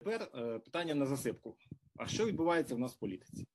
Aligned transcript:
Тепер 0.00 0.30
е, 0.34 0.58
питання 0.58 0.94
на 0.94 1.06
засипку. 1.06 1.56
А 1.96 2.06
що 2.06 2.26
відбувається 2.26 2.74
в 2.74 2.78
нас 2.78 2.92
в 2.92 2.98
політиці? 2.98 3.46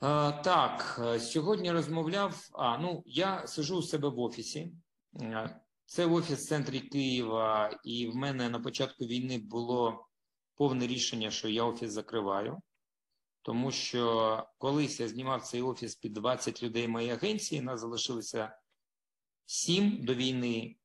А, 0.00 0.32
так, 0.32 1.00
е, 1.04 1.20
сьогодні 1.20 1.72
розмовляв. 1.72 2.48
А 2.52 2.78
ну 2.78 3.02
я 3.06 3.46
сижу 3.46 3.76
у 3.76 3.82
себе 3.82 4.08
в 4.08 4.18
офісі. 4.18 4.72
Е, 5.20 5.60
Це 5.84 6.06
офіс 6.06 6.38
в 6.38 6.48
центрі 6.48 6.80
Києва, 6.80 7.80
і 7.84 8.06
в 8.06 8.16
мене 8.16 8.48
на 8.48 8.60
початку 8.60 9.04
війни 9.04 9.38
було 9.38 10.08
повне 10.54 10.86
рішення, 10.86 11.30
що 11.30 11.48
я 11.48 11.64
офіс 11.64 11.90
закриваю, 11.90 12.60
тому 13.42 13.70
що 13.70 14.46
колись 14.58 15.00
я 15.00 15.08
знімав 15.08 15.42
цей 15.42 15.62
офіс 15.62 15.94
під 15.94 16.12
20 16.12 16.62
людей 16.62 16.88
моєї 16.88 17.12
агенції, 17.12 17.60
нас 17.60 17.80
залишилося 17.80 18.58
7 19.46 20.04
до 20.04 20.14
війни, 20.14 20.76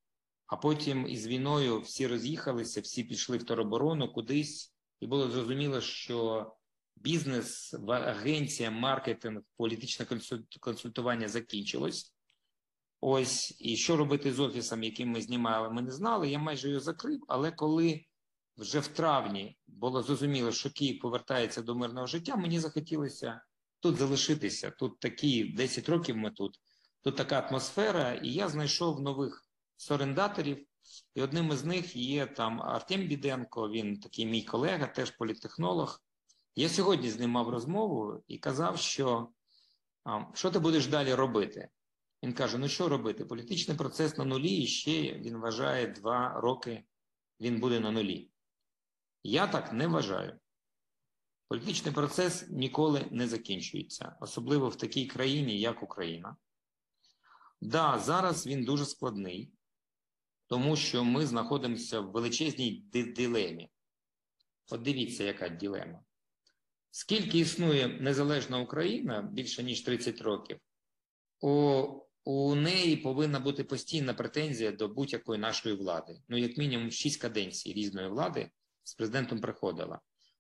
а 0.54 0.56
потім 0.56 1.08
із 1.08 1.28
війною 1.28 1.80
всі 1.80 2.08
роз'їхалися, 2.08 2.82
всі 2.82 3.04
пішли 3.04 3.38
в 3.38 3.44
тероборону 3.44 4.14
кудись, 4.14 4.74
і 5.00 5.08
було 5.08 5.30
зрозуміло, 5.30 5.82
що 5.82 6.52
бізнес, 6.96 7.76
агенція, 7.88 8.72
маркетинг, 8.72 9.42
політичне 9.58 10.06
консультування 10.60 11.28
закінчилось. 11.28 12.16
Ось, 13.02 13.56
і 13.60 13.78
що 13.78 13.98
робити 13.98 14.34
з 14.34 14.40
офісом, 14.40 14.84
яким 14.84 15.10
ми 15.10 15.22
знімали, 15.22 15.70
ми 15.70 15.82
не 15.82 15.92
знали. 15.92 16.30
Я 16.30 16.40
майже 16.40 16.70
його 16.70 16.80
закрив. 16.80 17.20
Але 17.28 17.52
коли 17.52 18.06
вже 18.58 18.80
в 18.80 18.88
травні 18.88 19.58
було 19.68 20.04
зрозуміло, 20.04 20.52
що 20.52 20.72
Київ 20.72 21.00
повертається 21.00 21.62
до 21.62 21.76
мирного 21.76 22.08
життя, 22.08 22.36
мені 22.36 22.60
захотілося 22.60 23.42
тут 23.80 23.96
залишитися. 23.96 24.72
Тут 24.72 25.00
такі 25.00 25.44
10 25.44 25.90
років 25.90 26.18
ми 26.18 26.32
тут, 26.32 26.60
тут 27.02 27.16
така 27.16 27.40
атмосфера, 27.40 28.14
і 28.14 28.30
я 28.30 28.50
знайшов 28.50 29.02
нових 29.02 29.43
сорендаторів. 29.78 30.66
І 31.16 31.22
одним 31.22 31.52
із 31.52 31.66
них 31.66 31.96
є 31.96 32.26
там 32.26 32.62
Артем 32.62 33.08
Біденко, 33.08 33.70
він 33.70 34.00
такий 34.00 34.26
мій 34.26 34.44
колега, 34.44 34.88
теж 34.88 35.12
політтехнолог. 35.12 36.02
Я 36.56 36.70
сьогодні 36.70 37.10
з 37.10 37.20
ним 37.20 37.30
мав 37.30 37.50
розмову 37.50 38.24
і 38.28 38.38
казав, 38.38 38.78
що 38.78 39.30
що 40.34 40.52
ти 40.52 40.60
будеш 40.60 40.88
далі 40.88 41.14
робити? 41.14 41.70
Він 42.24 42.34
каже: 42.34 42.58
ну 42.58 42.68
що 42.68 42.90
робити? 42.90 43.26
Політичний 43.26 43.78
процес 43.78 44.18
на 44.18 44.26
нулі, 44.26 44.58
і 44.58 44.68
ще 44.68 45.14
він 45.14 45.38
вважає 45.38 45.88
два 45.88 46.34
роки 46.42 46.84
він 47.40 47.60
буде 47.60 47.80
на 47.80 47.92
нулі. 47.92 48.30
Я 49.24 49.48
так 49.48 49.74
не 49.74 49.88
вважаю. 49.88 50.40
Політичний 51.48 51.94
процес 51.94 52.50
ніколи 52.50 53.08
не 53.12 53.28
закінчується, 53.28 54.16
особливо 54.22 54.70
в 54.70 54.76
такій 54.76 55.06
країні, 55.06 55.60
як 55.60 55.84
Україна. 55.84 56.36
Да, 57.62 58.00
зараз 58.00 58.48
він 58.48 58.66
дуже 58.66 58.86
складний, 58.86 59.52
тому 60.54 60.76
що 60.76 61.04
ми 61.04 61.26
знаходимося 61.26 62.00
в 62.00 62.12
величезній 62.12 62.86
дилемі. 62.94 63.70
От 64.72 64.82
дивіться, 64.82 65.24
яка 65.24 65.50
дилема. 65.50 66.04
Скільки 66.92 67.40
існує 67.40 67.88
незалежна 67.88 68.60
Україна 68.60 69.22
більше 69.22 69.64
ніж 69.64 69.82
30 69.82 70.22
років, 70.22 70.58
у, 71.42 71.84
у 72.24 72.56
неї 72.56 72.98
повинна 72.98 73.40
бути 73.40 73.64
постійна 73.64 74.14
претензія 74.14 74.72
до 74.72 74.88
будь-якої 74.88 75.40
нашої 75.40 75.76
влади. 75.76 76.22
Ну, 76.30 76.38
як 76.38 76.58
мінімум, 76.58 76.92
6 76.92 77.22
каденцій 77.22 77.74
різної 77.74 78.10
влади 78.10 78.50
з 78.84 78.94
президентом 78.94 79.42
приходила. 79.42 80.00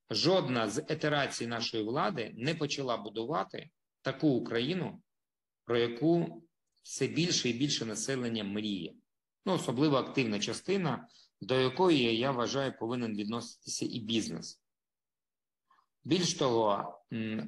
Жодна 0.10 0.70
з 0.70 0.78
етерацій 0.78 1.48
нашої 1.48 1.84
влади 1.84 2.32
не 2.36 2.56
почала 2.56 2.98
будувати 2.98 3.70
таку 4.02 4.28
Україну, 4.28 5.02
про 5.66 5.78
яку 5.78 6.44
все 6.82 7.08
більше 7.08 7.50
і 7.50 7.54
більше 7.54 7.86
населення 7.86 8.44
мріє. 8.44 8.94
Ну, 9.46 9.54
особливо 9.54 9.98
активна 9.98 10.40
частина, 10.40 11.08
до 11.42 11.56
якої 11.56 12.18
я 12.18 12.32
вважаю 12.32 12.78
повинен 12.80 13.16
відноситися 13.16 13.86
і 13.86 14.00
бізнес. 14.00 14.62
Більш 16.04 16.34
того, 16.34 17.00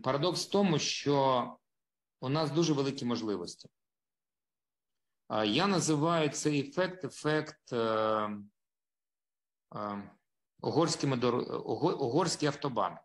парадокс 0.04 0.48
в 0.48 0.50
тому, 0.50 0.80
що 0.80 1.58
у 2.22 2.30
нас 2.30 2.52
дуже 2.52 2.74
великі 2.74 3.06
можливості. 3.06 3.70
Я 5.46 5.68
називаю 5.68 6.30
цей 6.30 6.70
ефект 6.70 7.06
ефект 7.06 7.74
е, 7.74 8.30
е, 9.76 10.12
угорський 11.82 12.48
автобан. 12.48 12.98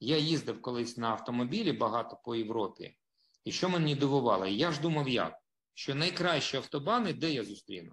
Я 0.00 0.18
їздив 0.18 0.62
колись 0.62 0.96
на 0.96 1.08
автомобілі 1.08 1.72
багато 1.72 2.16
по 2.24 2.34
Європі, 2.34 2.98
і 3.44 3.52
що 3.52 3.68
мені 3.68 3.96
дивувало? 3.96 4.46
Я 4.46 4.72
ж 4.72 4.80
думав, 4.80 5.08
як? 5.08 5.41
Що 5.74 5.94
найкращі 5.94 6.56
автобани, 6.56 7.12
де 7.12 7.32
я 7.32 7.44
зустріну? 7.44 7.92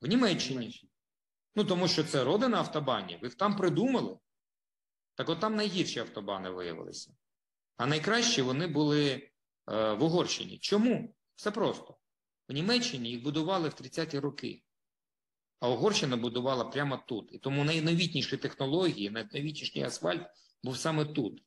В 0.00 0.06
Німеччині. 0.06 0.88
Ну, 1.54 1.64
тому 1.64 1.88
що 1.88 2.04
це 2.04 2.24
родина 2.24 2.58
автобанів, 2.58 3.18
їх 3.22 3.34
там 3.34 3.56
придумали. 3.56 4.18
Так 5.14 5.28
от 5.28 5.40
там 5.40 5.56
найгірші 5.56 6.00
автобани 6.00 6.50
виявилися. 6.50 7.14
А 7.76 7.86
найкращі 7.86 8.42
вони 8.42 8.66
були 8.66 9.10
е, 9.12 9.92
в 9.92 10.02
Угорщині. 10.02 10.58
Чому? 10.58 11.14
Все 11.34 11.50
просто. 11.50 11.96
В 12.48 12.52
Німеччині 12.52 13.10
їх 13.10 13.22
будували 13.22 13.68
в 13.68 13.72
30-ті 13.72 14.18
роки, 14.18 14.62
а 15.60 15.68
Угорщина 15.68 16.16
будувала 16.16 16.64
прямо 16.64 17.02
тут. 17.08 17.32
І 17.32 17.38
тому 17.38 17.64
найновітніші 17.64 18.36
технології, 18.36 19.10
найновітніший 19.10 19.82
асфальт 19.82 20.26
був 20.62 20.78
саме 20.78 21.04
тут. 21.04 21.42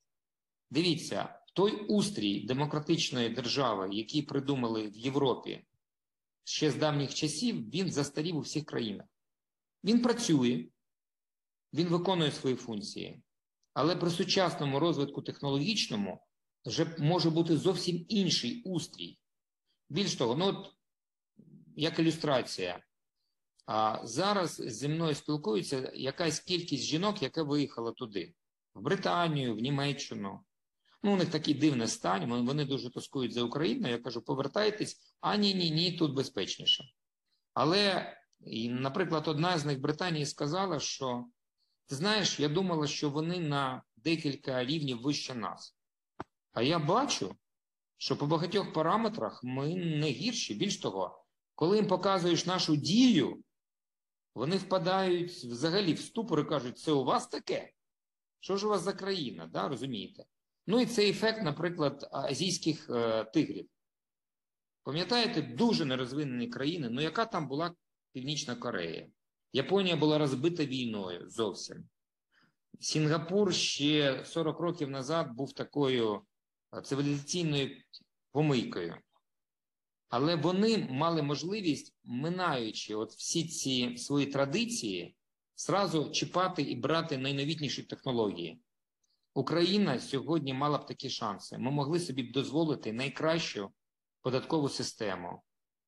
Дивіться, 0.69 1.39
той 1.55 1.85
устрій 1.85 2.45
демократичної 2.45 3.29
держави, 3.29 3.89
який 3.91 4.21
придумали 4.21 4.87
в 4.87 4.97
Європі 4.97 5.65
ще 6.43 6.71
з 6.71 6.75
давніх 6.75 7.13
часів, 7.13 7.69
він 7.69 7.91
застарів 7.91 8.37
у 8.37 8.39
всіх 8.39 8.65
країнах. 8.65 9.07
Він 9.83 10.01
працює, 10.01 10.67
він 11.73 11.87
виконує 11.87 12.31
свої 12.31 12.55
функції. 12.55 13.21
Але 13.73 13.95
при 13.95 14.09
сучасному 14.09 14.79
розвитку 14.79 15.21
технологічному 15.21 16.21
вже 16.65 16.95
може 16.99 17.29
бути 17.29 17.57
зовсім 17.57 18.05
інший 18.09 18.61
устрій. 18.63 19.19
Більш 19.89 20.15
того, 20.15 20.35
ну 20.35 20.45
от 20.45 20.73
як 21.75 21.99
ілюстрація, 21.99 22.83
а 23.65 23.99
зараз 24.03 24.55
зі 24.55 24.87
мною 24.87 25.15
спілкується 25.15 25.91
якась 25.95 26.39
кількість 26.39 26.83
жінок, 26.83 27.21
яка 27.21 27.43
виїхала 27.43 27.91
туди, 27.91 28.33
в 28.73 28.81
Британію, 28.81 29.55
в 29.55 29.59
Німеччину. 29.59 30.39
Ну, 31.05 31.13
у 31.13 31.15
них 31.15 31.29
такий 31.29 31.53
дивний 31.53 31.87
стан, 31.87 32.45
вони 32.45 32.65
дуже 32.65 32.89
тоскують 32.89 33.33
за 33.33 33.43
Україну. 33.43 33.89
Я 33.89 33.97
кажу, 33.97 34.21
повертайтесь, 34.21 35.15
а 35.21 35.35
ні, 35.35 35.53
ні, 35.53 35.71
ні, 35.71 35.91
тут 35.91 36.13
безпечніше. 36.13 36.83
Але, 37.53 38.13
наприклад, 38.69 39.27
одна 39.27 39.57
з 39.57 39.65
них 39.65 39.81
Британії 39.81 40.25
сказала, 40.25 40.79
що 40.79 41.25
ти 41.85 41.95
знаєш, 41.95 42.39
я 42.39 42.49
думала, 42.49 42.87
що 42.87 43.09
вони 43.09 43.39
на 43.39 43.83
декілька 43.95 44.65
рівнів 44.65 45.01
вище 45.01 45.35
нас. 45.35 45.77
А 46.53 46.61
я 46.61 46.79
бачу, 46.79 47.35
що 47.97 48.17
по 48.17 48.25
багатьох 48.25 48.73
параметрах 48.73 49.43
ми 49.43 49.75
не 49.75 50.09
гірші. 50.09 50.53
Більш 50.53 50.77
того, 50.77 51.25
коли 51.55 51.77
їм 51.77 51.87
показуєш 51.87 52.45
нашу 52.45 52.75
дію, 52.75 53.43
вони 54.35 54.57
впадають 54.57 55.31
взагалі 55.31 55.93
в 55.93 55.99
ступор 55.99 56.39
і 56.39 56.43
кажуть, 56.43 56.79
це 56.79 56.91
у 56.91 57.03
вас 57.03 57.27
таке? 57.27 57.71
Що 58.39 58.57
ж 58.57 58.67
у 58.67 58.69
вас 58.69 58.81
за 58.81 58.93
країна? 58.93 59.49
Да, 59.53 59.67
Розумієте? 59.67 60.25
Ну 60.67 60.79
і 60.79 60.85
цей 60.85 61.09
ефект, 61.09 61.43
наприклад, 61.43 62.09
азійських 62.11 62.89
е, 62.89 63.23
тигрів. 63.23 63.67
Пам'ятаєте, 64.83 65.41
дуже 65.41 65.85
нерозвинені 65.85 66.47
країни, 66.47 66.89
ну 66.89 67.01
яка 67.01 67.25
там 67.25 67.47
була 67.47 67.75
Північна 68.13 68.55
Корея? 68.55 69.07
Японія 69.53 69.95
була 69.95 70.17
розбита 70.17 70.65
війною 70.65 71.29
зовсім. 71.29 71.89
Сінгапур 72.79 73.53
ще 73.53 74.25
40 74.25 74.59
років 74.59 74.89
назад 74.89 75.31
був 75.31 75.53
такою 75.53 76.21
цивілізаційною 76.83 77.77
помийкою. 78.31 78.97
Але 80.09 80.35
вони 80.35 80.77
мали 80.77 81.21
можливість, 81.21 81.95
минаючи 82.03 82.95
от 82.95 83.11
всі 83.11 83.47
ці 83.47 83.97
свої 83.97 84.25
традиції, 84.25 85.15
зразу 85.55 86.11
чіпати 86.11 86.61
і 86.61 86.75
брати 86.75 87.17
найновітніші 87.17 87.83
технології. 87.83 88.59
Україна 89.35 89.99
сьогодні 89.99 90.53
мала 90.53 90.77
б 90.77 90.85
такі 90.85 91.09
шанси. 91.09 91.57
Ми 91.57 91.71
могли 91.71 91.99
собі 91.99 92.23
дозволити 92.23 92.93
найкращу 92.93 93.71
податкову 94.21 94.69
систему, 94.69 95.41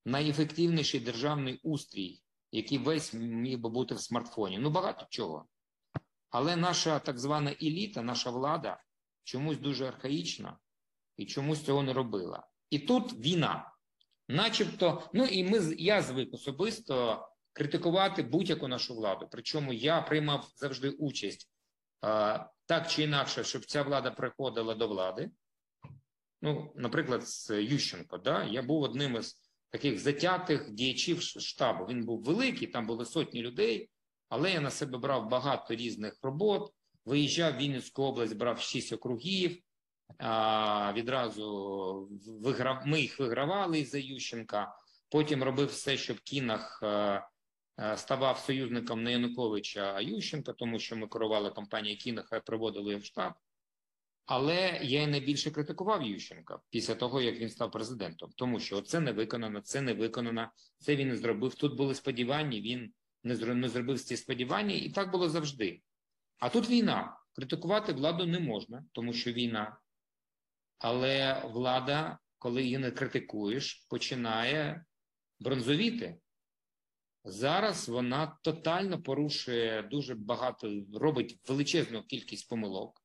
найефективніший 0.06 1.00
державний 1.00 1.60
устрій 1.64 2.22
який 2.52 2.78
весь 2.78 3.14
міг 3.14 3.60
би 3.60 3.70
бути 3.70 3.96
в 3.96 4.00
смартфоні. 4.00 4.58
Ну, 4.58 4.70
багато 4.70 5.06
чого. 5.10 5.46
Але 6.30 6.56
наша 6.56 7.00
так 7.00 7.20
звана 7.20 7.52
еліта, 7.52 8.02
наша 8.02 8.30
влада 8.30 8.84
чомусь 9.24 9.58
дуже 9.58 9.88
архаїчна 9.88 10.58
і 11.18 11.26
чомусь 11.26 11.64
цього 11.64 11.84
не 11.84 11.94
робила. 11.94 12.48
І 12.70 12.80
тут 12.80 13.14
війна. 13.14 13.74
Начебто, 14.28 15.10
ну 15.14 15.26
і 15.26 15.44
ми 15.44 15.76
я 15.78 16.02
звик 16.02 16.34
особисто 16.34 17.28
критикувати 17.54 18.24
будь-яку 18.24 18.68
нашу 18.68 18.96
владу. 18.96 19.28
Причому 19.32 19.74
я 19.74 20.02
приймав 20.02 20.52
завжди 20.56 20.90
участь 20.90 21.50
так 22.68 22.88
чи 22.88 23.04
інакше, 23.04 23.44
щоб 23.44 23.66
ця 23.66 23.84
влада 23.84 24.12
приходила 24.12 24.76
до 24.76 24.88
влади. 24.88 25.32
Ну, 26.42 26.74
наприклад, 26.76 27.28
з 27.28 27.52
Ющенко, 27.62 28.18
да, 28.18 28.44
я 28.44 28.62
був 28.62 28.82
одним 28.82 29.16
із 29.16 29.42
таких 29.70 30.00
затятих 30.00 30.72
діячів 30.72 31.22
штабу. 31.22 31.86
Він 31.86 32.06
був 32.06 32.24
великий, 32.24 32.68
там 32.68 32.88
були 32.88 33.06
сотні 33.06 33.42
людей. 33.42 33.90
Але 34.30 34.52
я 34.52 34.62
на 34.62 34.72
себе 34.72 34.98
брав 34.98 35.30
багато 35.30 35.76
різних 35.76 36.18
робот. 36.22 36.74
Виїжджав 37.06 37.54
в 37.54 37.58
Вінницьку 37.58 38.04
область, 38.04 38.38
брав 38.38 38.60
шість 38.60 38.94
округів. 38.94 39.60
А, 40.18 40.94
відразу 40.96 42.10
виграв, 42.28 42.82
ми 42.88 43.02
їх 43.02 43.20
вигравали 43.20 43.80
із-за 43.80 43.98
Ющенка. 43.98 44.76
Потім 45.10 45.44
робив 45.44 45.68
все, 45.68 45.98
щоб 45.98 46.20
Кінах 46.20 46.80
е, 46.84 46.88
е, 46.88 47.24
ставав 47.96 48.40
союзником 48.40 49.04
не 49.04 49.12
Януковича, 49.12 49.94
а 49.96 50.02
Ющенка, 50.02 50.54
тому 50.54 50.80
що 50.80 50.96
ми 50.96 51.08
керували 51.08 51.50
компанією 51.50 52.00
Кінаха 52.00 52.38
і 52.38 52.42
приводили 52.42 52.96
в 52.96 53.06
штаб. 53.06 53.34
Але 54.26 54.80
я 54.84 55.02
й 55.02 55.08
найбільше 55.08 55.52
критикував 55.52 56.04
Ющенка 56.04 56.60
після 56.70 56.96
того, 56.96 57.22
як 57.22 57.40
він 57.40 57.50
став 57.50 57.72
президентом, 57.72 58.32
тому 58.36 58.60
що 58.60 58.82
це 58.82 59.00
не 59.00 59.12
виконано, 59.12 59.62
це 59.62 59.82
не 59.82 59.94
виконано, 59.94 60.52
це 60.80 60.96
він 60.96 61.08
не 61.08 61.18
зробив. 61.18 61.56
Тут 61.56 61.78
були 61.78 61.96
сподівання, 61.96 62.60
він 62.60 62.94
не 63.24 63.36
не 63.36 63.70
зробив 63.70 64.00
ці 64.00 64.18
сподівання, 64.18 64.76
і 64.76 64.90
так 64.90 65.12
було 65.12 65.30
завжди. 65.30 65.82
А 66.40 66.50
тут 66.50 66.70
війна. 66.70 67.18
Критикувати 67.36 67.94
владу 67.94 68.26
не 68.26 68.40
можна, 68.40 68.86
тому 68.92 69.14
що 69.14 69.32
війна. 69.32 69.78
Але 70.78 71.42
влада, 71.46 72.18
коли 72.38 72.64
її 72.64 72.78
не 72.78 72.92
критикуєш, 72.92 73.86
починає 73.90 74.86
бронзовіти. 75.40 76.18
Зараз 77.30 77.90
вона 77.90 78.38
тотально 78.42 79.02
порушує 79.02 79.82
дуже 79.82 80.16
багато, 80.16 80.82
робить 80.94 81.40
величезну 81.48 82.04
кількість 82.04 82.50
помилок. 82.50 83.04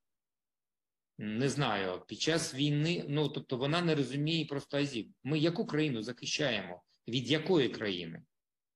Не 1.18 1.48
знаю, 1.48 2.04
під 2.06 2.20
час 2.20 2.54
війни, 2.54 3.04
ну 3.08 3.28
тобто 3.28 3.56
вона 3.56 3.82
не 3.82 3.94
розуміє 3.94 4.44
просто 4.44 4.78
азів. 4.78 5.12
Ми 5.24 5.38
яку 5.38 5.66
країну 5.66 6.02
захищаємо? 6.02 6.82
Від 7.08 7.30
якої 7.30 7.68
країни? 7.68 8.22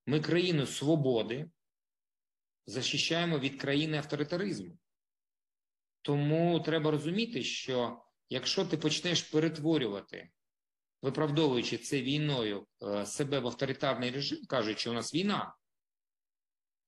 Ми 0.05 0.19
країну 0.19 0.65
свободи 0.65 1.49
захищаємо 2.65 3.39
від 3.39 3.61
країни 3.61 3.97
авторитаризму. 3.97 4.77
Тому 6.01 6.59
треба 6.59 6.91
розуміти, 6.91 7.43
що 7.43 8.03
якщо 8.29 8.65
ти 8.65 8.77
почнеш 8.77 9.21
перетворювати, 9.21 10.29
виправдовуючи 11.01 11.77
це 11.77 12.01
війною 12.01 12.67
е, 12.83 13.05
себе 13.05 13.39
в 13.39 13.47
авторитарний 13.47 14.11
режим, 14.11 14.39
кажучи, 14.49 14.89
у 14.89 14.93
нас 14.93 15.13
війна, 15.13 15.55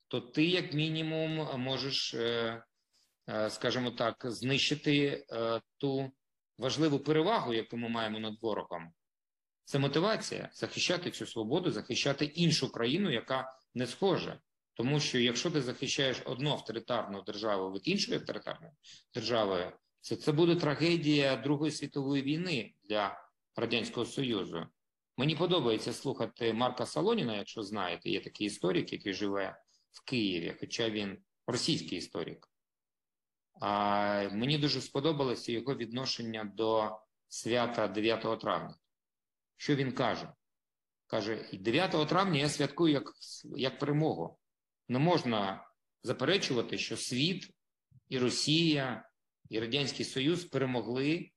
то 0.07 0.21
ти, 0.21 0.45
як 0.45 0.73
мінімум, 0.73 1.59
можеш, 1.59 2.13
е, 2.13 2.63
е, 3.29 3.49
скажімо 3.49 3.91
так, 3.91 4.15
знищити 4.23 5.25
ту 5.77 6.11
важливу 6.57 6.99
перевагу, 6.99 7.53
яку 7.53 7.77
ми 7.77 7.89
маємо 7.89 8.19
над 8.19 8.33
ворогом. 8.41 8.93
Це 9.63 9.79
мотивація 9.79 10.49
захищати 10.53 11.11
цю 11.11 11.25
свободу, 11.25 11.71
захищати 11.71 12.25
іншу 12.25 12.71
країну, 12.71 13.11
яка 13.11 13.53
не 13.75 13.87
схожа. 13.87 14.39
Тому 14.73 14.99
що 14.99 15.19
якщо 15.19 15.51
ти 15.51 15.61
захищаєш 15.61 16.21
одну 16.25 16.49
авторитарну 16.49 17.21
державу 17.21 17.71
від 17.71 17.87
іншої 17.87 18.17
авторитарної 18.17 18.73
держави, 19.13 19.73
це, 20.01 20.15
це 20.15 20.31
буде 20.31 20.55
трагедія 20.55 21.35
Другої 21.35 21.71
світової 21.71 22.23
війни 22.23 22.73
для 22.83 23.28
Радянського 23.55 24.05
Союзу. 24.05 24.65
Мені 25.17 25.35
подобається 25.35 25.93
слухати 25.93 26.53
Марка 26.53 26.85
Солоніна, 26.85 27.37
якщо 27.37 27.63
знаєте, 27.63 28.09
є 28.09 28.21
такий 28.21 28.47
історик, 28.47 28.93
який 28.93 29.13
живе 29.13 29.61
в 29.91 30.05
Києві, 30.05 30.55
хоча 30.59 30.89
він 30.89 31.17
російський 31.47 31.97
історик. 31.97 32.47
А 33.61 34.29
Мені 34.31 34.57
дуже 34.57 34.81
сподобалося 34.81 35.51
його 35.51 35.75
відношення 35.75 36.51
до 36.55 36.99
свята 37.27 37.87
9 37.87 38.39
травня. 38.39 38.75
Що 39.57 39.75
він 39.75 39.91
каже? 39.91 40.33
Каже, 41.07 41.49
9 41.53 42.07
травня 42.09 42.39
я 42.39 42.49
святкую 42.49 42.93
як, 42.93 43.13
як 43.55 43.79
перемогу 43.79 44.39
не 44.87 44.99
можна 44.99 45.69
заперечувати, 46.03 46.77
що 46.77 46.97
світ 46.97 47.49
і 48.09 48.19
Росія, 48.19 49.09
і 49.49 49.59
Радянський 49.59 50.05
Союз 50.05 50.45
перемогли 50.45 51.31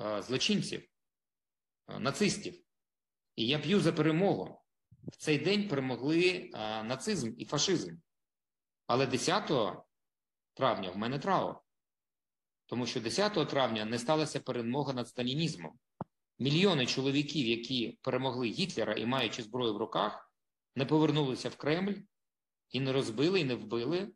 е, 0.00 0.22
злочинців, 0.22 0.88
нацистів. 1.88 2.64
І 3.36 3.46
я 3.46 3.58
п'ю 3.58 3.80
за 3.80 3.92
перемогу. 3.92 4.60
В 5.02 5.16
цей 5.16 5.38
день 5.38 5.68
перемогли 5.68 6.50
е, 6.54 6.82
нацизм 6.82 7.34
і 7.38 7.44
фашизм. 7.44 7.96
Але 8.86 9.06
10 9.06 9.52
травня 10.54 10.90
в 10.90 10.96
мене 10.96 11.18
траур. 11.18 11.56
Тому 12.66 12.86
що 12.86 13.00
10 13.00 13.48
травня 13.48 13.84
не 13.84 13.98
сталася 13.98 14.40
перемога 14.40 14.92
над 14.92 15.08
сталінізмом. 15.08 15.78
Мільйони 16.38 16.86
чоловіків, 16.86 17.46
які 17.46 17.98
перемогли 18.02 18.48
Гітлера 18.48 18.94
і 18.94 19.06
маючи 19.06 19.42
зброю 19.42 19.74
в 19.74 19.76
руках, 19.76 20.32
не 20.74 20.86
повернулися 20.86 21.48
в 21.48 21.56
Кремль 21.56 21.94
і 22.70 22.80
не 22.80 22.92
розбили, 22.92 23.40
і 23.40 23.44
не 23.44 23.54
вбили 23.54 24.12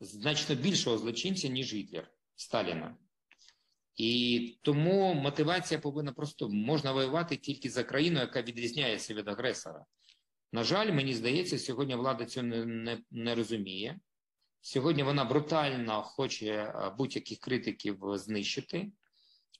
значно 0.00 0.54
більшого 0.54 0.98
злочинця, 0.98 1.48
ніж 1.48 1.74
Гітлер 1.74 2.10
Сталіна. 2.34 2.96
І 3.96 4.58
тому 4.62 5.14
мотивація 5.14 5.80
повинна 5.80 6.12
просто 6.12 6.48
можна 6.48 6.92
воювати 6.92 7.36
тільки 7.36 7.70
за 7.70 7.84
країну, 7.84 8.20
яка 8.20 8.42
відрізняється 8.42 9.14
від 9.14 9.28
агресора. 9.28 9.84
На 10.52 10.64
жаль, 10.64 10.92
мені 10.92 11.14
здається, 11.14 11.58
сьогодні 11.58 11.94
влада 11.94 12.24
цього 12.24 12.46
не, 12.46 12.64
не, 12.64 13.02
не 13.10 13.34
розуміє. 13.34 13.98
Сьогодні 14.60 15.02
вона 15.02 15.24
брутально 15.24 16.02
хоче 16.02 16.46
е, 16.46 16.94
будь-яких 16.98 17.38
критиків 17.38 17.98
знищити, 18.02 18.92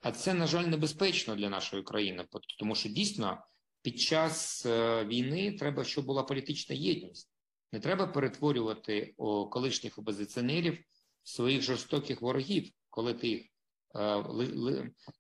а 0.01 0.13
це, 0.13 0.35
на 0.35 0.47
жаль, 0.47 0.65
небезпечно 0.65 1.37
для 1.37 1.49
нашої 1.49 1.83
країни, 1.83 2.27
тому 2.59 2.75
що 2.75 2.89
дійсно 2.89 3.45
під 3.83 4.01
час 4.01 4.67
е, 4.67 5.05
війни 5.05 5.53
треба, 5.53 5.85
щоб 5.85 6.05
була 6.07 6.23
політична 6.23 6.75
єдність. 6.75 7.31
Не 7.73 7.81
треба 7.81 8.07
перетворювати 8.07 9.15
колишніх 9.51 9.99
опозиціонерів 9.99 10.79
своїх 11.23 11.63
жорстоких 11.63 12.23
ворогів, 12.23 12.71
коли 12.91 13.15
ти 13.15 13.29
їх 13.29 13.54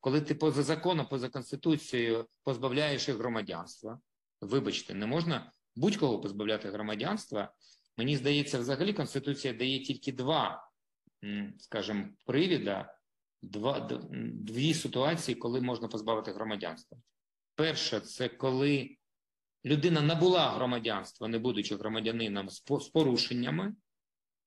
коли 0.00 0.20
ти 0.20 0.34
поза 0.34 0.62
законом, 0.62 1.06
поза 1.06 1.28
конституцією 1.28 2.26
позбавляєш 2.42 3.08
їх 3.08 3.16
громадянства. 3.16 4.00
Вибачте, 4.40 4.94
не 4.94 5.06
можна 5.06 5.52
будь-кого 5.76 6.20
позбавляти 6.20 6.70
громадянства. 6.70 7.52
Мені 7.96 8.16
здається, 8.16 8.58
взагалі 8.58 8.92
Конституція 8.92 9.54
дає 9.54 9.78
тільки 9.78 10.12
два, 10.12 10.70
скажімо, 11.58 12.04
привіда, 12.26 12.98
два, 13.42 13.80
дві 14.32 14.74
ситуації, 14.74 15.34
коли 15.34 15.60
можна 15.60 15.88
позбавити 15.88 16.32
громадянства. 16.32 16.98
Перше, 17.54 18.00
це 18.00 18.28
коли 18.28 18.96
людина 19.64 20.00
набула 20.00 20.50
громадянства, 20.50 21.28
не 21.28 21.38
будучи 21.38 21.76
громадянином 21.76 22.50
з 22.50 22.60
порушеннями, 22.94 23.74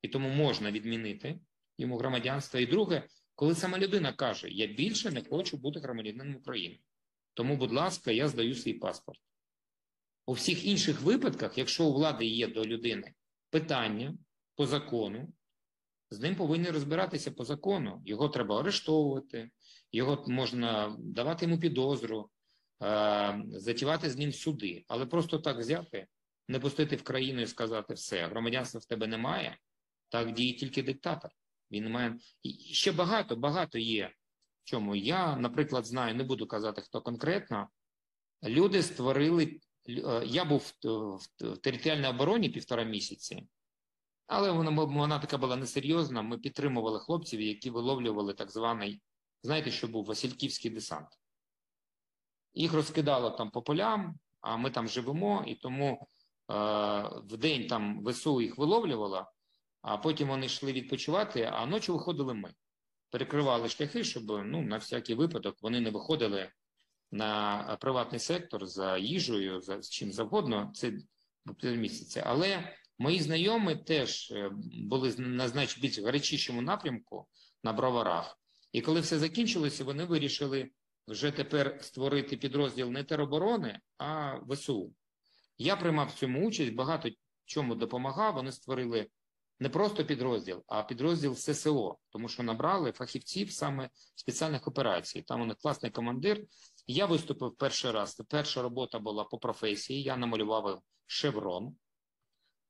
і 0.01 0.07
тому 0.07 0.29
можна 0.29 0.71
відмінити 0.71 1.39
йому 1.77 1.97
громадянство. 1.97 2.59
І 2.59 2.65
друге, 2.65 3.07
коли 3.37 3.55
сама 3.55 3.77
людина 3.77 4.13
каже: 4.13 4.49
Я 4.49 4.67
більше 4.67 5.11
не 5.11 5.23
хочу 5.29 5.57
бути 5.57 5.79
громадянином 5.79 6.35
України. 6.35 6.79
Тому, 7.33 7.57
будь 7.57 7.73
ласка, 7.73 8.11
я 8.11 8.27
здаю 8.27 8.55
свій 8.55 8.73
паспорт. 8.73 9.19
У 10.25 10.33
всіх 10.33 10.65
інших 10.65 11.01
випадках, 11.01 11.57
якщо 11.57 11.85
у 11.85 11.93
влади 11.93 12.25
є 12.25 12.47
до 12.47 12.65
людини 12.65 13.13
питання 13.49 14.17
по 14.55 14.65
закону, 14.65 15.33
з 16.09 16.19
ним 16.19 16.35
повинні 16.35 16.69
розбиратися 16.69 17.31
по 17.31 17.45
закону. 17.45 18.01
Його 18.05 18.29
треба 18.29 18.59
арештовувати, 18.59 19.49
його 19.91 20.25
можна 20.27 20.95
давати 20.99 21.45
йому 21.45 21.59
підозру, 21.59 22.29
Е, 22.83 23.43
затівати 23.47 24.09
з 24.09 24.17
ним 24.17 24.33
суди, 24.33 24.85
але 24.87 25.05
просто 25.05 25.39
так 25.39 25.57
взяти, 25.57 26.07
не 26.47 26.59
пустити 26.59 26.95
в 26.95 27.03
країну 27.03 27.41
і 27.41 27.47
сказати 27.47 27.93
все, 27.93 28.27
громадянства 28.27 28.79
в 28.79 28.85
тебе 28.85 29.07
немає, 29.07 29.57
так 30.09 30.33
діє 30.33 30.53
тільки 30.53 30.83
диктатор. 30.83 31.31
Він 31.71 31.91
має 31.91 32.17
і 32.43 32.49
ще 32.73 32.91
багато, 32.91 33.35
багато 33.35 33.77
є. 33.77 34.11
Чому 34.63 34.95
я, 34.95 35.35
наприклад, 35.35 35.85
знаю, 35.85 36.15
не 36.15 36.23
буду 36.23 36.47
казати 36.47 36.81
хто 36.81 37.01
конкретно. 37.01 37.69
Люди 38.43 38.83
створили. 38.83 39.59
Е, 39.89 40.23
я 40.25 40.45
був 40.45 40.73
в 41.39 41.57
територіальній 41.57 42.07
обороні 42.07 42.49
півтора 42.49 42.83
місяці, 42.83 43.47
але 44.27 44.51
вона 44.51 44.69
вона 44.83 45.19
така 45.19 45.37
була 45.37 45.55
несерйозна. 45.55 46.21
Ми 46.21 46.37
підтримували 46.37 46.99
хлопців, 46.99 47.41
які 47.41 47.69
виловлювали 47.69 48.33
так 48.33 48.51
званий, 48.51 49.01
знаєте, 49.43 49.71
що 49.71 49.87
був 49.87 50.05
Васильківський 50.05 50.71
десант. 50.71 51.07
Їх 52.53 52.73
розкидало 52.73 53.29
там 53.29 53.51
по 53.51 53.61
полям, 53.61 54.19
а 54.41 54.57
ми 54.57 54.71
там 54.71 54.87
живемо, 54.87 55.43
і 55.47 55.55
тому 55.55 56.07
е, 56.51 56.53
в 57.23 57.37
день 57.37 57.67
там 57.67 58.05
ВСУ 58.05 58.41
їх 58.41 58.57
виловлювало, 58.57 59.31
а 59.81 59.97
потім 59.97 60.27
вони 60.27 60.45
йшли 60.45 60.73
відпочивати, 60.73 61.49
а 61.53 61.65
ночі 61.65 61.91
виходили 61.91 62.33
ми. 62.33 62.53
Перекривали 63.09 63.69
шляхи, 63.69 64.03
щоб 64.03 64.23
ну, 64.27 64.61
на 64.61 64.77
всякий 64.77 65.15
випадок 65.15 65.55
вони 65.61 65.79
не 65.79 65.89
виходили 65.89 66.51
на 67.11 67.77
приватний 67.81 68.19
сектор 68.19 68.65
за 68.65 68.97
їжею, 68.97 69.61
за 69.61 69.81
чим 69.81 70.11
завгодно, 70.11 70.71
це 70.75 70.93
місяця. 71.63 72.23
Але 72.25 72.73
мої 72.99 73.19
знайомі 73.19 73.75
теж 73.75 74.31
е, 74.31 74.51
були 74.73 75.15
на 75.17 75.47
значно 75.47 75.81
більш 75.81 75.99
гарячішому 75.99 76.61
напрямку 76.61 77.27
на 77.63 77.73
броварах. 77.73 78.39
І 78.71 78.81
коли 78.81 78.99
все 78.99 79.19
закінчилося, 79.19 79.83
вони 79.83 80.05
вирішили 80.05 80.69
вже 81.07 81.31
тепер 81.31 81.79
створити 81.81 82.37
підрозділ 82.37 82.89
не 82.89 83.03
тероборони, 83.03 83.79
а 83.97 84.37
ВСУ. 84.49 84.93
Я 85.57 85.75
приймав 85.75 86.07
в 86.07 86.19
цьому 86.19 86.47
участь, 86.47 86.73
багато 86.73 87.09
чому 87.45 87.75
допомагав. 87.75 88.33
Вони 88.33 88.51
створили 88.51 89.07
не 89.59 89.69
просто 89.69 90.05
підрозділ, 90.05 90.63
а 90.67 90.83
підрозділ 90.83 91.35
ССО, 91.35 91.97
тому 92.09 92.27
що 92.29 92.43
набрали 92.43 92.91
фахівців 92.91 93.51
саме 93.51 93.89
спеціальних 94.15 94.67
операцій. 94.67 95.21
Там 95.21 95.41
у 95.41 95.45
них 95.45 95.57
класний 95.57 95.91
командир. 95.91 96.43
Я 96.87 97.05
виступив 97.05 97.55
перший 97.55 97.91
раз. 97.91 98.21
Перша 98.29 98.61
робота 98.61 98.99
була 98.99 99.23
по 99.23 99.37
професії. 99.37 100.03
Я 100.03 100.17
намалював 100.17 100.81
шеврон. 101.05 101.75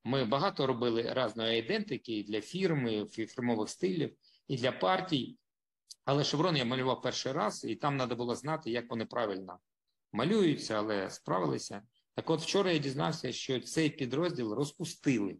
Ми 0.03 0.25
багато 0.25 0.67
робили 0.67 1.13
різної 1.15 1.59
ідентики 1.59 2.25
для 2.27 2.41
фірми, 2.41 3.05
фірмових 3.05 3.69
стилів 3.69 4.15
і 4.47 4.57
для 4.57 4.71
партій. 4.71 5.37
Але 6.05 6.23
шеврон 6.23 6.57
я 6.57 6.65
малював 6.65 7.01
перший 7.01 7.31
раз, 7.31 7.63
і 7.63 7.75
там 7.75 7.97
треба 7.97 8.15
було 8.15 8.35
знати, 8.35 8.71
як 8.71 8.89
вони 8.89 9.05
правильно 9.05 9.59
малюються, 10.11 10.73
але 10.73 11.09
справилися. 11.09 11.81
Так 12.15 12.29
от 12.29 12.41
вчора 12.41 12.71
я 12.71 12.77
дізнався, 12.77 13.31
що 13.31 13.59
цей 13.59 13.89
підрозділ 13.89 14.53
розпустили, 14.53 15.37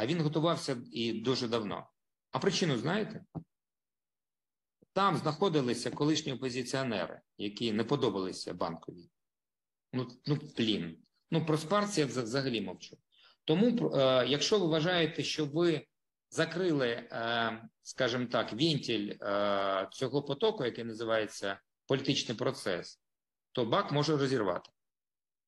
а 0.00 0.06
він 0.06 0.20
готувався 0.20 0.76
і 0.92 1.12
дуже 1.12 1.48
давно. 1.48 1.88
А 2.30 2.38
причину 2.38 2.78
знаєте? 2.78 3.24
Там 4.92 5.16
знаходилися 5.16 5.90
колишні 5.90 6.32
опозиціонери, 6.32 7.20
які 7.38 7.72
не 7.72 7.84
подобалися 7.84 8.54
банкові. 8.54 9.10
Ну, 9.92 10.08
ну 10.26 10.38
плін. 10.38 10.98
Ну, 11.30 11.46
про 11.46 11.58
спарці 11.58 12.00
я 12.00 12.06
взагалі 12.06 12.60
мовчу. 12.60 12.98
Тому, 13.44 13.90
е, 13.94 14.26
якщо 14.26 14.58
ви 14.58 14.66
вважаєте, 14.66 15.22
що 15.22 15.46
ви 15.46 15.86
закрили, 16.30 16.88
е, 16.88 17.68
скажімо 17.82 18.26
так, 18.26 18.52
вентиль 18.52 19.14
е, 19.22 19.88
цього 19.92 20.22
потоку, 20.22 20.64
який 20.64 20.84
називається 20.84 21.60
політичний 21.86 22.38
процес, 22.38 23.00
то 23.52 23.64
бак 23.64 23.92
може 23.92 24.16
розірвати. 24.16 24.70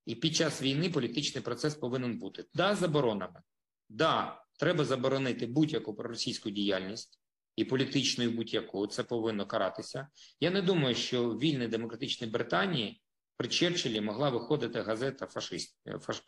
І 0.06 0.14
під 0.14 0.36
час 0.36 0.62
війни 0.62 0.90
політичний 0.90 1.44
процес 1.44 1.74
повинен 1.74 2.18
бути. 2.18 2.44
Да, 2.54 2.74
заборонами. 2.74 3.42
Да, 3.88 4.41
треба 4.62 4.84
заборонити 4.84 5.46
будь-яку 5.46 5.94
проросійську 5.94 6.50
діяльність 6.50 7.20
і 7.56 7.64
політичну, 7.64 8.24
і 8.24 8.28
будь-яку. 8.28 8.86
Це 8.86 9.04
повинно 9.04 9.46
каратися. 9.46 10.08
Я 10.40 10.50
не 10.50 10.62
думаю, 10.62 10.94
що 10.94 11.24
в 11.24 11.38
вільній 11.38 11.68
демократичній 11.68 12.26
Британії 12.26 13.02
при 13.36 13.48
Черчиллі 13.48 14.00
могла 14.00 14.30
виходити 14.30 14.82
газета 14.82 15.26
фашист, 15.26 15.78
фаш, 16.00 16.22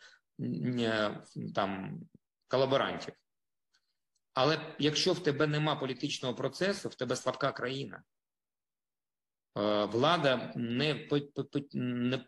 там, 1.55 1.99
колаборантів. 2.47 3.13
Але 4.33 4.75
якщо 4.79 5.13
в 5.13 5.23
тебе 5.23 5.47
нема 5.47 5.75
політичного 5.75 6.35
процесу, 6.35 6.89
в 6.89 6.95
тебе 6.95 7.15
слабка 7.15 7.51
країна. 7.51 8.03
Е, 9.57 9.85
влада 9.85 10.53
не 10.55 11.07
не, 11.73 12.23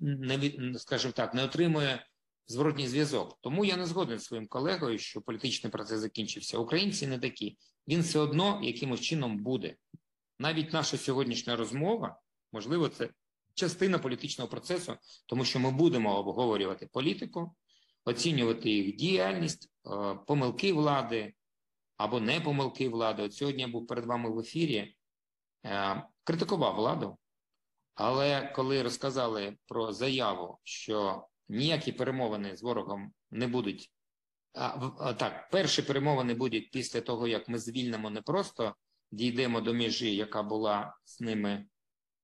не, 0.00 0.36
не, 0.58 0.78
скажімо 0.78 1.12
так, 1.12 1.34
не 1.34 1.44
отримує 1.44 2.06
зворотній 2.50 2.88
зв'язок. 2.88 3.38
Тому 3.40 3.64
я 3.64 3.76
не 3.76 3.86
згоден 3.86 4.18
з 4.18 4.24
своїм 4.24 4.46
колегою, 4.46 4.98
що 4.98 5.20
політичний 5.20 5.72
процес 5.72 6.00
закінчився. 6.00 6.58
Українці 6.58 7.06
не 7.06 7.18
такі. 7.18 7.58
Він 7.88 8.00
все 8.00 8.18
одно 8.18 8.60
якимось 8.62 9.00
чином 9.00 9.38
буде. 9.38 9.76
Навіть 10.38 10.72
наша 10.72 10.96
сьогоднішня 10.96 11.56
розмова, 11.56 12.20
можливо, 12.52 12.88
це 12.88 13.10
частина 13.54 13.98
політичного 13.98 14.50
процесу, 14.50 14.96
тому 15.26 15.44
що 15.44 15.58
ми 15.58 15.70
будемо 15.70 16.18
обговорювати 16.18 16.88
політику, 16.92 17.54
оцінювати 18.04 18.70
їх 18.70 18.96
діяльність, 18.96 19.70
е, 19.86 20.14
помилки 20.26 20.72
влади 20.72 21.34
або 21.96 22.20
не 22.20 22.40
помилки 22.40 22.88
влади. 22.88 23.22
От 23.22 23.34
сьогодні 23.34 23.62
я 23.62 23.68
був 23.68 23.86
перед 23.86 24.06
вами 24.06 24.30
в 24.30 24.38
ефірі. 24.38 24.96
Е, 25.64 26.02
критикував 26.24 26.74
владу, 26.74 27.18
але 27.94 28.52
коли 28.56 28.82
розказали 28.82 29.56
про 29.66 29.92
заяву, 29.92 30.58
що 30.64 31.26
ніякі 31.50 31.92
перемовини 31.92 32.56
з 32.56 32.62
ворогом 32.62 33.12
не 33.30 33.46
будуть. 33.46 33.90
А, 34.52 35.12
Так, 35.12 35.50
перші 35.50 35.82
перемовини 35.82 36.34
будуть 36.34 36.70
після 36.70 37.00
того, 37.00 37.28
як 37.28 37.48
ми 37.48 37.58
звільнимо 37.58 38.10
не 38.10 38.22
просто 38.22 38.74
дійдемо 39.10 39.60
до 39.60 39.74
межі, 39.74 40.16
яка 40.16 40.42
була 40.42 40.96
з 41.04 41.20
ними 41.20 41.66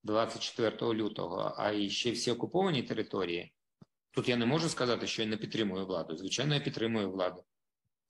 24 0.02 0.94
лютого, 0.94 1.54
а 1.58 1.72
і 1.72 1.90
ще 1.90 2.10
всі 2.10 2.30
окуповані 2.30 2.82
території. 2.82 3.52
Тут 4.10 4.28
я 4.28 4.36
не 4.36 4.46
можу 4.46 4.68
сказати, 4.68 5.06
що 5.06 5.22
я 5.22 5.28
не 5.28 5.36
підтримую 5.36 5.86
владу. 5.86 6.16
Звичайно, 6.16 6.54
я 6.54 6.60
підтримую 6.60 7.10
владу. 7.10 7.44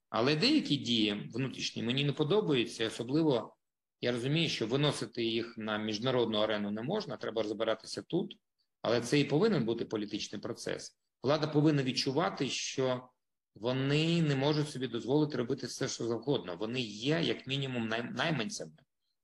Але 0.08 0.36
деякі 0.36 0.76
дії 0.76 1.30
внутрішні 1.34 1.82
мені 1.82 2.04
не 2.04 2.12
подобаються, 2.12 2.86
особливо 2.86 3.56
я 4.00 4.12
розумію, 4.12 4.48
що 4.48 4.66
виносити 4.66 5.24
їх 5.24 5.58
на 5.58 5.78
міжнародну 5.78 6.38
арену 6.38 6.70
не 6.70 6.82
можна, 6.82 7.16
треба 7.16 7.42
розбиратися 7.42 8.02
тут, 8.02 8.38
але 8.82 9.00
це 9.00 9.20
і 9.20 9.24
повинен 9.24 9.64
бути 9.64 9.84
політичний 9.84 10.40
процес. 10.40 10.98
Влада 11.26 11.46
повинна 11.46 11.82
відчувати, 11.82 12.48
що 12.48 13.08
вони 13.54 14.22
не 14.22 14.36
можуть 14.36 14.68
собі 14.68 14.88
дозволити 14.88 15.36
робити 15.36 15.66
все, 15.66 15.88
що 15.88 16.06
завгодно. 16.06 16.56
Вони 16.56 16.80
є, 16.80 17.20
як 17.22 17.46
мінімум, 17.46 17.88
найманцями, 17.88 18.72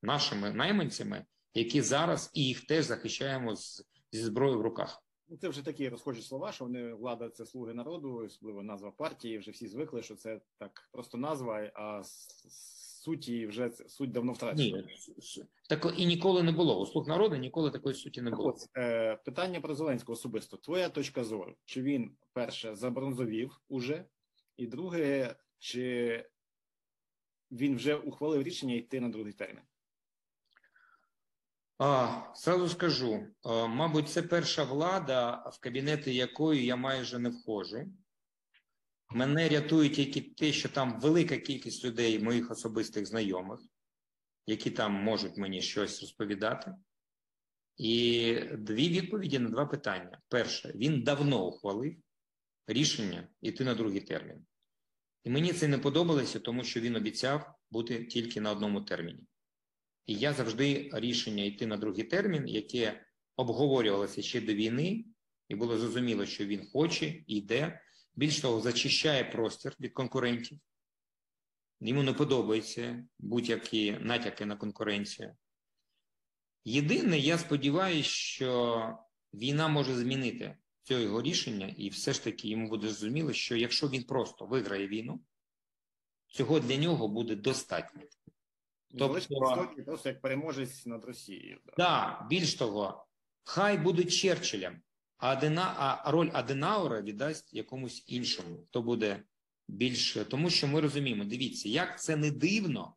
нашими 0.02 0.50
найманцями, 0.50 1.24
які 1.54 1.82
зараз 1.82 2.30
і 2.34 2.44
їх 2.44 2.64
теж 2.66 2.84
захищаємо 2.84 3.56
з, 3.56 3.84
зі 4.12 4.22
зброєю 4.22 4.58
в 4.58 4.62
руках. 4.62 5.02
Ну, 5.28 5.36
це 5.36 5.48
вже 5.48 5.64
такі 5.64 5.88
розхожі 5.88 6.22
слова, 6.22 6.52
що 6.52 6.64
вони 6.64 6.94
влада 6.94 7.28
це 7.28 7.46
слуги 7.46 7.74
народу, 7.74 8.14
особливо 8.14 8.62
назва 8.62 8.90
партії. 8.90 9.38
Вже 9.38 9.50
всі 9.50 9.68
звикли, 9.68 10.02
що 10.02 10.14
це 10.14 10.40
так 10.58 10.88
просто 10.92 11.18
назва, 11.18 11.70
а 11.74 12.02
суті 13.02 13.46
вже 13.46 13.70
суть 13.70 14.12
давно 14.12 14.32
втрачена. 14.32 14.78
Ні, 14.78 15.44
так 15.68 15.94
і 15.96 16.06
ніколи 16.06 16.42
не 16.42 16.52
було. 16.52 16.80
У 16.80 16.86
слуг 16.86 17.08
народу 17.08 17.36
ніколи 17.36 17.70
такої 17.70 17.94
суті 17.94 18.22
не 18.22 18.30
було. 18.30 18.48
От, 18.48 18.56
е, 18.76 19.16
питання 19.16 19.60
про 19.60 19.74
Зеленського 19.74 20.12
особисто. 20.12 20.56
Твоя 20.56 20.88
точка 20.88 21.24
зору. 21.24 21.54
Чи 21.64 21.82
він 21.82 22.16
перше 22.32 22.74
забронзовів 22.74 23.60
уже, 23.68 24.04
і 24.56 24.66
друге, 24.66 25.34
чи 25.58 26.24
він 27.50 27.76
вже 27.76 27.94
ухвалив 27.94 28.42
рішення 28.42 28.74
йти 28.74 29.00
на 29.00 29.08
другий 29.08 29.32
термін? 29.32 29.62
А, 31.78 32.20
Сразу 32.34 32.68
скажу, 32.68 33.26
а, 33.42 33.66
мабуть, 33.66 34.08
це 34.08 34.22
перша 34.22 34.64
влада, 34.64 35.50
в 35.52 35.60
кабінети 35.60 36.14
якої 36.14 36.64
я 36.64 36.76
майже 36.76 37.18
не 37.18 37.28
входжу. 37.28 37.86
Мене 39.14 39.48
рятує 39.48 39.88
тільки 39.88 40.20
те, 40.20 40.52
що 40.52 40.68
там 40.68 41.00
велика 41.00 41.36
кількість 41.36 41.84
людей, 41.84 42.18
моїх 42.18 42.50
особистих 42.50 43.06
знайомих, 43.06 43.60
які 44.46 44.70
там 44.70 44.92
можуть 44.92 45.36
мені 45.36 45.62
щось 45.62 46.00
розповідати. 46.00 46.74
І 47.76 48.34
дві 48.58 48.88
відповіді 48.88 49.38
на 49.38 49.48
два 49.48 49.66
питання. 49.66 50.20
Перше, 50.28 50.72
він 50.74 51.02
давно 51.02 51.46
ухвалив 51.46 51.96
рішення 52.66 53.28
йти 53.40 53.64
на 53.64 53.74
другий 53.74 54.00
термін. 54.00 54.46
І 55.24 55.30
мені 55.30 55.52
це 55.52 55.68
не 55.68 55.78
подобалося, 55.78 56.40
тому 56.40 56.64
що 56.64 56.80
він 56.80 56.96
обіцяв 56.96 57.54
бути 57.70 58.04
тільки 58.04 58.40
на 58.40 58.52
одному 58.52 58.80
терміні. 58.80 59.26
І 60.06 60.14
я 60.14 60.32
завжди 60.32 60.90
рішення 60.92 61.44
йти 61.44 61.66
на 61.66 61.76
другий 61.76 62.04
термін, 62.04 62.48
яке 62.48 63.06
обговорювалося 63.36 64.22
ще 64.22 64.40
до 64.40 64.54
війни, 64.54 65.04
і 65.48 65.54
було 65.54 65.78
зрозуміло, 65.78 66.26
що 66.26 66.46
він 66.46 66.66
хоче 66.72 67.06
і 67.06 67.36
йде. 67.36 67.80
Більш 68.14 68.40
того, 68.40 68.60
зачищає 68.60 69.24
простір 69.24 69.76
від 69.80 69.92
конкурентів. 69.92 70.58
Йому 71.80 72.02
не 72.02 72.12
подобаються 72.12 73.04
будь-які 73.18 73.92
натяки 73.92 74.46
на 74.46 74.56
конкуренцію. 74.56 75.36
Єдине, 76.64 77.18
я 77.18 77.38
сподіваюся, 77.38 78.08
що 78.08 78.98
війна 79.34 79.68
може 79.68 79.94
змінити 79.94 80.56
це 80.82 81.02
його 81.02 81.22
рішення, 81.22 81.74
і 81.76 81.88
все 81.88 82.12
ж 82.12 82.24
таки 82.24 82.48
йому 82.48 82.68
буде 82.68 82.88
зрозуміло, 82.88 83.32
що 83.32 83.56
якщо 83.56 83.88
він 83.88 84.02
просто 84.02 84.46
виграє 84.46 84.88
війну, 84.88 85.20
цього 86.26 86.60
для 86.60 86.76
нього 86.76 87.08
буде 87.08 87.36
достатньо. 87.36 88.02
Тобто, 88.98 89.20
просто 89.84 90.08
як 90.08 90.20
переможець 90.20 90.86
над 90.86 91.04
Росією. 91.04 91.60
Так, 91.66 91.74
да, 91.76 92.26
більш 92.30 92.54
того, 92.54 93.06
хай 93.44 93.78
буде 93.78 94.04
Черчиллем, 94.04 94.82
а 95.22 95.32
Адена, 95.32 95.74
а 95.78 96.10
роль 96.10 96.30
Аденаура 96.32 97.02
віддасть 97.02 97.54
якомусь 97.54 98.04
іншому, 98.06 98.66
хто 98.68 98.82
буде 98.82 99.22
більше. 99.68 100.24
Тому 100.24 100.50
що 100.50 100.68
ми 100.68 100.80
розуміємо, 100.80 101.24
дивіться, 101.24 101.68
як 101.68 102.02
це 102.02 102.16
не 102.16 102.30
дивно. 102.30 102.94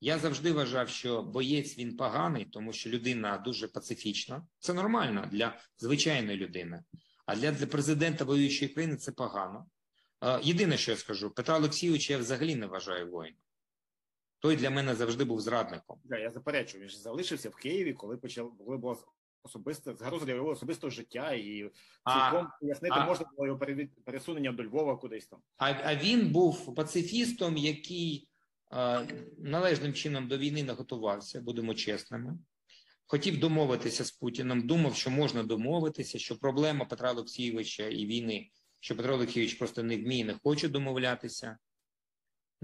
Я 0.00 0.18
завжди 0.18 0.52
вважав, 0.52 0.88
що 0.88 1.22
боєць 1.22 1.78
він 1.78 1.96
поганий, 1.96 2.44
тому 2.44 2.72
що 2.72 2.90
людина 2.90 3.38
дуже 3.38 3.68
пацифічна. 3.68 4.46
Це 4.58 4.74
нормально 4.74 5.28
для 5.32 5.58
звичайної 5.78 6.36
людини. 6.36 6.84
А 7.26 7.36
для 7.36 7.52
для 7.52 7.66
президента 7.66 8.24
воюючої 8.24 8.68
країни 8.68 8.96
це 8.96 9.12
погано. 9.12 9.66
Єдине, 10.42 10.76
що 10.76 10.90
я 10.90 10.96
скажу, 10.96 11.30
Петра 11.30 11.56
Олексійовича 11.56 12.12
я 12.12 12.18
взагалі 12.18 12.54
не 12.54 12.66
вважаю 12.66 13.10
воїном. 13.10 13.40
Той 14.38 14.56
для 14.56 14.70
мене 14.70 14.94
завжди 14.94 15.24
був 15.24 15.40
зрадником. 15.40 16.00
Я 16.04 16.30
заперечую, 16.30 16.82
він 16.82 16.90
ж 16.90 16.98
залишився 17.00 17.50
в 17.50 17.54
Києві, 17.54 17.92
коли 17.92 18.16
почав 18.16 18.58
коли 18.58 18.76
була 18.76 18.96
особисте 19.44 19.94
загроза 19.94 20.24
для 20.24 20.34
його 20.34 20.48
особистого 20.48 20.90
життя, 20.90 21.32
і 21.32 21.70
цілком 22.12 22.48
пояснити 22.60 23.00
можна 23.00 23.26
було 23.36 23.46
його 23.46 23.60
пересунення 24.04 24.52
до 24.52 24.64
Львова 24.64 24.96
кудись 24.96 25.26
там. 25.26 25.40
А 25.56 25.70
а 25.70 25.96
він 25.96 26.32
був 26.32 26.74
пацифістом, 26.74 27.56
який 27.56 28.28
а, 28.70 29.04
належним 29.38 29.92
чином 29.92 30.28
до 30.28 30.38
війни 30.38 30.62
не 30.62 30.72
готувався, 30.72 31.40
будемо 31.40 31.74
чесними. 31.74 32.38
Хотів 33.06 33.40
домовитися 33.40 34.04
з 34.04 34.12
Путіним, 34.12 34.66
думав, 34.66 34.94
що 34.94 35.10
можна 35.10 35.42
домовитися, 35.42 36.18
що 36.18 36.38
проблема 36.38 36.84
Петра 36.84 37.10
Олексійовича 37.10 37.86
і 37.86 38.06
війни 38.06 38.50
що 38.84 38.96
Петро 38.96 39.14
Олексійович 39.14 39.54
просто 39.54 39.82
не 39.82 39.96
вміє, 39.96 40.24
не 40.24 40.38
хоче 40.42 40.68
домовлятися. 40.68 41.58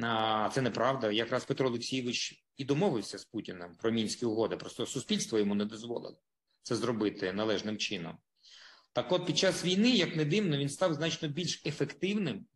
А 0.02 0.50
це 0.52 0.62
неправда. 0.62 1.10
Якраз 1.10 1.44
Петро 1.44 1.68
Олексійович 1.68 2.44
і 2.56 2.64
домовився 2.64 3.18
з 3.18 3.24
Путіним 3.24 3.76
про 3.76 3.90
мінські 3.90 4.26
угоди. 4.26 4.56
Просто 4.56 4.86
суспільство 4.86 5.38
йому 5.38 5.54
не 5.54 5.64
дозволило 5.64 6.18
це 6.62 6.76
зробити 6.76 7.32
належним 7.32 7.78
чином. 7.78 8.18
Так 8.92 9.12
от 9.12 9.26
під 9.26 9.38
час 9.38 9.64
війни, 9.64 9.90
як 9.90 10.16
не 10.16 10.24
дивно, 10.24 10.58
він 10.58 10.68
став 10.68 10.94
значно 10.94 11.28
більш 11.28 11.66
ефективним 11.66 12.46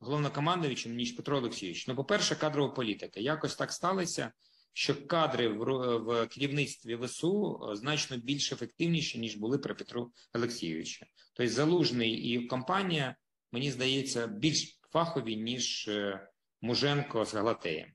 головнокомандуючим, 0.00 0.96
ніж 0.96 1.12
Петро 1.12 1.36
Олексійович. 1.36 1.88
Ну, 1.88 1.96
по-перше, 1.96 2.36
кадрова 2.36 2.74
політика. 2.74 3.20
Якось 3.20 3.56
так 3.56 3.72
сталося, 3.72 4.32
що 4.72 5.06
кадри 5.06 5.48
в, 5.48 5.64
в 5.98 6.26
керівництві 6.26 6.96
ВСУ 6.96 7.60
значно 7.72 8.16
більш 8.16 8.52
ефективніші, 8.52 9.18
ніж 9.18 9.36
були 9.36 9.58
при 9.58 9.74
Петру 9.74 10.12
Олексійовичу. 10.34 11.06
Тобто 11.34 11.52
Залужний 11.52 12.12
і 12.12 12.46
компанія, 12.46 13.16
мені 13.52 13.70
здається, 13.70 14.26
більш 14.26 14.78
фахові, 14.92 15.36
ніж 15.36 15.88
е, 15.88 16.28
Муженко 16.60 17.24
з 17.24 17.34
Галатеєм. 17.34 17.92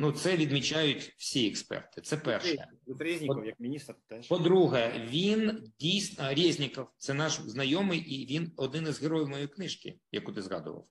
Ну, 0.00 0.12
це 0.12 0.36
відмічають 0.36 1.14
всі 1.16 1.48
експерти. 1.48 2.00
Це 2.00 2.16
перше. 2.16 2.68
Резніков, 2.98 3.46
як 3.46 3.60
міністр, 3.60 3.94
теж. 4.06 4.28
По-друге, 4.28 5.06
він 5.08 5.72
дійсно 5.78 6.34
Резніков, 6.34 6.86
це 6.96 7.14
наш 7.14 7.32
знайомий, 7.32 8.00
і 8.00 8.26
він 8.26 8.52
один 8.56 8.86
із 8.86 9.02
героїв 9.02 9.28
моєї 9.28 9.48
книжки, 9.48 9.98
яку 10.12 10.32
ти 10.32 10.42
згадував. 10.42 10.86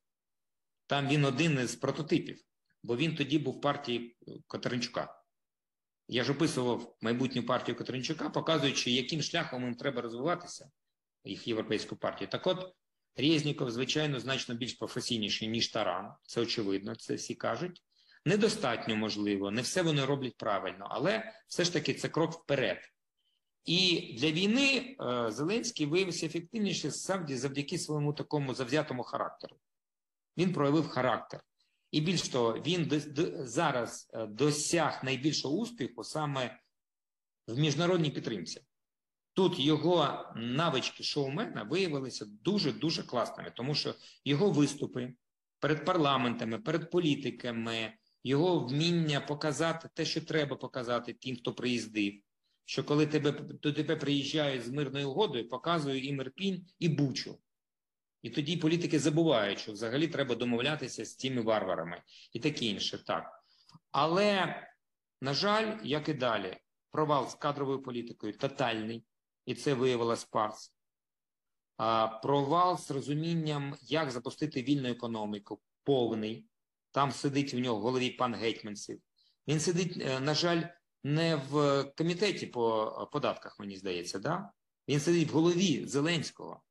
Там 0.88 1.08
він 1.08 1.26
один 1.26 1.60
із 1.60 1.76
прототипів, 1.76 2.42
бо 2.84 2.98
він 2.98 3.16
тоді 3.16 3.40
був 3.40 3.58
в 3.58 3.62
партії 3.62 4.18
Катеринчука. 4.48 5.22
Я 6.08 6.24
ж 6.24 6.32
описував 6.32 6.98
майбутню 7.02 7.44
партію 7.44 7.76
Катеринчука, 7.76 8.30
показуючи, 8.30 8.92
яким 8.92 9.22
шляхом 9.22 9.64
їм 9.64 9.76
треба 9.76 10.02
розвиватися, 10.02 10.72
їх 11.24 11.48
європейську 11.48 11.96
партію. 11.96 12.28
Так 12.28 12.48
от, 12.48 12.76
Резніков, 13.16 13.72
звичайно, 13.72 14.20
значно 14.20 14.56
більш 14.56 14.74
професійніший, 14.74 15.48
ніж 15.48 15.68
Таран. 15.68 16.14
Це 16.24 16.42
очевидно, 16.42 16.96
це 16.96 17.16
всі 17.16 17.36
кажуть. 17.36 17.84
Недостатньо 18.30 18.96
можливо, 18.96 19.52
не 19.52 19.62
все 19.62 19.82
вони 19.82 20.06
роблять 20.06 20.38
правильно, 20.38 20.88
але 20.90 21.34
все 21.48 21.64
ж 21.64 21.74
таки 21.74 21.94
це 21.94 22.10
крок 22.10 22.34
вперед. 22.34 22.78
І 23.66 24.14
для 24.20 24.32
війни 24.32 24.96
е, 25.02 25.32
Зеленський 25.32 25.86
виявився 25.86 26.26
ефективніше 26.26 26.92
завдяки 27.28 27.78
своєму 27.78 28.14
такому 28.14 28.54
завзятому 28.54 29.04
характеру. 29.04 29.56
Він 30.38 30.54
проявив 30.54 30.88
характер. 30.88 31.42
І 31.92 32.02
більш 32.02 32.30
того, 32.30 32.54
він 32.54 33.02
зараз 33.46 34.10
е, 34.14 34.26
досяг 34.26 35.02
найбільшого 35.04 35.56
успіху 35.56 36.04
саме 36.04 36.60
в 37.48 37.60
міжнародній 37.60 38.12
підтримці. 38.12 38.62
Тут 39.34 39.60
його 39.60 40.26
навички 40.36 41.04
шоумена 41.04 41.64
виявилися 41.64 42.26
дуже-дуже 42.26 43.04
класними, 43.04 43.52
тому 43.56 43.76
що 43.76 43.96
його 44.26 44.52
виступи 44.52 45.14
перед 45.60 45.86
парламентами, 45.86 46.60
перед 46.60 46.92
політиками, 46.92 47.94
його 48.24 48.60
вміння 48.60 49.22
показати 49.22 49.90
те, 49.94 50.06
що 50.06 50.22
треба 50.22 50.56
показати 50.56 51.14
тим, 51.14 51.36
хто 51.36 51.54
приїздив. 51.54 52.14
Що 52.66 52.84
коли 52.84 53.08
тебе 53.08 53.32
до 53.32 53.74
тебе 53.74 53.96
приїжджають 53.96 54.64
з 54.64 54.70
мирною 54.70 55.10
угодою, 55.10 55.50
показує 55.50 56.06
і 56.06 56.14
Мерпінь, 56.14 56.68
і 56.80 56.90
Бучу. 56.90 57.40
І 58.22 58.30
тоді 58.30 58.58
політики 58.58 59.00
забувають, 59.00 59.60
що 59.60 59.72
взагалі 59.72 60.08
треба 60.08 60.36
домовлятися 60.36 61.06
з 61.06 61.16
цими 61.16 61.42
варварами 61.42 62.02
і 62.34 62.40
таке 62.40 62.66
інше. 62.66 63.04
Так. 63.06 63.44
Але, 63.92 64.56
на 65.22 65.34
жаль, 65.34 65.78
як 65.84 66.10
і 66.10 66.14
далі, 66.14 66.58
провал 66.92 67.30
з 67.30 67.36
кадровою 67.36 67.82
політикою 67.82 68.38
тотальний, 68.38 69.06
і 69.46 69.56
це 69.56 69.74
виявила 69.74 70.16
Спарс. 70.16 70.74
Провал 72.22 72.78
з 72.78 72.92
розумінням, 72.92 73.76
як 73.82 74.12
запустити 74.12 74.64
вільну 74.64 74.90
економіку, 74.90 75.62
повний. 75.84 76.46
Там 76.92 77.12
сидить 77.12 77.54
в 77.54 77.60
нього 77.60 77.80
в 77.80 77.82
голові 77.82 78.10
пан 78.10 78.36
Гетьманцев. 78.36 78.98
Він 79.48 79.60
сидить, 79.60 79.98
е, 80.02 80.20
на 80.20 80.34
жаль, 80.34 80.62
не 81.04 81.36
в 81.36 81.84
комітеті 81.98 82.48
по 82.48 83.10
податках, 83.12 83.60
мені 83.60 83.78
здається, 83.78 84.20
да? 84.20 84.50
він 84.88 85.00
сидить 85.00 85.32
в 85.32 85.34
голові 85.34 85.86
Зеленського. 85.86 86.62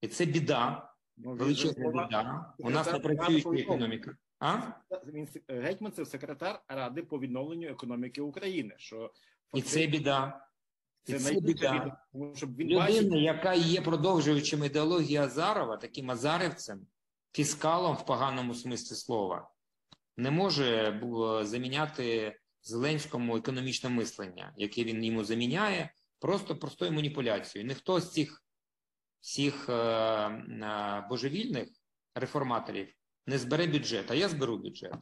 І 0.00 0.08
це 0.08 0.24
біда, 0.24 0.92
Ну, 1.16 1.34
величезна 1.34 1.88
біда. 1.88 2.54
У 2.58 2.70
нас 2.70 2.92
не 2.92 2.98
працююча 2.98 3.50
економіка. 3.50 4.16
А? 4.38 4.60
Він 5.06 5.28
Гетьманцев 5.48 6.06
секретар 6.06 6.62
Ради 6.68 7.02
по 7.02 7.18
відновленню 7.18 7.68
економіки 7.68 8.20
України. 8.20 8.74
Що 8.78 9.12
І 9.54 9.62
це 9.62 9.86
біда. 9.86 10.46
І 11.06 11.12
це 11.12 11.18
це 11.18 11.40
біда. 11.40 11.96
щоб 12.34 12.56
він 12.56 12.68
Людина, 12.68 12.86
бачить, 12.86 13.12
яка 13.12 13.54
є 13.54 13.80
продовжуючим 13.80 14.64
ідеології 14.64 15.16
Азарова, 15.16 15.76
таким 15.76 16.10
азарівцем, 16.10 16.86
фіскалом 17.32 17.96
в 17.96 18.06
поганому 18.06 18.54
смислі 18.54 18.96
слова, 18.96 19.50
не 20.16 20.30
може 20.30 21.00
заміняти 21.42 22.36
Зеленському 22.62 23.36
економічне 23.36 23.90
мислення, 23.90 24.52
яке 24.56 24.84
він 24.84 25.04
йому 25.04 25.24
заміняє, 25.24 25.90
просто 26.18 26.56
простою 26.56 26.92
маніпуляцією. 26.92 27.68
Ніхто 27.68 28.00
з 28.00 28.12
цих 28.12 28.42
всіх 29.20 29.68
е, 29.68 29.72
е, 29.72 31.06
божевільних 31.08 31.68
реформаторів 32.14 32.94
не 33.26 33.38
збере 33.38 33.66
бюджет, 33.66 34.10
а 34.10 34.14
я 34.14 34.28
зберу 34.28 34.58
бюджет. 34.58 34.94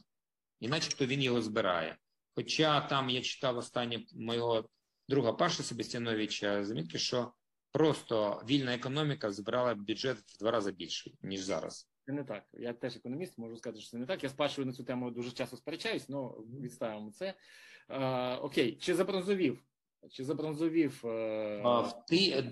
І 0.59 0.67
начебто 0.67 1.05
він 1.05 1.21
його 1.21 1.41
збирає. 1.41 1.97
Хоча 2.35 2.81
там 2.81 3.09
я 3.09 3.21
читав 3.21 3.57
останнє 3.57 4.05
моєго 4.13 4.69
друга 5.09 5.33
Паша 5.33 5.63
Себастьяновича 5.63 6.65
замітки, 6.65 6.99
що 6.99 7.33
просто 7.71 8.43
вільна 8.49 8.73
економіка 8.73 9.31
збирала 9.31 9.75
бюджет 9.75 10.17
в 10.17 10.37
два 10.39 10.51
рази 10.51 10.71
більший, 10.71 11.17
ніж 11.21 11.41
зараз. 11.41 11.89
Це 12.05 12.11
не 12.11 12.23
так. 12.23 12.43
Я 12.53 12.73
теж 12.73 12.95
економіст, 12.95 13.37
можу 13.37 13.57
сказати, 13.57 13.81
що 13.81 13.91
це 13.91 13.97
не 13.97 14.05
так. 14.05 14.23
Я 14.23 14.29
з 14.29 14.33
Пашою 14.33 14.67
на 14.67 14.73
цю 14.73 14.83
тему 14.83 15.11
дуже 15.11 15.31
часто 15.31 15.57
сперечаюсь, 15.57 16.05
але 16.09 16.29
відставимо 16.61 17.11
це. 17.11 17.33
Е, 17.89 18.35
окей, 18.35 18.77
чи 18.81 18.95
забронзовів? 18.95 19.63
Чи 20.11 20.23
забронзовів? 20.23 21.01
Е, 21.05 21.61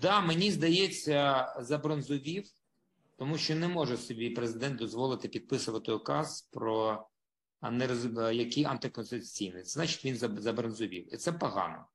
да, 0.01 0.21
мені 0.21 0.51
здається, 0.51 1.47
забронзовів, 1.59 2.45
тому 3.17 3.37
що 3.37 3.55
не 3.55 3.67
може 3.67 3.97
собі 3.97 4.29
президент 4.29 4.75
дозволити 4.75 5.27
підписувати 5.27 5.91
указ 5.91 6.41
про 6.51 7.05
а, 7.61 7.71
нероз- 7.71 8.31
які 8.31 8.63
антиконституційні. 8.63 9.51
Це 9.61 9.63
значить, 9.63 10.05
він 10.05 10.15
заб- 10.15 10.39
забронзовів. 10.39 11.13
І 11.13 11.17
це 11.17 11.31
погано. 11.33 11.85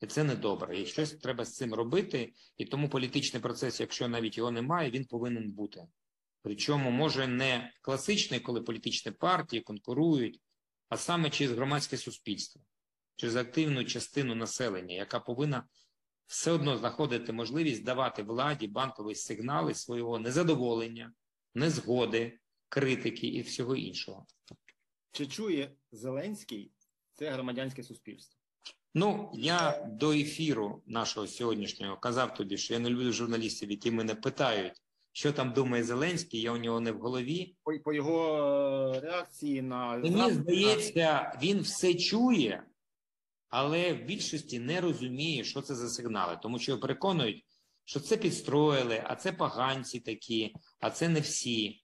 І 0.00 0.06
це 0.06 0.24
недобре. 0.24 0.80
І 0.80 0.86
щось 0.86 1.12
треба 1.12 1.44
з 1.44 1.56
цим 1.56 1.74
робити. 1.74 2.32
І 2.56 2.64
тому 2.64 2.88
політичний 2.88 3.42
процес, 3.42 3.80
якщо 3.80 4.08
навіть 4.08 4.38
його 4.38 4.50
немає, 4.50 4.90
він 4.90 5.04
повинен 5.04 5.50
бути. 5.50 5.86
Причому 6.42 6.90
може 6.90 7.26
не 7.26 7.72
класичний, 7.80 8.40
коли 8.40 8.62
політичні 8.62 9.12
партії 9.12 9.62
конкурують, 9.62 10.40
а 10.88 10.96
саме 10.96 11.30
через 11.30 11.56
громадське 11.56 11.96
суспільство, 11.96 12.62
через 13.16 13.36
активну 13.36 13.84
частину 13.84 14.34
населення, 14.34 14.94
яка 14.94 15.20
повинна 15.20 15.64
все 16.26 16.50
одно 16.50 16.78
знаходити 16.78 17.32
можливість 17.32 17.84
давати 17.84 18.22
владі 18.22 18.66
банкові 18.66 19.14
сигнали 19.14 19.74
свого 19.74 20.18
незадоволення, 20.18 21.12
незгоди, 21.54 22.38
критики 22.68 23.26
і 23.26 23.42
всього 23.42 23.76
іншого. 23.76 24.26
Чи 25.12 25.26
чує 25.26 25.72
Зеленський 25.92 26.72
це 27.12 27.30
громадянське 27.30 27.82
суспільство? 27.82 28.38
Ну, 28.94 29.30
я 29.34 29.86
до 29.90 30.12
ефіру 30.12 30.82
нашого 30.86 31.26
сьогоднішнього 31.26 31.96
казав 31.96 32.34
тобі, 32.34 32.58
що 32.58 32.74
я 32.74 32.80
не 32.80 32.90
люблю 32.90 33.12
журналістів, 33.12 33.70
які 33.70 33.90
мене 33.90 34.14
питають, 34.14 34.81
що 35.12 35.32
там 35.32 35.52
думає 35.52 35.84
Зеленський, 35.84 36.40
я 36.40 36.52
у 36.52 36.56
нього 36.56 36.80
не 36.80 36.92
в 36.92 36.98
голові. 36.98 37.56
По, 37.64 37.72
по 37.84 37.92
його 37.92 38.38
е, 38.94 39.00
реакції 39.00 39.62
на 39.62 39.96
Мені 39.96 40.30
здається, 40.30 41.38
він 41.42 41.60
все 41.60 41.94
чує, 41.94 42.64
але 43.48 43.94
в 43.94 44.04
більшості 44.04 44.58
не 44.58 44.80
розуміє, 44.80 45.44
що 45.44 45.60
це 45.60 45.74
за 45.74 45.88
сигнали, 45.88 46.38
тому 46.42 46.58
що 46.58 46.80
переконують, 46.80 47.44
що 47.84 48.00
це 48.00 48.16
підстроїли, 48.16 49.02
а 49.06 49.16
це 49.16 49.32
поганці 49.32 50.00
такі, 50.00 50.54
а 50.80 50.90
це 50.90 51.08
не 51.08 51.20
всі. 51.20 51.82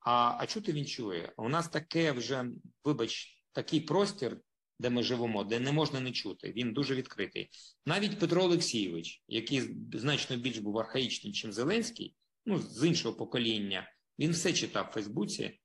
А, 0.00 0.36
а 0.38 0.46
чути 0.46 0.72
він 0.72 0.86
чує? 0.86 1.32
У 1.36 1.48
нас 1.48 1.68
таке 1.68 2.12
вже, 2.12 2.44
вибач, 2.84 3.44
такий 3.52 3.80
простір, 3.80 4.40
де 4.78 4.90
ми 4.90 5.02
живемо, 5.02 5.44
де 5.44 5.60
не 5.60 5.72
можна 5.72 6.00
не 6.00 6.12
чути. 6.12 6.52
Він 6.56 6.72
дуже 6.72 6.94
відкритий. 6.94 7.50
Навіть 7.86 8.18
Петро 8.18 8.42
Олексійович, 8.42 9.22
який 9.28 9.76
значно 9.94 10.36
більш 10.36 10.58
був 10.58 10.78
архаїчним, 10.78 11.32
ніж 11.32 11.54
Зеленський, 11.54 12.14
ну 12.46 12.58
з 12.58 12.86
іншого 12.86 13.14
покоління, 13.14 13.92
він 14.18 14.30
все 14.30 14.52
читав 14.52 14.88
в 14.90 14.94
Фейсбуці. 14.94 15.60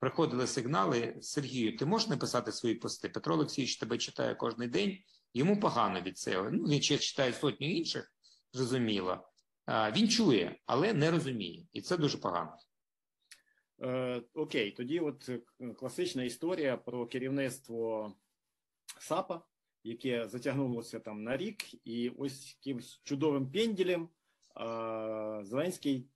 Приходили 0.00 0.46
сигнали 0.46 1.16
Сергію, 1.20 1.76
ти 1.76 1.86
можеш 1.86 2.08
написати 2.08 2.52
свої 2.52 2.74
пости? 2.74 3.08
Петро 3.08 3.34
Олексійович 3.34 3.76
тебе 3.76 3.98
читає 3.98 4.34
кожен 4.34 4.70
день, 4.70 4.98
йому 5.34 5.60
погано 5.60 6.00
від 6.00 6.18
цього. 6.18 6.50
Ну, 6.50 6.64
він 6.64 6.82
ще 6.82 6.98
читає 6.98 7.32
сотню 7.32 7.70
інших, 7.70 8.12
зрозуміло. 8.52 9.28
Він 9.68 10.08
чує, 10.08 10.60
але 10.66 10.92
не 10.92 11.10
розуміє. 11.10 11.66
І 11.72 11.80
це 11.80 11.96
дуже 11.96 12.18
погано. 12.18 12.56
Е, 13.82 14.22
окей, 14.34 14.70
тоді 14.70 15.00
от 15.00 15.28
е, 15.28 15.40
класична 15.74 16.24
історія 16.24 16.76
про 16.76 17.06
керівництво 17.06 18.12
САПа, 18.98 19.42
яке 19.84 20.28
затягнулося 20.28 21.00
там 21.00 21.22
на 21.22 21.36
рік, 21.36 21.86
і 21.86 22.08
ось 22.08 22.56
якимось 22.58 23.00
чудовим 23.04 23.50
пенділем 23.50 24.02
е, 24.02 24.08
Зеленський 25.44 26.08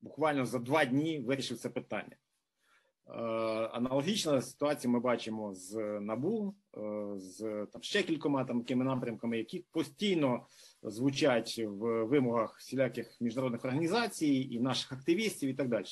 буквально 0.00 0.46
за 0.46 0.58
два 0.58 0.84
дні 0.84 1.20
вирішив 1.20 1.58
це 1.58 1.68
питання. 1.68 2.16
Е, 3.08 3.12
Аналогічна 3.72 4.42
ситуація 4.42 4.92
ми 4.92 5.00
бачимо 5.00 5.54
з 5.54 6.00
НАБУ, 6.00 6.54
е, 6.76 6.80
з 7.16 7.66
там 7.72 7.82
ще 7.82 8.02
кількома 8.02 8.44
там 8.44 8.60
такими 8.60 8.84
напрямками, 8.84 9.38
які 9.38 9.64
постійно 9.70 10.46
звучать 10.82 11.58
в 11.58 12.04
вимогах 12.04 12.58
всіляких 12.58 13.20
міжнародних 13.20 13.64
організацій 13.64 14.48
і 14.50 14.60
наших 14.60 14.92
активістів, 14.92 15.50
і 15.50 15.54
так 15.54 15.68
далі. 15.68 15.86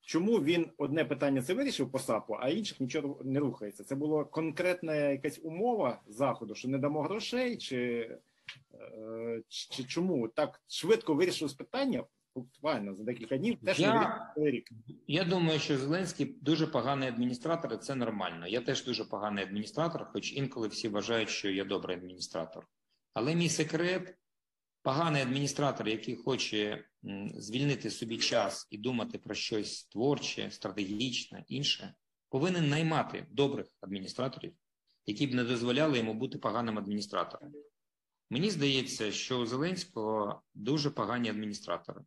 Чому 0.00 0.42
він 0.42 0.70
одне 0.76 1.04
питання 1.04 1.42
це 1.42 1.54
вирішив 1.54 1.92
по 1.92 1.98
САПу, 1.98 2.36
а 2.40 2.48
інших 2.48 2.80
нічого 2.80 3.20
не 3.24 3.40
рухається? 3.40 3.84
Це 3.84 3.94
була 3.94 4.24
конкретна 4.24 4.94
якась 4.94 5.40
умова 5.42 6.02
заходу, 6.06 6.54
що 6.54 6.68
не 6.68 6.78
дамо 6.78 7.02
грошей, 7.02 7.56
чи, 7.56 8.10
е, 8.74 9.42
чи 9.48 9.84
чому 9.84 10.28
так 10.28 10.62
швидко 10.68 11.14
вирішилось 11.14 11.54
питання? 11.54 12.04
Буквально 12.38 12.94
за 12.94 13.04
декілька 13.04 13.36
днів, 13.36 13.58
теж 13.64 13.80
Я- 13.80 14.32
рік. 14.36 14.70
Я 15.06 15.24
думаю, 15.24 15.60
що 15.60 15.78
Зеленський 15.78 16.26
дуже 16.40 16.66
поганий 16.66 17.08
адміністратор, 17.08 17.72
і 17.74 17.76
це 17.76 17.94
нормально. 17.94 18.46
Я 18.46 18.60
теж 18.60 18.84
дуже 18.84 19.04
поганий 19.04 19.44
адміністратор, 19.44 20.04
хоч 20.12 20.32
інколи 20.32 20.68
всі 20.68 20.88
вважають, 20.88 21.28
що 21.28 21.50
я 21.50 21.64
добрий 21.64 21.96
адміністратор. 21.96 22.66
Але 23.14 23.34
мій 23.34 23.48
секрет 23.48 24.18
поганий 24.82 25.22
адміністратор, 25.22 25.88
який 25.88 26.16
хоче 26.16 26.84
звільнити 27.34 27.90
собі 27.90 28.18
час 28.18 28.68
і 28.70 28.78
думати 28.78 29.18
про 29.18 29.34
щось 29.34 29.84
творче, 29.84 30.50
стратегічне, 30.50 31.44
інше, 31.48 31.94
повинен 32.28 32.68
наймати 32.68 33.26
добрих 33.30 33.66
адміністраторів, 33.80 34.52
які 35.06 35.26
б 35.26 35.34
не 35.34 35.44
дозволяли 35.44 35.98
йому 35.98 36.14
бути 36.14 36.38
поганим 36.38 36.78
адміністратором. 36.78 37.52
Мені 38.30 38.50
здається, 38.50 39.12
що 39.12 39.38
у 39.38 39.46
Зеленського 39.46 40.42
дуже 40.54 40.90
погані 40.90 41.30
адміністратори. 41.30 42.00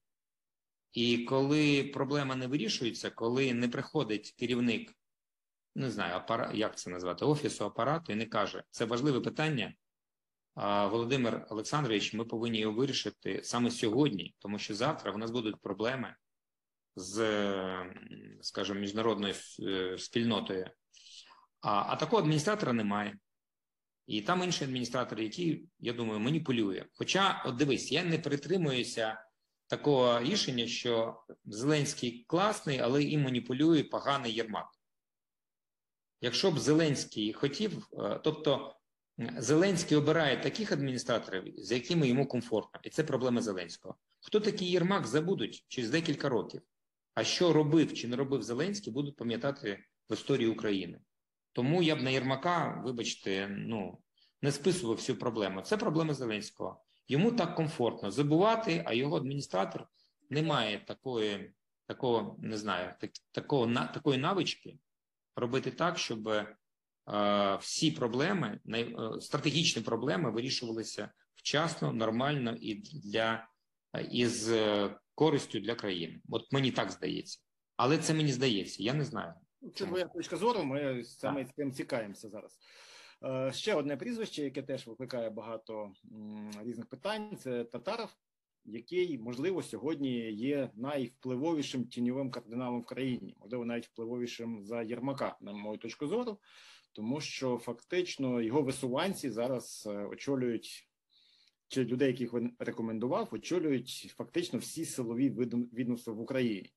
І 0.94 1.18
коли 1.18 1.84
проблема 1.84 2.36
не 2.36 2.48
вирішується, 2.48 3.10
коли 3.10 3.54
не 3.54 3.68
приходить 3.68 4.36
керівник, 4.40 4.96
не 5.76 5.92
знаю, 5.92 6.16
апара... 6.16 6.52
як 6.54 6.78
це 6.78 6.90
назвати, 6.90 7.26
офісу 7.26 7.66
апарату 7.66 8.14
і 8.14 8.16
не 8.16 8.26
каже, 8.26 8.64
це 8.72 8.86
важливе 8.86 9.20
питання. 9.20 9.74
Володимир 10.92 11.46
Олександрович, 11.50 12.14
ми 12.14 12.26
повинні 12.26 12.60
його 12.60 12.74
вирішити 12.74 13.42
саме 13.44 13.72
сьогодні, 13.72 14.36
тому 14.40 14.60
що 14.60 14.76
завтра 14.76 15.12
у 15.12 15.18
нас 15.18 15.32
будуть 15.32 15.62
проблеми 15.62 16.16
з, 16.96 17.16
скажімо, 18.42 18.80
міжнародною 18.80 19.34
е, 19.60 19.98
спільнотою. 19.98 20.70
А, 21.62 21.84
а 21.88 21.96
такого 21.96 22.22
адміністратора 22.22 22.74
немає. 22.74 23.18
І 24.08 24.22
там 24.22 24.44
інший 24.44 24.68
адміністратор, 24.68 25.20
який, 25.20 25.66
я 25.80 25.94
думаю, 25.94 26.20
маніпулює. 26.20 26.86
Хоча, 26.94 27.44
от 27.46 27.56
дивись, 27.56 27.92
я 27.92 28.04
не 28.04 28.20
притримуюся 28.20 29.26
такого 29.72 30.20
рішення, 30.20 30.68
що 30.68 31.22
Зеленський 31.46 32.26
класний, 32.28 32.80
але 32.80 33.04
і 33.04 33.18
маніпулює 33.18 33.84
поганий 33.84 34.34
Єрмак. 34.34 34.68
Якщо 36.22 36.52
б 36.52 36.60
Зеленський 36.60 37.34
хотів, 37.34 37.88
е, 37.94 38.20
тобто 38.24 38.76
Зеленський 39.38 39.98
обирає 39.98 40.42
таких 40.42 40.72
адміністраторів, 40.72 41.54
з 41.58 41.72
якими 41.72 42.08
йому 42.08 42.28
комфортно, 42.28 42.80
і 42.84 42.90
це 42.90 43.04
проблема 43.04 43.42
Зеленського. 43.42 43.96
Хто 44.20 44.40
такий 44.40 44.72
Єрмак, 44.72 45.08
забудуть 45.08 45.66
через 45.68 45.90
декілька 45.90 46.30
років. 46.30 46.62
А 47.14 47.24
що 47.24 47.54
робив 47.54 47.94
чи 47.94 48.08
не 48.08 48.16
робив 48.16 48.44
Зеленський, 48.44 48.94
будуть 48.94 49.16
пам'ятати 49.16 49.84
в 50.10 50.14
історії 50.14 50.50
України. 50.50 51.00
Тому 51.52 51.84
я 51.84 51.96
б 51.96 52.02
на 52.02 52.10
Єрмака, 52.10 52.82
вибачте, 52.86 53.48
ну 53.48 54.02
не 54.42 54.52
списував 54.52 54.96
всю 54.96 55.20
проблему. 55.20 55.62
Це 55.62 55.78
проблема 55.78 56.14
Зеленського. 56.14 56.84
Йому 57.08 57.32
так 57.32 57.56
комфортно 57.56 58.12
забувати, 58.12 58.84
а 58.86 58.94
його 58.94 59.18
адміністратор 59.18 59.88
не 60.30 60.44
має 60.44 60.80
такої, 60.80 61.54
такого, 61.88 62.38
не 62.42 62.58
знаю, 62.58 62.94
так, 63.00 63.12
такого 63.32 63.68
на 63.68 63.88
такої 63.88 64.18
навички 64.18 64.78
робити 65.36 65.72
так, 65.72 65.98
щоб 65.98 66.28
е, 66.28 66.58
всі 67.62 67.92
проблеми, 67.92 68.60
най, 68.66 68.82
е, 68.84 69.22
стратегічні 69.22 69.82
проблеми 69.82 70.32
вирішувалися 70.32 71.12
вчасно, 71.36 71.94
нормально 71.94 72.58
і 72.62 72.76
для 72.76 73.48
е, 73.94 74.08
із 74.12 74.50
е, 74.50 74.96
користю 75.16 75.60
для 75.60 75.76
країни. 75.76 76.22
От 76.30 76.52
мені 76.52 76.72
так 76.72 76.92
здається. 76.92 77.40
Але 77.76 77.98
це 77.98 78.14
мені 78.14 78.32
здається, 78.32 78.84
я 78.84 78.94
не 78.94 79.04
знаю. 79.04 79.34
Це 79.76 79.86
твоя 79.86 80.06
точка 80.06 80.38
зору. 80.38 80.64
Ми 80.64 81.04
саме 81.04 81.46
цим 81.46 81.72
цікаємося 81.72 82.30
зараз. 82.30 82.60
Е, 83.24 83.52
Ще 83.54 83.76
одне 83.76 83.98
прізвище, 83.98 84.44
яке 84.44 84.62
теж 84.62 84.88
викликає 84.88 85.30
багато 85.30 85.94
різних 86.64 86.86
питань. 86.86 87.38
Це 87.38 87.64
Татаров, 87.64 88.16
який, 88.66 89.18
можливо, 89.18 89.64
сьогодні 89.64 90.32
є 90.32 90.70
найвпливовішим 90.76 91.86
тіньовим 91.86 92.32
кардиналом 92.32 92.82
в 92.82 92.86
країні, 92.86 93.36
можливо, 93.40 93.66
навіть 93.66 93.88
впливовішим 93.88 94.64
за 94.64 94.82
Єрмака, 94.82 95.38
на 95.42 95.54
мою 95.54 95.78
точку 95.78 96.08
зору, 96.08 96.40
тому 96.92 97.22
що 97.22 97.58
фактично 97.58 98.42
його 98.42 98.62
висуванці 98.62 99.30
зараз 99.30 99.88
е, 99.92 100.06
очолюють. 100.06 100.88
Чи 101.68 101.86
людей, 101.86 102.08
яких 102.08 102.34
він 102.34 102.56
рекомендував, 102.60 103.30
очолюють 103.32 104.14
фактично 104.18 104.60
всі 104.60 104.86
силові 104.86 105.30
відомства 105.30 106.14
в 106.14 106.20
Україні 106.20 106.70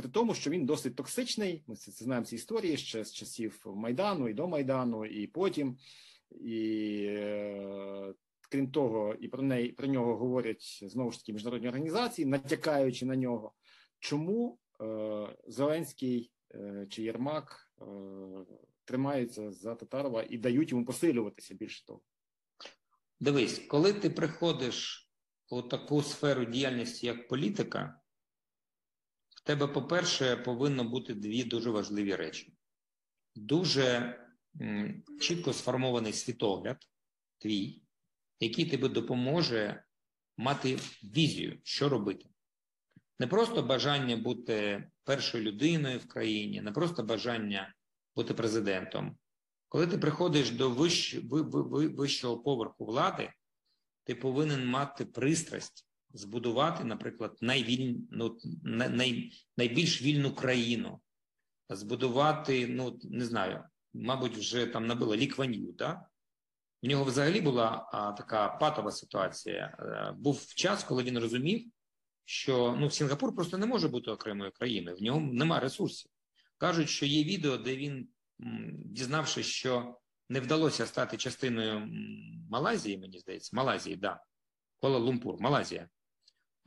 при 0.00 0.08
тому, 0.08 0.34
що 0.34 0.50
він 0.50 0.66
досить 0.66 0.96
токсичний. 0.96 1.64
Ми 1.66 1.76
це, 1.76 1.90
знаємо 1.90 2.26
ці 2.26 2.34
історії 2.34 2.76
ще 2.76 3.04
з 3.04 3.12
часів 3.12 3.62
Майдану 3.66 4.28
і 4.28 4.34
до 4.34 4.48
Майдану, 4.48 5.06
і 5.06 5.26
потім. 5.26 5.76
І 6.30 7.04
е, 7.08 8.14
крім 8.50 8.70
того, 8.70 9.14
і 9.20 9.28
про 9.28 9.42
неї 9.42 9.72
про 9.72 9.86
нього 9.86 10.16
говорять 10.16 10.84
знову 10.86 11.10
ж 11.10 11.18
таки 11.18 11.32
міжнародні 11.32 11.68
організації, 11.68 12.26
натякаючи 12.26 13.06
на 13.06 13.16
нього. 13.16 13.52
Чому 13.98 14.58
е, 14.80 15.36
Зеленський 15.46 16.32
е, 16.54 16.86
чи 16.90 17.02
Єрмак 17.02 17.72
е, 17.80 17.84
тримаються 18.84 19.52
за 19.52 19.74
Татарова 19.74 20.24
і 20.30 20.38
дають 20.38 20.70
йому 20.70 20.84
посилюватися 20.84 21.54
більше 21.54 21.86
того? 21.86 22.00
Дивись, 23.20 23.58
коли 23.58 23.92
ти 23.92 24.10
приходиш 24.10 25.10
у 25.50 25.62
таку 25.62 26.02
сферу 26.02 26.44
діяльності, 26.44 27.06
як 27.06 27.28
політика, 27.28 27.99
в 29.42 29.46
тебе, 29.46 29.66
по-перше, 29.66 30.36
повинно 30.36 30.84
бути 30.84 31.14
дві 31.14 31.44
дуже 31.44 31.70
важливі 31.70 32.14
речі. 32.14 32.54
Дуже 33.34 34.18
чітко 35.20 35.52
сформований 35.52 36.12
світогляд 36.12 36.76
твій, 37.38 37.82
який 38.40 38.70
тобі 38.70 38.88
допоможе 38.88 39.84
мати 40.36 40.78
візію, 41.02 41.60
що 41.62 41.88
робити. 41.88 42.28
Не 43.18 43.26
просто 43.26 43.62
бажання 43.62 44.16
бути 44.16 44.84
першою 45.04 45.44
людиною 45.44 45.98
в 45.98 46.08
країні, 46.08 46.60
не 46.60 46.72
просто 46.72 47.02
бажання 47.02 47.74
бути 48.16 48.34
президентом. 48.34 49.18
Коли 49.68 49.86
ти 49.86 49.98
приходиш 49.98 50.50
до 50.50 50.70
вищ, 50.70 51.14
ви- 51.14 51.42
ви- 51.42 51.62
ви- 51.62 51.88
вищого 51.88 52.38
поверху 52.38 52.84
влади, 52.84 53.32
ти 54.04 54.14
повинен 54.14 54.66
мати 54.66 55.04
пристрасть 55.04 55.86
збудувати, 56.12 56.84
наприклад, 56.84 57.36
найвіль... 57.40 57.96
ну, 58.10 58.38
най... 58.62 58.88
най- 58.88 59.32
найбільш 59.56 60.02
вільну 60.02 60.34
країну, 60.34 61.00
збудувати, 61.68 62.66
ну 62.68 62.98
не 63.04 63.24
знаю, 63.24 63.64
мабуть, 63.94 64.36
вже 64.36 64.66
там 64.66 64.86
набило 64.86 65.16
лікванію, 65.16 65.72
да? 65.72 66.06
В 66.82 66.86
нього 66.86 67.04
взагалі 67.04 67.40
була 67.40 67.88
а, 67.92 68.12
така 68.12 68.48
патова 68.48 68.90
ситуація. 68.90 69.76
Е, 69.78 70.14
Був 70.18 70.46
час, 70.54 70.84
коли 70.84 71.02
він 71.02 71.18
розумів, 71.18 71.70
що 72.24 72.76
ну, 72.80 72.90
Сінгапур 72.90 73.34
просто 73.34 73.58
не 73.58 73.66
може 73.66 73.88
бути 73.88 74.10
окремою 74.10 74.52
країною, 74.52 74.96
в 74.96 75.02
нього 75.02 75.20
немає 75.20 75.62
ресурсів. 75.62 76.10
Кажуть, 76.58 76.88
що 76.88 77.06
є 77.06 77.24
відео, 77.24 77.56
де 77.56 77.76
він, 77.76 78.08
дізнавшись, 78.84 79.46
що 79.46 79.98
не 80.28 80.40
вдалося 80.40 80.86
стати 80.86 81.16
частиною 81.16 81.88
Малайзії, 82.50 82.98
мені 82.98 83.18
здається, 83.18 83.56
Малайзії, 83.56 83.96
да. 83.96 84.20
Куала-Лумпур, 84.82 85.40
Малайзія. 85.40 85.88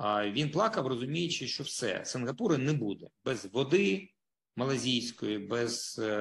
Він 0.04 0.52
плакав, 0.52 0.88
розуміючи, 0.88 1.48
що 1.48 1.64
все, 1.64 2.06
Сингапура 2.06 2.58
не 2.58 2.74
буде 2.74 3.08
без 3.26 3.46
води 3.46 4.10
малазійської, 4.56 5.38
без 5.38 6.00
е, 6.04 6.12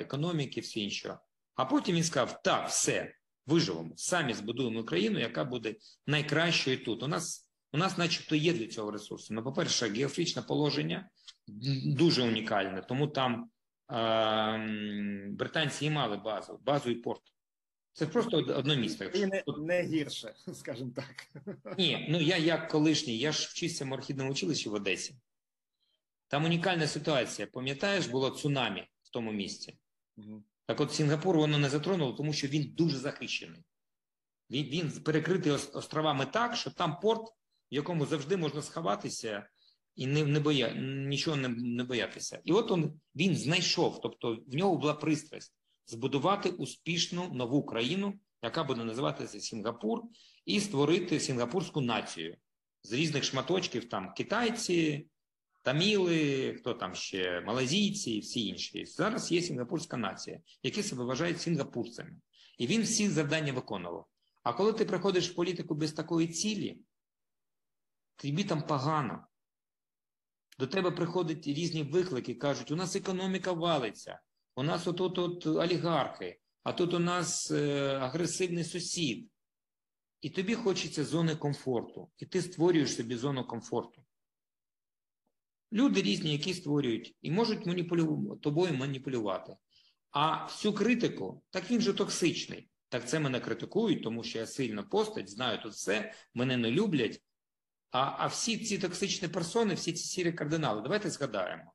економіки, 0.00 0.60
все 0.60 0.80
інше. 0.80 1.18
А 1.54 1.64
потім 1.64 1.96
він 1.96 2.04
сказав: 2.04 2.42
так, 2.42 2.68
все, 2.68 3.14
виживемо, 3.46 3.92
самі 3.96 4.34
збудуємо 4.34 4.84
країну, 4.84 5.18
яка 5.18 5.44
буде 5.44 5.74
найкращою 6.06 6.84
тут. 6.84 7.02
У 7.02 7.08
нас, 7.08 7.50
у 7.72 7.78
нас, 7.78 7.98
начебто, 7.98 8.36
є 8.36 8.52
для 8.52 8.66
цього 8.66 8.90
ресурси. 8.90 9.34
Ну, 9.34 9.44
по-перше, 9.44 9.86
географічне 9.86 10.42
положення 10.42 11.08
дуже 11.86 12.22
унікальне, 12.22 12.82
тому 12.88 13.08
там 13.08 13.50
е, 13.92 14.68
британці 15.30 15.86
і 15.86 15.90
мали 15.90 16.16
базу, 16.16 16.60
базу 16.64 16.90
і 16.90 16.94
порт. 16.94 17.22
Це 17.94 18.06
просто 18.06 18.36
од- 18.36 18.50
одне 18.50 18.76
місто. 18.76 19.04
І 19.04 19.26
не, 19.26 19.44
не 19.58 19.82
гірше, 19.82 20.34
скажімо 20.54 20.92
так. 20.96 21.26
ні, 21.78 22.06
ну 22.10 22.20
я 22.20 22.36
як 22.36 22.68
колишній, 22.70 23.18
я 23.18 23.32
ж 23.32 23.48
вчився 23.50 23.84
в 23.84 23.88
морхідному 23.88 24.30
училищі 24.30 24.68
в 24.68 24.74
Одесі. 24.74 25.14
Там 26.28 26.44
унікальна 26.44 26.86
ситуація. 26.86 27.46
Пам'ятаєш, 27.46 28.06
було 28.06 28.30
цунамі 28.30 28.88
в 29.02 29.10
тому 29.10 29.32
місці. 29.32 29.78
Мгм. 30.16 30.44
Так 30.66 30.80
от 30.80 30.92
Сінгапур 30.94 31.36
воно 31.36 31.58
не 31.58 31.68
затронуло, 31.68 32.12
тому 32.12 32.32
що 32.32 32.46
він 32.46 32.72
дуже 32.74 32.98
захищений. 32.98 33.64
Він, 34.50 34.64
він 34.66 34.90
перекритий 35.02 35.52
островами 35.52 36.26
так, 36.26 36.56
що 36.56 36.70
там 36.70 37.00
порт 37.00 37.28
в 37.72 37.74
якому 37.74 38.06
завжди 38.06 38.36
можна 38.36 38.62
сховатися 38.62 39.48
і 39.94 40.06
не, 40.06 40.24
не 40.24 40.40
боя, 40.40 40.74
нічого 41.08 41.36
не, 41.36 41.48
не 41.48 41.84
боятися. 41.84 42.40
І 42.44 42.52
от 42.52 42.70
он, 42.70 43.00
він 43.16 43.36
знайшов, 43.36 44.00
тобто 44.00 44.38
в 44.46 44.54
нього 44.54 44.76
була 44.76 44.94
пристрасть 44.94 45.54
збудувати 45.86 46.50
успішну 46.50 47.32
нову 47.32 47.62
країну, 47.62 48.14
яка 48.42 48.64
буде 48.64 48.84
називатися 48.84 49.40
Сінгапур, 49.40 50.02
і 50.44 50.60
створити 50.60 51.20
сінгапурську 51.20 51.80
націю 51.80 52.36
з 52.82 52.92
різних 52.92 53.24
шматочків, 53.24 53.88
там 53.88 54.14
китайці, 54.14 55.06
таміли, 55.62 56.54
хто 56.58 56.74
там 56.74 56.94
ще, 56.94 57.40
малазійці 57.40 58.10
і 58.10 58.20
всі 58.20 58.46
інші. 58.46 58.84
Зараз 58.86 59.32
є 59.32 59.42
сінгапурська 59.42 59.96
нація, 59.96 60.40
які 60.62 60.82
себе 60.82 61.04
вважають 61.04 61.40
сінгапурцями. 61.40 62.16
І 62.58 62.66
він 62.66 62.82
всі 62.82 63.08
завдання 63.08 63.52
виконував. 63.52 64.06
А 64.42 64.52
коли 64.52 64.72
ти 64.72 64.84
приходиш 64.84 65.30
в 65.30 65.34
політику 65.34 65.74
без 65.74 65.92
такої 65.92 66.28
цілі, 66.28 66.78
тобі 68.16 68.44
там 68.44 68.66
погано. 68.66 69.26
До 70.58 70.66
тебе 70.66 70.90
приходять 70.90 71.46
різні 71.46 71.82
виклики, 71.82 72.34
кажуть, 72.34 72.70
у 72.70 72.76
нас 72.76 72.96
економіка 72.96 73.52
валиться, 73.52 74.20
у 74.56 74.62
нас 74.62 74.86
отут 74.86 75.18
от 75.18 75.46
олігархи, 75.46 76.40
а 76.62 76.72
тут 76.72 76.94
у 76.94 76.98
нас 76.98 77.50
е, 77.50 77.88
агресивний 78.00 78.64
сусід. 78.64 79.30
І 80.20 80.30
тобі 80.30 80.54
хочеться 80.54 81.04
зони 81.04 81.36
комфорту, 81.36 82.10
і 82.18 82.26
ти 82.26 82.42
створюєш 82.42 82.96
собі 82.96 83.16
зону 83.16 83.46
комфорту. 83.46 84.04
Люди 85.72 86.02
різні, 86.02 86.32
які 86.32 86.54
створюють, 86.54 87.16
і 87.22 87.30
можуть 87.30 87.66
маніпулю... 87.66 88.36
тобою 88.42 88.74
маніпулювати. 88.74 89.56
А 90.10 90.44
всю 90.44 90.74
критику, 90.74 91.42
так 91.50 91.70
він 91.70 91.80
же 91.80 91.92
токсичний. 91.92 92.68
Так 92.88 93.08
це 93.08 93.20
мене 93.20 93.40
критикують, 93.40 94.02
тому 94.02 94.24
що 94.24 94.38
я 94.38 94.46
сильна 94.46 94.82
постать, 94.82 95.30
знаю 95.30 95.62
тут 95.62 95.72
все, 95.72 96.14
мене 96.34 96.56
не 96.56 96.70
люблять. 96.70 97.22
А 97.90 98.16
а 98.18 98.26
всі 98.26 98.58
ці 98.58 98.78
токсичні 98.78 99.28
персони, 99.28 99.74
всі 99.74 99.92
ці 99.92 100.04
сірі 100.04 100.32
кардинали, 100.32 100.82
давайте 100.82 101.10
згадаємо. 101.10 101.73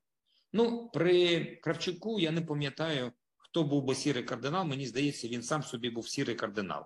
Ну, 0.52 0.90
при 0.92 1.44
Кравчуку 1.56 2.18
я 2.18 2.30
не 2.30 2.42
пам'ятаю, 2.42 3.12
хто 3.36 3.64
був 3.64 3.84
би 3.84 3.94
сірий 3.94 4.22
кардинал. 4.22 4.66
Мені 4.66 4.86
здається, 4.86 5.28
він 5.28 5.42
сам 5.42 5.62
собі 5.62 5.90
був 5.90 6.08
сірий 6.08 6.34
кардинал. 6.34 6.84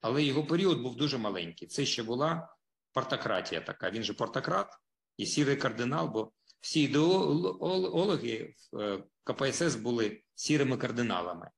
Але 0.00 0.22
його 0.22 0.46
період 0.46 0.80
був 0.80 0.96
дуже 0.96 1.18
маленький. 1.18 1.68
Це 1.68 1.86
ще 1.86 2.02
була 2.02 2.56
партократія 2.92 3.60
така. 3.60 3.90
Він 3.90 4.02
же 4.02 4.14
портократ 4.14 4.78
і 5.16 5.26
сірий 5.26 5.56
кардинал, 5.56 6.08
бо 6.08 6.32
всі 6.60 6.80
ідеологи 6.80 8.54
в 8.72 8.78
е, 8.78 9.04
КПСС 9.24 9.76
були 9.76 10.22
сірими 10.34 10.76
кардиналами. 10.76 11.50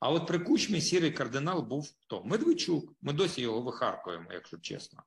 А 0.00 0.10
от 0.10 0.26
при 0.26 0.38
кучмі 0.38 0.80
сірий 0.80 1.12
кардинал 1.12 1.62
був 1.62 1.90
хто? 2.00 2.24
Медведчук. 2.24 2.94
Ми 3.00 3.12
досі 3.12 3.40
його 3.42 3.60
вихаркуємо, 3.60 4.32
якщо 4.32 4.58
чесно. 4.58 5.02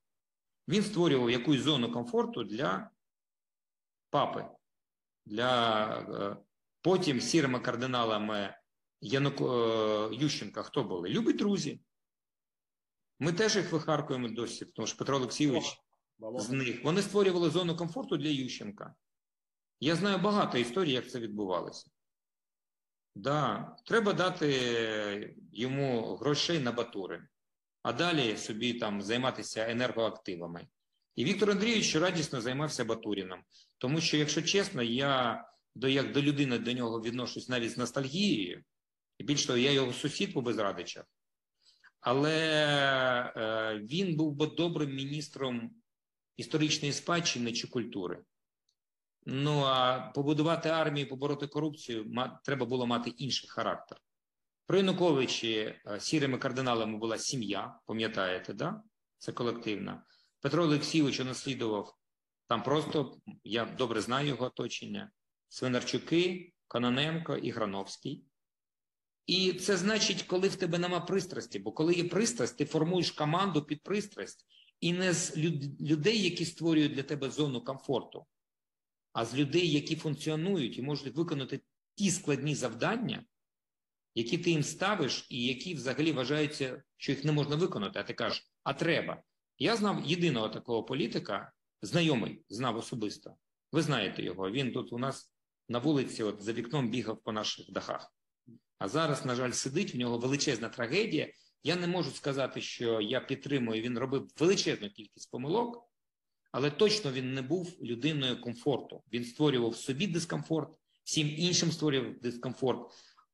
Він 0.68 0.84
створював 0.84 1.32
якусь 1.32 1.62
зону 1.62 1.92
комфорту 1.92 2.44
для 2.44 2.90
папи. 4.10 4.46
Для 5.26 5.88
е, 6.00 6.38
Потім 6.82 7.22
сірими 7.22 7.60
кардиналами. 7.60 8.56
Е, 9.04 10.10
Ющенка 10.12 10.64
хто 10.64 10.84
були? 10.84 11.10
Любі 11.10 11.34
друзі. 11.34 11.82
Ми 13.20 13.34
теж 13.34 13.56
їх 13.56 13.72
вихаркуємо 13.72 14.28
досі, 14.28 14.66
тому 14.66 14.88
що 14.88 14.98
Петро 14.98 15.18
Олексійович 15.18 15.78
з 16.38 16.50
них. 16.50 16.84
Вони 16.84 17.02
створювали 17.02 17.50
зону 17.50 17.76
комфорту 17.76 18.18
для 18.18 18.30
Ющенка. 18.30 18.96
Я 19.80 19.96
знаю 19.96 20.18
багато 20.18 20.58
історій, 20.58 20.92
як 20.92 21.10
це 21.10 21.20
відбувалося. 21.20 21.92
Да, 23.16 23.76
треба 23.86 24.14
дати 24.14 25.36
йому 25.52 26.16
грошей 26.16 26.60
на 26.60 26.72
батури, 26.72 27.28
а 27.82 27.94
далі 27.94 28.38
собі 28.38 28.74
там 28.74 29.02
займатися 29.02 29.70
енергоактивами. 29.70 30.68
І 31.16 31.26
Віктор 31.26 31.52
Андрійович 31.52 31.96
радісно 31.96 32.42
займався 32.42 32.86
Батуріном, 32.86 33.44
тому 33.78 34.02
що, 34.02 34.18
якщо 34.18 34.42
чесно, 34.42 34.84
я 34.84 35.46
до 35.76 35.88
як 35.88 36.12
до 36.12 36.22
людини 36.22 36.60
до 36.60 36.74
нього 36.74 37.02
відношусь 37.02 37.50
навіть 37.50 37.72
з 37.72 37.78
ностальгією, 37.78 38.64
і 39.18 39.24
більш 39.24 39.46
того, 39.46 39.60
я 39.60 39.72
його 39.72 39.94
сусід 39.94 40.34
по 40.34 40.42
безрадичах, 40.42 41.06
але 42.00 42.38
е, 43.36 43.80
він 43.80 44.16
був 44.16 44.36
би 44.36 44.48
добрим 44.48 44.96
міністром 44.96 45.72
історичної 46.38 46.94
спадщини 46.94 47.54
чи 47.54 47.68
культури. 47.68 48.24
Ну 49.26 49.60
а 49.60 50.00
побудувати 50.00 50.70
армію, 50.70 51.10
побороти 51.10 51.48
корупцію 51.48 52.12
треба 52.44 52.66
було 52.66 52.88
мати 52.88 53.10
інший 53.10 53.50
характер. 53.50 53.98
При 54.66 54.78
Януковичі 54.78 55.54
е, 55.56 56.00
сірими 56.00 56.38
кардиналами 56.38 56.98
була 56.98 57.18
сім'я, 57.18 57.80
пам'ятаєте, 57.86 58.54
да? 58.54 58.82
Це 59.18 59.32
колективна. 59.32 60.04
Петро 60.44 60.64
Олексійович 60.64 61.20
наслідував 61.20 61.96
там 62.48 62.64
просто, 62.64 63.18
я 63.44 63.66
добре 63.66 64.02
знаю 64.02 64.28
його 64.28 64.46
оточення, 64.46 65.12
Свинарчуки, 65.50 66.54
Кононенко 66.68 67.38
і 67.38 67.52
Грановський. 67.52 68.26
І 69.26 69.54
це 69.54 69.78
значить, 69.78 70.24
коли 70.24 70.48
в 70.48 70.56
тебе 70.56 70.78
нема 70.78 71.00
пристрасті, 71.00 71.60
бо 71.60 71.72
коли 71.72 71.94
є 71.94 72.04
пристрасть, 72.04 72.58
ти 72.58 72.66
формуєш 72.66 73.12
команду 73.12 73.64
під 73.64 73.84
пристрасть 73.84 74.46
і 74.80 74.94
не 74.94 75.14
з 75.14 75.38
людей, 75.82 76.24
які 76.24 76.46
створюють 76.46 76.94
для 76.94 77.04
тебе 77.04 77.30
зону 77.30 77.64
комфорту 77.64 78.26
а 79.14 79.26
з 79.26 79.36
людей, 79.36 79.72
які 79.72 79.96
функціонують 79.96 80.78
і 80.78 80.82
можуть 80.82 81.16
виконати 81.16 81.62
ті 81.96 82.12
складні 82.12 82.56
завдання, 82.56 83.26
які 84.16 84.38
ти 84.38 84.50
їм 84.50 84.64
ставиш, 84.64 85.28
і 85.30 85.46
які 85.46 85.74
взагалі 85.74 86.12
вважаються, 86.12 86.84
що 86.98 87.12
їх 87.12 87.24
не 87.24 87.32
можна 87.32 87.56
виконати, 87.56 88.00
а 88.00 88.04
ти 88.04 88.14
кажеш, 88.14 88.48
а 88.64 88.74
треба. 88.74 89.24
Я 89.58 89.76
знав 89.76 90.02
єдиного 90.06 90.50
такого 90.50 90.84
політика, 90.84 91.52
знайомий, 91.82 92.46
знав 92.50 92.78
особисто. 92.78 93.36
Ви 93.72 93.82
знаєте 93.82 94.24
його. 94.24 94.52
Він 94.52 94.72
тут 94.72 94.94
у 94.94 94.98
нас 94.98 95.34
на 95.70 95.80
вулиці, 95.80 96.24
от 96.24 96.42
за 96.42 96.54
вікном 96.54 96.90
бігав 96.90 97.24
по 97.24 97.32
наших 97.32 97.72
дахах. 97.72 98.14
А 98.78 98.88
зараз, 98.88 99.26
на 99.26 99.36
жаль, 99.36 99.52
сидить 99.52 99.96
в 99.96 99.98
нього 99.98 100.18
величезна 100.18 100.70
трагедія. 100.70 101.32
Я 101.64 101.76
не 101.76 101.88
можу 101.88 102.12
сказати, 102.12 102.62
що 102.62 103.02
я 103.02 103.20
підтримую. 103.20 103.82
Він 103.82 104.00
робив 104.00 104.28
величезну 104.40 104.90
кількість 104.90 105.32
помилок, 105.32 105.90
але 106.52 106.72
точно 106.72 107.12
він 107.12 107.34
не 107.34 107.42
був 107.42 107.78
людиною 107.82 108.42
комфорту. 108.42 109.04
Він 109.14 109.26
створював 109.26 109.76
собі 109.76 110.08
дискомфорт, 110.08 110.70
всім 111.04 111.34
іншим 111.38 111.72
створював 111.72 112.20
дискомфорт, 112.20 112.92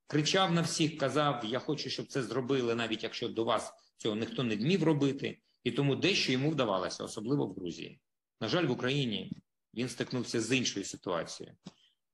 кричав 0.08 0.52
на 0.52 0.62
всіх, 0.62 0.98
казав: 0.98 1.46
Я 1.46 1.60
хочу, 1.60 1.90
щоб 1.90 2.08
це 2.08 2.24
зробили, 2.24 2.76
навіть 2.76 3.04
якщо 3.04 3.30
до 3.30 3.44
вас 3.44 3.74
цього 3.98 4.16
ніхто 4.16 4.44
не 4.44 4.56
вмів 4.56 4.84
робити, 4.84 5.40
і 5.64 5.72
тому 5.72 5.96
дещо 5.96 6.32
йому 6.32 6.50
вдавалося, 6.50 7.04
особливо 7.04 7.48
в 7.48 7.54
Грузії. 7.54 8.00
На 8.42 8.48
жаль, 8.48 8.66
в 8.66 8.72
Україні 8.72 9.32
він 9.74 9.90
стикнувся 9.90 10.42
з 10.42 10.58
іншою 10.58 10.86
ситуацією. 10.86 11.56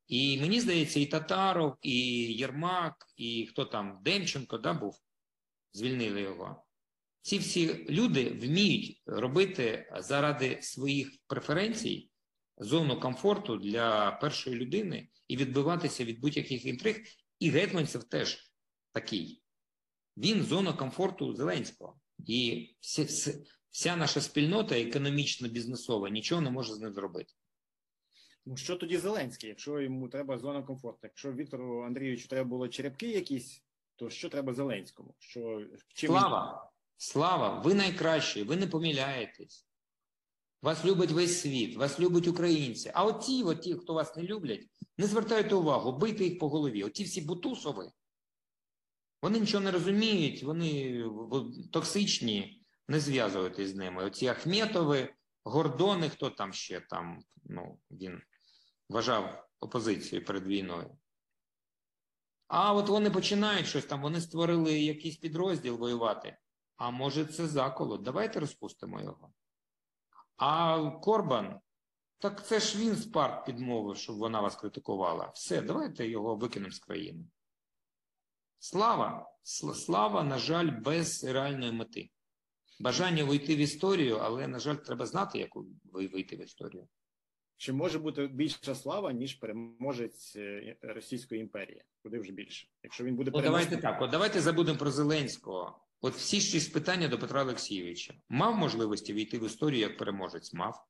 І 0.08 0.42
мені 0.42 0.60
здається, 0.60 1.00
і 1.00 1.06
Татаров, 1.06 1.76
і 1.82 1.98
Єрмак, 2.34 3.06
і 3.18 3.48
хто 3.48 3.66
там 3.66 4.00
Демченко 4.02 4.58
да, 4.58 4.74
був, 4.74 4.96
звільнили 5.74 6.22
його. 6.22 6.66
Ці 7.22 7.38
всі 7.38 7.86
люди 7.90 8.30
вміють 8.30 9.02
робити 9.06 9.92
заради 10.00 10.62
своїх 10.62 11.12
преференцій 11.28 12.10
зону 12.58 13.00
комфорту 13.00 13.58
для 13.58 14.12
першої 14.12 14.56
людини 14.56 15.10
і 15.28 15.38
відбиватися 15.38 16.06
від 16.06 16.20
будь-яких 16.20 16.66
інтриг. 16.66 16.98
І 17.40 17.50
Гетманцев 17.50 18.04
теж 18.04 18.52
такий. 18.92 19.42
Він 20.18 20.44
зона 20.44 20.74
комфорту 20.74 21.36
Зеленського. 21.36 22.00
І 22.19 22.69
вся, 22.80 23.04
вся, 23.04 23.34
вся 23.69 23.95
наша 23.95 24.21
спільнота 24.21 24.80
економічно 24.80 25.47
бізнесова 25.47 26.10
нічого 26.10 26.41
не 26.41 26.49
може 26.49 26.73
з 26.73 26.80
ним 26.80 26.93
зробити. 26.93 27.34
Ну 28.45 28.58
що 28.58 28.75
тоді 28.75 28.97
Зеленський, 28.97 29.49
якщо 29.49 29.82
йому 29.82 30.10
треба 30.10 30.38
зона 30.38 30.63
комфорту? 30.63 30.99
Якщо 31.04 31.34
Віктору 31.34 31.84
Андрійовичу 31.84 32.28
треба 32.28 32.49
було 32.49 32.67
черепки 32.67 33.08
якісь, 33.08 33.63
то 33.95 34.10
що 34.10 34.30
треба 34.30 34.54
Зеленському? 34.54 35.15
Що 35.19 35.65
чим 35.93 36.10
Слава! 36.10 36.71
Слава, 36.97 37.60
ви 37.60 37.73
найкращі, 37.73 38.43
ви 38.43 38.56
не 38.56 38.67
помиляєтесь. 38.67 39.67
Вас 40.62 40.86
любить 40.86 41.12
весь 41.12 41.41
світ, 41.41 41.75
вас 41.75 41.99
люблять 41.99 42.28
українці. 42.28 42.91
А 42.93 43.06
от 43.06 43.21
ті, 43.62 43.73
хто 43.73 43.93
вас 43.93 44.15
не 44.15 44.23
люблять, 44.23 44.67
не 44.97 45.08
звертайте 45.08 45.56
увагу, 45.56 45.91
бийте 45.91 46.23
їх 46.23 46.39
по 46.39 46.49
голові. 46.49 46.84
Оті 46.84 47.04
всі 47.04 47.21
бутусови, 47.21 47.91
вони 49.26 49.40
нічого 49.40 49.64
не 49.64 49.72
розуміють, 49.72 50.44
вони 50.44 51.04
токсичні, 51.72 52.66
не 52.88 53.00
зв'язуйтесь 53.00 53.70
з 53.70 53.76
ними. 53.76 54.04
Оці 54.04 54.28
Ахметови, 54.28 55.14
Гордони, 55.44 56.10
хто 56.10 56.30
там 56.30 56.54
ще 56.54 56.80
там, 56.80 57.20
ну, 57.44 57.80
він 57.92 58.22
вважав 58.90 59.48
опозицію 59.60 60.26
перед 60.26 60.48
війною. 60.48 60.98
А 62.48 62.74
от 62.74 62.90
вони 62.90 63.10
починають 63.10 63.68
щось 63.68 63.86
там, 63.86 64.02
вони 64.02 64.22
створили 64.22 64.80
якийсь 64.80 65.18
підрозділ 65.18 65.78
воювати. 65.78 66.38
А 66.78 66.92
може, 66.92 67.26
це 67.26 67.48
заколот? 67.48 68.02
Давайте 68.02 68.40
розпустимо 68.40 69.02
його. 69.02 69.34
А 70.38 70.82
Корбан, 70.90 71.60
так 72.18 72.48
це 72.48 72.60
ж 72.60 72.78
він 72.78 72.96
спарт 72.96 73.46
підмовив, 73.46 73.98
щоб 73.98 74.18
вона 74.18 74.42
вас 74.42 74.56
критикувала. 74.56 75.32
Все, 75.36 75.62
давайте 75.62 76.08
його 76.08 76.36
викинемо 76.36 76.72
з 76.72 76.80
країни. 76.80 77.26
Слава, 78.60 79.32
слава, 79.44 80.24
на 80.24 80.38
жаль, 80.38 80.72
без 80.82 81.24
реальної 81.24 81.72
мети. 81.72 82.10
Бажання 82.80 83.24
вийти 83.24 83.56
в 83.56 83.60
історію, 83.60 84.18
але, 84.18 84.48
на 84.48 84.60
жаль, 84.60 84.76
треба 84.76 85.06
знати, 85.06 85.39
як 85.39 85.50
вийти 85.94 86.36
в 86.36 86.44
історію. 86.44 86.88
Чи 87.58 87.74
може 87.74 88.00
бути 88.00 88.28
більша 88.28 88.76
слава, 88.76 89.13
ніж 89.13 89.34
переможець 89.34 90.36
е, 90.36 90.78
Російської 90.82 91.41
імперії? 91.41 91.84
Куди 92.04 92.20
вже 92.20 92.32
більше? 92.32 92.68
Якщо 92.84 93.04
він 93.04 93.15
буде 93.15 93.32
Ну, 93.34 93.41
давайте 93.41 93.78
так. 93.78 94.02
От 94.02 94.12
давайте 94.12 94.41
забудемо 94.41 94.78
про 94.78 94.91
Зеленського. 94.91 95.80
От 96.02 96.13
всі 96.13 96.41
шість 96.41 96.74
питання 96.74 97.08
до 97.08 97.20
Петра 97.20 97.41
Олексійовича. 97.41 98.13
Мав 98.30 98.58
можливості 98.58 99.13
війти 99.13 99.39
в 99.39 99.46
історію 99.46 99.82
як 99.82 99.98
переможець? 99.98 100.54
Мав. 100.54 100.88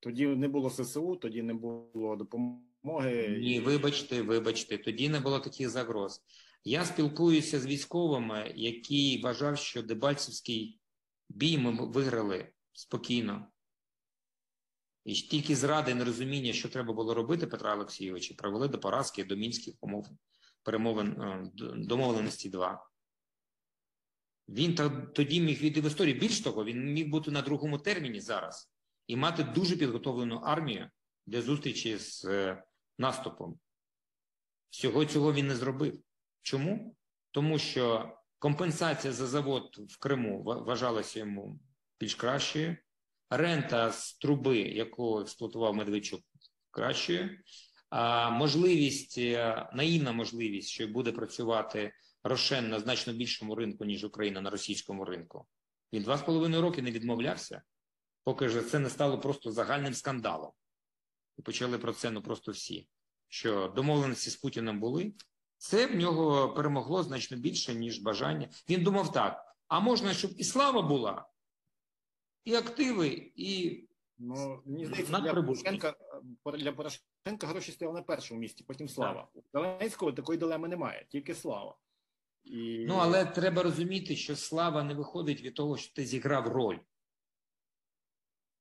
тоді 0.00 0.26
не 0.26 0.48
було 0.48 0.70
ССУ, 0.70 1.16
тоді 1.16 1.42
не 1.42 1.54
було 1.54 2.16
допомоги. 2.16 2.62
Ні, 2.84 3.60
вибачте, 3.60 4.22
вибачте, 4.22 4.78
тоді 4.78 5.08
не 5.08 5.20
було 5.20 5.40
таких 5.40 5.70
загроз. 5.70 6.22
Я 6.64 6.84
спілкуюся 6.84 7.60
з 7.60 7.66
військовими, 7.66 8.52
які 8.56 9.20
вважав, 9.22 9.58
що 9.58 9.82
Дебальцевський 9.82 10.80
бій 11.28 11.58
ми 11.58 11.86
виграли 11.86 12.52
спокійно. 12.72 13.46
І 15.04 15.14
тільки 15.14 15.56
зради 15.56 15.90
і 15.90 15.94
нерозуміння, 15.94 16.52
що 16.52 16.68
треба 16.68 16.92
було 16.92 17.14
робити 17.14 17.46
Петра 17.46 17.74
Олексійовича, 17.74 18.34
привели 18.34 18.68
до 18.68 18.78
поразки 18.78 19.24
до 19.24 19.36
мінських 19.36 19.74
умов 19.80 20.08
перемовин 20.62 21.08
е, 21.08 21.50
домовленості 21.76 22.48
2. 22.48 22.86
Він 24.48 24.74
тоді 25.14 25.40
міг 25.40 25.60
війти 25.60 25.80
в 25.80 25.86
історію. 25.86 26.18
Більш 26.18 26.40
того, 26.40 26.64
він 26.64 26.92
міг 26.92 27.08
бути 27.08 27.30
на 27.30 27.42
другому 27.42 27.78
терміні 27.78 28.20
зараз 28.20 28.70
і 29.06 29.16
мати 29.16 29.42
дуже 29.44 29.76
підготовлену 29.76 30.36
армію 30.36 30.90
для 31.26 31.42
зустрічі 31.42 31.98
з 31.98 32.24
е, 32.24 32.64
наступом. 32.98 33.58
Всього 34.70 35.04
цього 35.04 35.32
він 35.32 35.46
не 35.46 35.56
зробив. 35.56 36.00
Чому? 36.42 36.96
Тому 37.30 37.58
що 37.58 38.12
компенсація 38.38 39.12
за 39.12 39.26
завод 39.26 39.76
в 39.88 39.98
Криму 39.98 40.42
вважалася 40.42 41.18
йому 41.18 41.60
більш 42.00 42.14
кращою, 42.14 42.76
рента 43.30 43.92
з 43.92 44.14
труби, 44.14 44.58
яку 44.58 45.20
експлуатував 45.20 45.74
Медведчук, 45.74 46.20
кращою, 46.70 47.38
а 47.90 48.30
можливість, 48.30 49.18
е, 49.18 49.68
наївна 49.74 50.12
можливість, 50.12 50.68
що 50.68 50.88
буде 50.88 51.12
працювати 51.12 51.92
Рошен 52.22 52.68
на 52.68 52.80
значно 52.80 53.12
більшому 53.12 53.54
ринку, 53.54 53.84
ніж 53.84 54.04
Україна 54.04 54.40
на 54.40 54.50
російському 54.50 55.04
ринку. 55.04 55.46
Він 55.92 56.02
два 56.02 56.18
з 56.18 56.22
половиною 56.22 56.62
роки 56.62 56.82
не 56.82 56.90
відмовлявся, 56.90 57.62
поки 58.24 58.48
ж 58.48 58.62
це 58.62 58.78
не 58.78 58.90
стало 58.90 59.20
просто 59.20 59.52
загальним 59.52 59.94
скандалом. 59.94 60.52
І 61.38 61.42
почали 61.42 61.78
про 61.78 61.92
це 61.92 62.10
ну 62.10 62.22
просто 62.22 62.52
всі. 62.52 62.88
Що 63.28 63.72
домовленості 63.76 64.30
з 64.30 64.36
Путіним 64.36 64.80
були, 64.80 65.14
це 65.56 65.86
в 65.86 65.96
нього 65.96 66.54
перемогло 66.54 67.02
значно 67.02 67.36
більше, 67.36 67.74
ніж 67.74 67.98
бажання. 67.98 68.48
Він 68.68 68.82
думав 68.82 69.12
так: 69.12 69.56
а 69.68 69.80
можна, 69.80 70.14
щоб 70.14 70.30
і 70.36 70.44
слава 70.44 70.82
була, 70.82 71.28
і 72.44 72.54
активи, 72.54 73.32
і 73.36 73.80
Ну, 74.18 74.62
мені 74.64 74.86
здається, 74.86 75.20
для 75.20 75.34
Порошенка, 75.34 75.94
е, 76.46 76.58
для 76.58 76.72
Порошенка 76.72 77.46
гроші 77.46 77.72
стояли 77.72 77.94
на 77.94 78.02
першому 78.02 78.40
місці, 78.40 78.64
потім 78.66 78.88
слава. 78.88 79.28
У 79.34 79.42
Зеленського 79.52 80.12
такої 80.12 80.38
дилеми 80.38 80.68
немає, 80.68 81.06
тільки 81.08 81.34
слава. 81.34 81.76
І... 82.44 82.84
Ну, 82.88 82.94
але 82.94 83.24
треба 83.24 83.62
розуміти, 83.62 84.16
що 84.16 84.36
слава 84.36 84.82
не 84.82 84.94
виходить 84.94 85.42
від 85.42 85.54
того, 85.54 85.76
що 85.76 85.94
ти 85.94 86.06
зіграв 86.06 86.48
роль. 86.48 86.78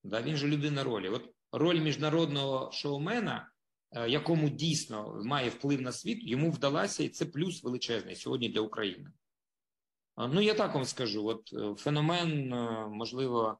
Да, 0.03 0.21
він 0.21 0.37
же 0.37 0.47
людина 0.47 0.83
ролі. 0.83 1.09
От 1.09 1.32
роль 1.53 1.79
міжнародного 1.79 2.71
шоумена, 2.71 3.51
е, 3.91 4.09
якому 4.09 4.49
дійсно 4.49 5.21
має 5.23 5.49
вплив 5.49 5.81
на 5.81 5.91
світ, 5.91 6.27
йому 6.27 6.51
вдалася, 6.51 7.03
і 7.03 7.09
це 7.09 7.25
плюс 7.25 7.63
величезний 7.63 8.15
сьогодні 8.15 8.49
для 8.49 8.61
України. 8.61 9.11
Ну, 10.17 10.41
я 10.41 10.53
так 10.53 10.75
вам 10.75 10.85
скажу: 10.85 11.25
от 11.27 11.53
е, 11.53 11.75
феномен, 11.75 12.53
е, 12.53 12.87
можливо, 12.87 13.57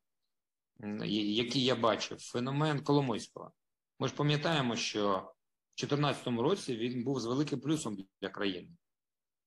який 1.07 1.63
я 1.63 1.75
бачив, 1.75 2.19
феномен 2.19 2.83
Коломойського. 2.83 3.51
Ми 3.99 4.07
ж 4.07 4.13
пам'ятаємо, 4.13 4.75
що 4.75 5.09
в 5.75 5.81
2014 5.81 6.27
році 6.27 6.75
він 6.77 7.03
був 7.03 7.19
з 7.19 7.25
великим 7.25 7.59
плюсом 7.59 7.97
для 8.21 8.29
країни. 8.29 8.69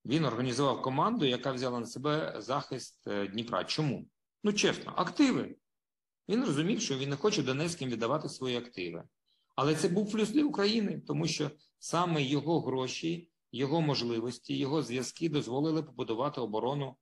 Він 0.04 0.24
організував 0.24 0.82
команду, 0.82 1.24
яка 1.24 1.52
взяла 1.52 1.80
на 1.80 1.86
себе 1.86 2.34
захист 2.38 3.08
Дніпра. 3.30 3.64
Чому? 3.64 4.06
Ну, 4.44 4.52
чесно, 4.52 4.92
активи. 4.96 5.56
Він 6.28 6.44
розумів, 6.44 6.80
що 6.80 6.98
він 6.98 7.10
не 7.10 7.16
хоче 7.16 7.42
Донецьким 7.42 7.90
віддавати 7.90 8.28
свої 8.28 8.56
активи. 8.56 9.04
Але 9.56 9.74
це 9.74 9.88
був 9.88 10.12
плюс 10.12 10.30
для 10.30 10.44
України, 10.44 11.02
тому 11.06 11.26
що 11.26 11.50
саме 11.78 12.22
його 12.22 12.60
гроші, 12.60 13.30
його 13.52 13.80
можливості, 13.80 14.58
його 14.58 14.82
зв'язки 14.82 15.28
дозволили 15.28 15.82
побудувати 15.82 16.40
оборону, 16.40 16.96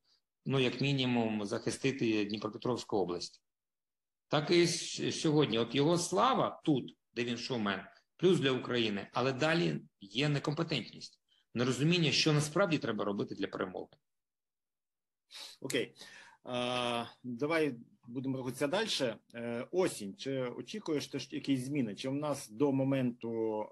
ну, 0.47 0.61
як 0.61 0.81
мінімум, 0.81 1.47
захистити 1.47 2.25
Дніпропетровську 2.25 2.97
область. 2.97 3.43
Так 4.29 4.51
і 4.51 4.67
сьогодні. 5.13 5.59
От 5.59 5.75
його 5.75 5.99
слава 5.99 6.61
тут, 6.65 6.97
де 7.15 7.25
він 7.25 7.37
шоумен, 7.37 7.81
плюс 8.17 8.41
для 8.41 8.51
України, 8.51 9.09
але 9.13 9.33
далі 9.33 9.81
є 10.01 10.29
некомпетентність 10.29 11.21
нерозуміння, 11.55 12.13
що 12.13 12.33
насправді 12.33 12.79
треба 12.79 13.05
робити 13.05 13.35
для 13.35 13.47
перемоги. 13.47 13.89
Окей. 15.61 15.95
А, 16.45 17.07
давай 17.23 17.75
будемо 18.07 18.39
рухатися 18.39 18.67
далі. 18.67 18.89
Е, 19.35 19.67
осінь. 19.71 20.15
Чи 20.17 20.41
очікуєш 20.43 21.07
ти 21.07 21.19
якісь 21.31 21.65
зміни? 21.65 21.95
Чи 21.95 22.09
в 22.09 22.15
нас 22.15 22.51
до 22.51 22.73
моменту 22.73 23.63
е, 23.63 23.67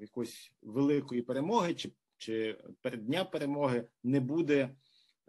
якоїсь 0.00 0.52
великої 0.62 1.22
перемоги, 1.22 1.74
чи, 1.74 1.92
чи 2.16 2.58
перед 2.82 3.06
дня 3.06 3.24
перемоги 3.24 3.84
не 4.04 4.20
буде 4.20 4.70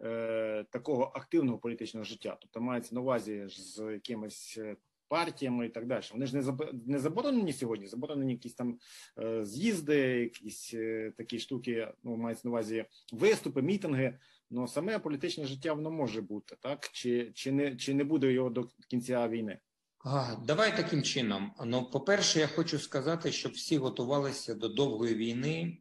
е, 0.02 0.64
такого 0.70 1.12
активного 1.14 1.58
політичного 1.58 2.04
життя? 2.04 2.38
Тобто 2.40 2.60
мається 2.60 2.94
на 2.94 3.00
увазі 3.00 3.44
з 3.48 3.92
якимись 3.92 4.58
е, 4.58 4.76
партіями 5.08 5.66
і 5.66 5.68
так 5.68 5.86
далі. 5.86 6.04
Вони 6.12 6.26
ж 6.26 6.36
не 6.36 6.42
заб- 6.42 6.80
не 6.86 6.98
заборонені 6.98 7.52
сьогодні, 7.52 7.86
заборонені 7.86 8.32
якісь 8.32 8.54
там 8.54 8.78
е, 9.18 9.44
з'їзди, 9.44 9.96
якісь 9.98 10.74
е, 10.74 11.12
такі 11.16 11.38
штуки, 11.38 11.88
ну 12.04 12.16
мається 12.16 12.48
на 12.48 12.50
увазі 12.50 12.84
виступи, 13.12 13.62
мітинги. 13.62 14.18
Ну 14.50 14.68
саме 14.68 14.98
політичне 14.98 15.46
життя 15.46 15.72
воно 15.72 15.90
може 15.90 16.20
бути, 16.20 16.56
так? 16.60 16.88
Чи, 16.92 17.32
чи, 17.34 17.52
не, 17.52 17.76
чи 17.76 17.94
не 17.94 18.04
буде 18.04 18.32
його 18.32 18.50
до 18.50 18.68
кінця 18.88 19.28
війни? 19.28 19.58
А, 20.04 20.36
Давай 20.46 20.76
таким 20.76 21.02
чином. 21.02 21.52
Ну, 21.64 21.90
по-перше, 21.90 22.40
я 22.40 22.46
хочу 22.46 22.78
сказати, 22.78 23.32
щоб 23.32 23.52
всі 23.52 23.78
готувалися 23.78 24.54
до 24.54 24.68
довгої 24.68 25.14
війни. 25.14 25.78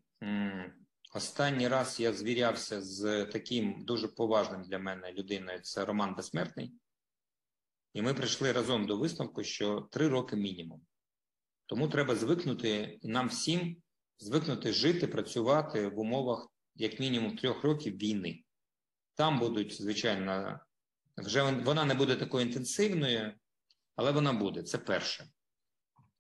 Останній 1.14 1.68
раз 1.68 2.00
я 2.00 2.14
звірявся 2.14 2.82
з 2.82 3.26
таким 3.26 3.86
дуже 3.86 4.08
поважним 4.08 4.64
для 4.64 4.80
мене 4.80 5.14
людиною. 5.14 5.60
Це 5.60 5.86
Роман 5.86 6.16
Безсмертний. 6.16 6.74
І 7.94 8.02
ми 8.02 8.14
прийшли 8.14 8.52
разом 8.52 8.86
до 8.86 8.98
висновку, 8.98 9.44
що 9.44 9.88
три 9.92 10.08
роки 10.08 10.36
мінімум. 10.36 10.82
Тому 11.66 11.88
треба 11.88 12.16
звикнути 12.16 13.00
нам 13.04 13.28
всім 13.28 13.78
звикнути 14.20 14.74
жити, 14.74 15.08
працювати 15.08 15.88
в 15.88 16.00
умовах 16.00 16.52
як 16.76 17.00
мінімум 17.00 17.38
трьох 17.38 17.64
років 17.64 17.98
війни. 17.98 18.44
Там 19.20 19.40
будуть, 19.40 19.82
звичайно, 19.82 20.60
вже 21.18 21.52
вона 21.52 21.86
не 21.86 21.94
буде 21.94 22.16
такою 22.16 22.46
інтенсивною, 22.46 23.34
але 23.96 24.12
вона 24.12 24.34
буде. 24.34 24.64
Це 24.64 24.78
перше. 24.78 25.30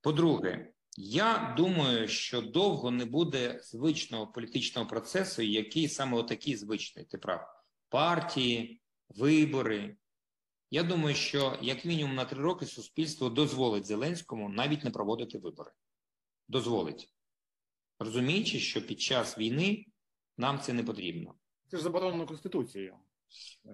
По-друге, 0.01 0.73
я 0.97 1.53
думаю, 1.57 2.07
що 2.07 2.41
довго 2.41 2.91
не 2.91 3.05
буде 3.05 3.59
звичного 3.63 4.27
політичного 4.27 4.87
процесу, 4.87 5.41
який 5.41 5.87
саме 5.87 6.17
отакий 6.17 6.55
звичний. 6.55 7.05
Ти 7.05 7.17
прав. 7.17 7.63
Партії, 7.89 8.81
вибори. 9.09 9.97
Я 10.71 10.83
думаю, 10.83 11.15
що 11.15 11.59
як 11.61 11.85
мінімум 11.85 12.15
на 12.15 12.25
три 12.25 12.41
роки 12.41 12.65
суспільство 12.65 13.29
дозволить 13.29 13.85
Зеленському 13.85 14.49
навіть 14.49 14.83
не 14.83 14.91
проводити 14.91 15.37
вибори. 15.37 15.71
Дозволить. 16.47 17.13
Розуміючи, 17.99 18.59
що 18.59 18.87
під 18.87 19.01
час 19.01 19.37
війни 19.37 19.85
нам 20.37 20.59
це 20.59 20.73
не 20.73 20.83
потрібно. 20.83 21.35
Це 21.69 21.77
ж 21.77 21.83
заборонено 21.83 22.25
конституцією. 22.25 22.95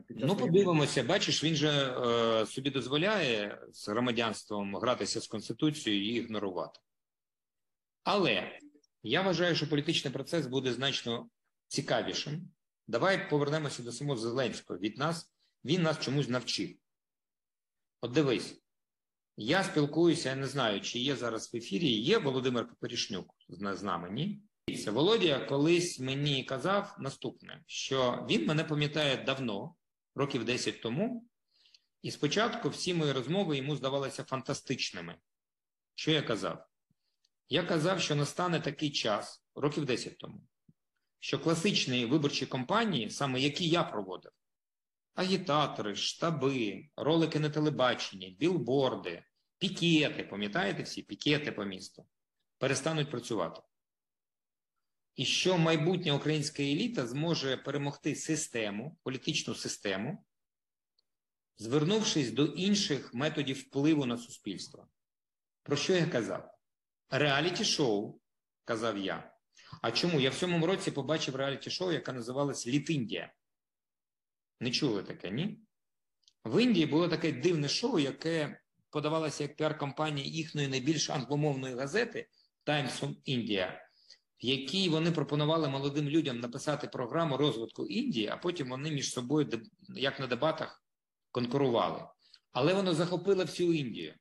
Ну, 0.10 0.36
подивимося, 0.36 1.04
бачиш, 1.04 1.44
він 1.44 1.56
же 1.56 1.70
е, 1.70 2.46
собі 2.46 2.70
дозволяє 2.70 3.68
з 3.72 3.88
громадянством 3.88 4.76
гратися 4.76 5.22
з 5.22 5.28
Конституцією 5.28 6.06
і 6.06 6.08
ігнорувати. 6.08 6.80
Але 8.04 8.60
я 9.04 9.22
вважаю, 9.22 9.56
що 9.56 9.70
політичний 9.70 10.14
процес 10.14 10.48
буде 10.48 10.74
значно 10.74 11.30
цікавішим. 11.68 12.52
Давай 12.88 13.30
повернемося 13.30 13.84
до 13.84 13.92
самого 13.92 14.20
Зеленського. 14.20 14.80
Від 14.80 14.98
нас 14.98 15.32
він 15.66 15.82
нас 15.82 16.00
чомусь 16.00 16.30
навчив. 16.30 16.78
От 18.02 18.12
дивись, 18.12 18.62
я 19.38 19.64
спілкуюся, 19.64 20.30
я 20.30 20.36
не 20.36 20.48
знаю, 20.48 20.82
чи 20.82 21.00
є 21.00 21.16
зараз 21.16 21.54
в 21.54 21.58
ефірі. 21.58 21.88
Є 21.88 22.18
Володимир 22.18 22.68
Поперішнюк 22.68 23.36
з 23.50 23.76
з 23.76 23.84
нами, 23.84 24.10
ні? 24.12 24.42
Дивіться, 24.68 24.92
Володя 24.92 25.40
колись 25.40 26.00
мені 26.00 26.44
казав 26.44 26.96
наступне: 27.00 27.64
що 27.68 28.26
він 28.30 28.46
мене 28.46 28.64
пам'ятає 28.64 29.18
давно, 29.18 29.76
років 30.16 30.46
10 30.46 30.82
тому, 30.82 31.30
і 32.02 32.12
спочатку 32.12 32.70
всі 32.70 32.94
мої 32.94 33.12
розмови 33.12 33.58
йому 33.58 33.76
здавалися 33.76 34.24
фантастичними. 34.24 35.16
Що 35.96 36.12
я 36.12 36.22
казав? 36.22 36.68
Я 37.50 37.64
казав, 37.64 38.02
що 38.02 38.16
настане 38.16 38.60
такий 38.60 38.92
час, 38.92 39.44
років 39.56 39.86
10 39.86 40.18
тому, 40.18 40.42
що 41.20 41.40
класичні 41.40 42.06
виборчі 42.06 42.46
кампанії, 42.46 43.10
саме 43.10 43.40
які 43.40 43.70
я 43.70 43.84
проводив, 43.84 44.32
агітатори, 45.14 45.96
штаби, 45.96 46.90
ролики 46.96 47.40
на 47.40 47.50
телебаченні, 47.50 48.30
білборди, 48.40 49.24
пікети, 49.58 50.24
пам'ятаєте 50.24 50.84
всі 50.84 51.02
пікети 51.02 51.52
по 51.52 51.66
місту, 51.66 52.06
перестануть 52.58 53.12
працювати. 53.12 53.62
І 55.16 55.26
що 55.26 55.58
майбутня 55.58 56.14
українська 56.14 56.64
еліта 56.64 57.08
зможе 57.08 57.58
перемогти 57.58 58.16
систему, 58.16 58.98
політичну 59.04 59.56
систему, 59.56 60.26
звернувшись 61.58 62.32
до 62.32 62.46
інших 62.46 63.14
методів 63.14 63.58
впливу 63.58 64.06
на 64.06 64.18
суспільство. 64.18 64.88
Про 65.64 65.76
що 65.76 65.94
я 65.94 66.08
казав? 66.08 66.52
Реаліті-шоу, 67.10 68.20
казав 68.66 68.98
я. 68.98 69.32
А 69.82 69.92
чому? 69.92 70.20
Я 70.20 70.30
в 70.30 70.36
цьому 70.36 70.68
році 70.68 70.92
побачив 70.92 71.36
реаліті-шоу, 71.36 71.92
яке 71.92 72.14
називалось 72.14 72.68
Літіндія. 72.68 73.34
Не 74.60 74.72
чули 74.72 75.04
таке, 75.04 75.32
ні? 75.32 75.60
В 76.46 76.64
Індії 76.64 76.86
було 76.86 77.08
таке 77.08 77.32
дивне 77.32 77.70
шоу, 77.70 78.00
яке 78.00 78.62
подавалося 78.90 79.44
як 79.44 79.56
піар-компанія 79.56 80.28
їхньої 80.28 80.68
найбільш 80.68 81.10
англомовної 81.10 81.76
газети 81.76 82.30
Times 82.66 83.00
of 83.00 83.16
India, 83.28 83.85
якій 84.46 84.90
вони 84.90 85.12
пропонували 85.12 85.70
молодим 85.70 86.10
людям 86.10 86.40
написати 86.40 86.88
програму 86.88 87.38
розвитку 87.38 87.86
Індії, 87.86 88.28
а 88.28 88.38
потім 88.38 88.70
вони 88.70 88.92
між 88.92 89.14
собою, 89.14 89.62
як 89.96 90.20
на 90.20 90.28
дебатах, 90.28 90.84
конкурували. 91.32 92.06
Але 92.52 92.74
воно 92.74 92.94
захопило 92.94 93.44
всю 93.44 93.74
Індію. 93.74 94.14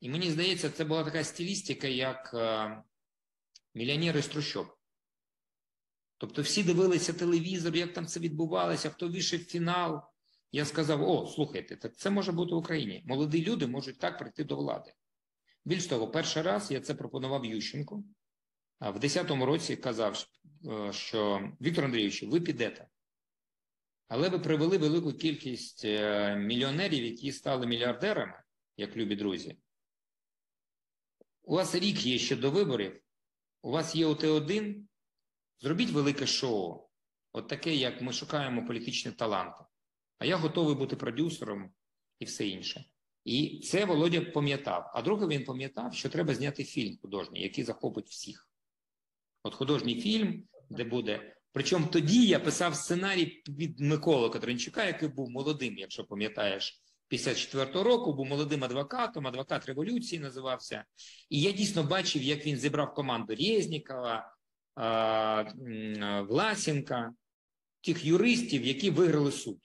І 0.00 0.10
мені 0.10 0.30
здається, 0.30 0.70
це 0.70 0.84
була 0.84 1.04
така 1.04 1.24
стилістика, 1.24 1.88
як 1.88 2.30
е, 2.34 2.82
мільйонери 3.74 4.22
з 4.22 4.28
трущоб. 4.28 4.66
Тобто 6.18 6.42
всі 6.42 6.62
дивилися 6.62 7.12
телевізор, 7.12 7.76
як 7.76 7.92
там 7.92 8.06
це 8.06 8.20
відбувалося, 8.20 8.90
хто 8.90 9.08
вийшов 9.08 9.40
в 9.40 9.44
фінал. 9.44 10.02
Я 10.52 10.64
сказав: 10.64 11.08
о, 11.08 11.26
слухайте, 11.26 11.76
так 11.76 11.96
це 11.96 12.10
може 12.10 12.32
бути 12.32 12.54
в 12.54 12.58
Україні. 12.58 13.02
Молоді 13.06 13.44
люди 13.44 13.66
можуть 13.66 13.98
так 13.98 14.18
прийти 14.18 14.44
до 14.44 14.56
влади. 14.56 14.92
Більш 15.64 15.86
того, 15.86 16.10
перший 16.10 16.42
раз 16.42 16.70
я 16.70 16.80
це 16.80 16.94
пропонував 16.94 17.44
Ющенку. 17.44 18.04
В 18.80 18.98
2010 18.98 19.30
році 19.46 19.76
казав, 19.76 20.26
е, 20.64 20.92
що 20.92 21.48
Віктор 21.60 21.84
Андрійович, 21.84 22.22
ви 22.22 22.40
підете. 22.40 22.88
Але 24.08 24.28
ви 24.28 24.38
привели 24.38 24.78
велику 24.78 25.12
кількість 25.12 25.84
е, 25.84 26.36
мільйонерів, 26.36 27.04
які 27.04 27.32
стали 27.32 27.66
мільярдерами, 27.66 28.42
як 28.76 28.96
любі 28.96 29.16
друзі. 29.16 29.58
У 31.42 31.54
вас 31.54 31.74
рік 31.74 32.06
є 32.06 32.18
ще 32.18 32.36
до 32.36 32.50
виборів, 32.50 33.00
у 33.62 33.70
вас 33.70 33.96
є 33.96 34.06
ОТ-1, 34.06 34.74
зробіть 35.58 35.90
велике 35.90 36.26
шоу, 36.26 36.88
от 37.32 37.48
таке, 37.48 37.74
як 37.74 38.02
ми 38.02 38.12
шукаємо 38.12 38.66
політичні 38.66 39.12
таланти. 39.12 39.64
А 40.18 40.26
я 40.26 40.36
готовий 40.36 40.74
бути 40.74 40.96
продюсером 40.96 41.70
і 42.18 42.24
все 42.24 42.48
інше. 42.48 42.84
І 43.24 43.60
це 43.64 43.84
Володя 43.84 44.20
пам'ятав. 44.20 44.90
А 44.94 45.02
друге, 45.02 45.26
він 45.26 45.44
пам'ятав, 45.44 45.94
що 45.94 46.08
треба 46.08 46.34
зняти 46.34 46.64
фільм 46.64 46.98
художній, 47.02 47.42
який 47.42 47.64
захопить 47.64 48.08
всіх. 48.08 48.49
От 49.42 49.54
художній 49.54 50.00
фільм, 50.00 50.42
де 50.70 50.84
буде. 50.84 51.36
Причому 51.52 51.86
тоді 51.86 52.26
я 52.26 52.40
писав 52.40 52.74
сценарій 52.74 53.42
від 53.48 53.80
Миколи 53.80 54.30
Катеринчука, 54.30 54.84
який 54.84 55.08
був 55.08 55.30
молодим, 55.30 55.78
якщо 55.78 56.04
пам'ятаєш, 56.04 56.82
54-го 57.10 57.82
року, 57.82 58.12
був 58.12 58.26
молодим 58.26 58.64
адвокатом, 58.64 59.26
адвокат 59.26 59.66
революції 59.66 60.20
називався. 60.20 60.84
І 61.30 61.40
я 61.40 61.52
дійсно 61.52 61.82
бачив, 61.82 62.22
як 62.22 62.46
він 62.46 62.56
зібрав 62.56 62.94
команду 62.94 63.34
Резнікова, 63.34 64.34
Власенка, 66.28 67.12
тих 67.80 68.04
юристів, 68.04 68.66
які 68.66 68.90
виграли 68.90 69.32
суд. 69.32 69.58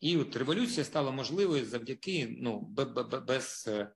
І 0.00 0.16
от 0.16 0.36
революція 0.36 0.84
стала 0.84 1.10
можливою 1.10 1.64
завдяки 1.64 2.36
ну, 2.40 2.60
без 3.26 3.64
е, 3.68 3.92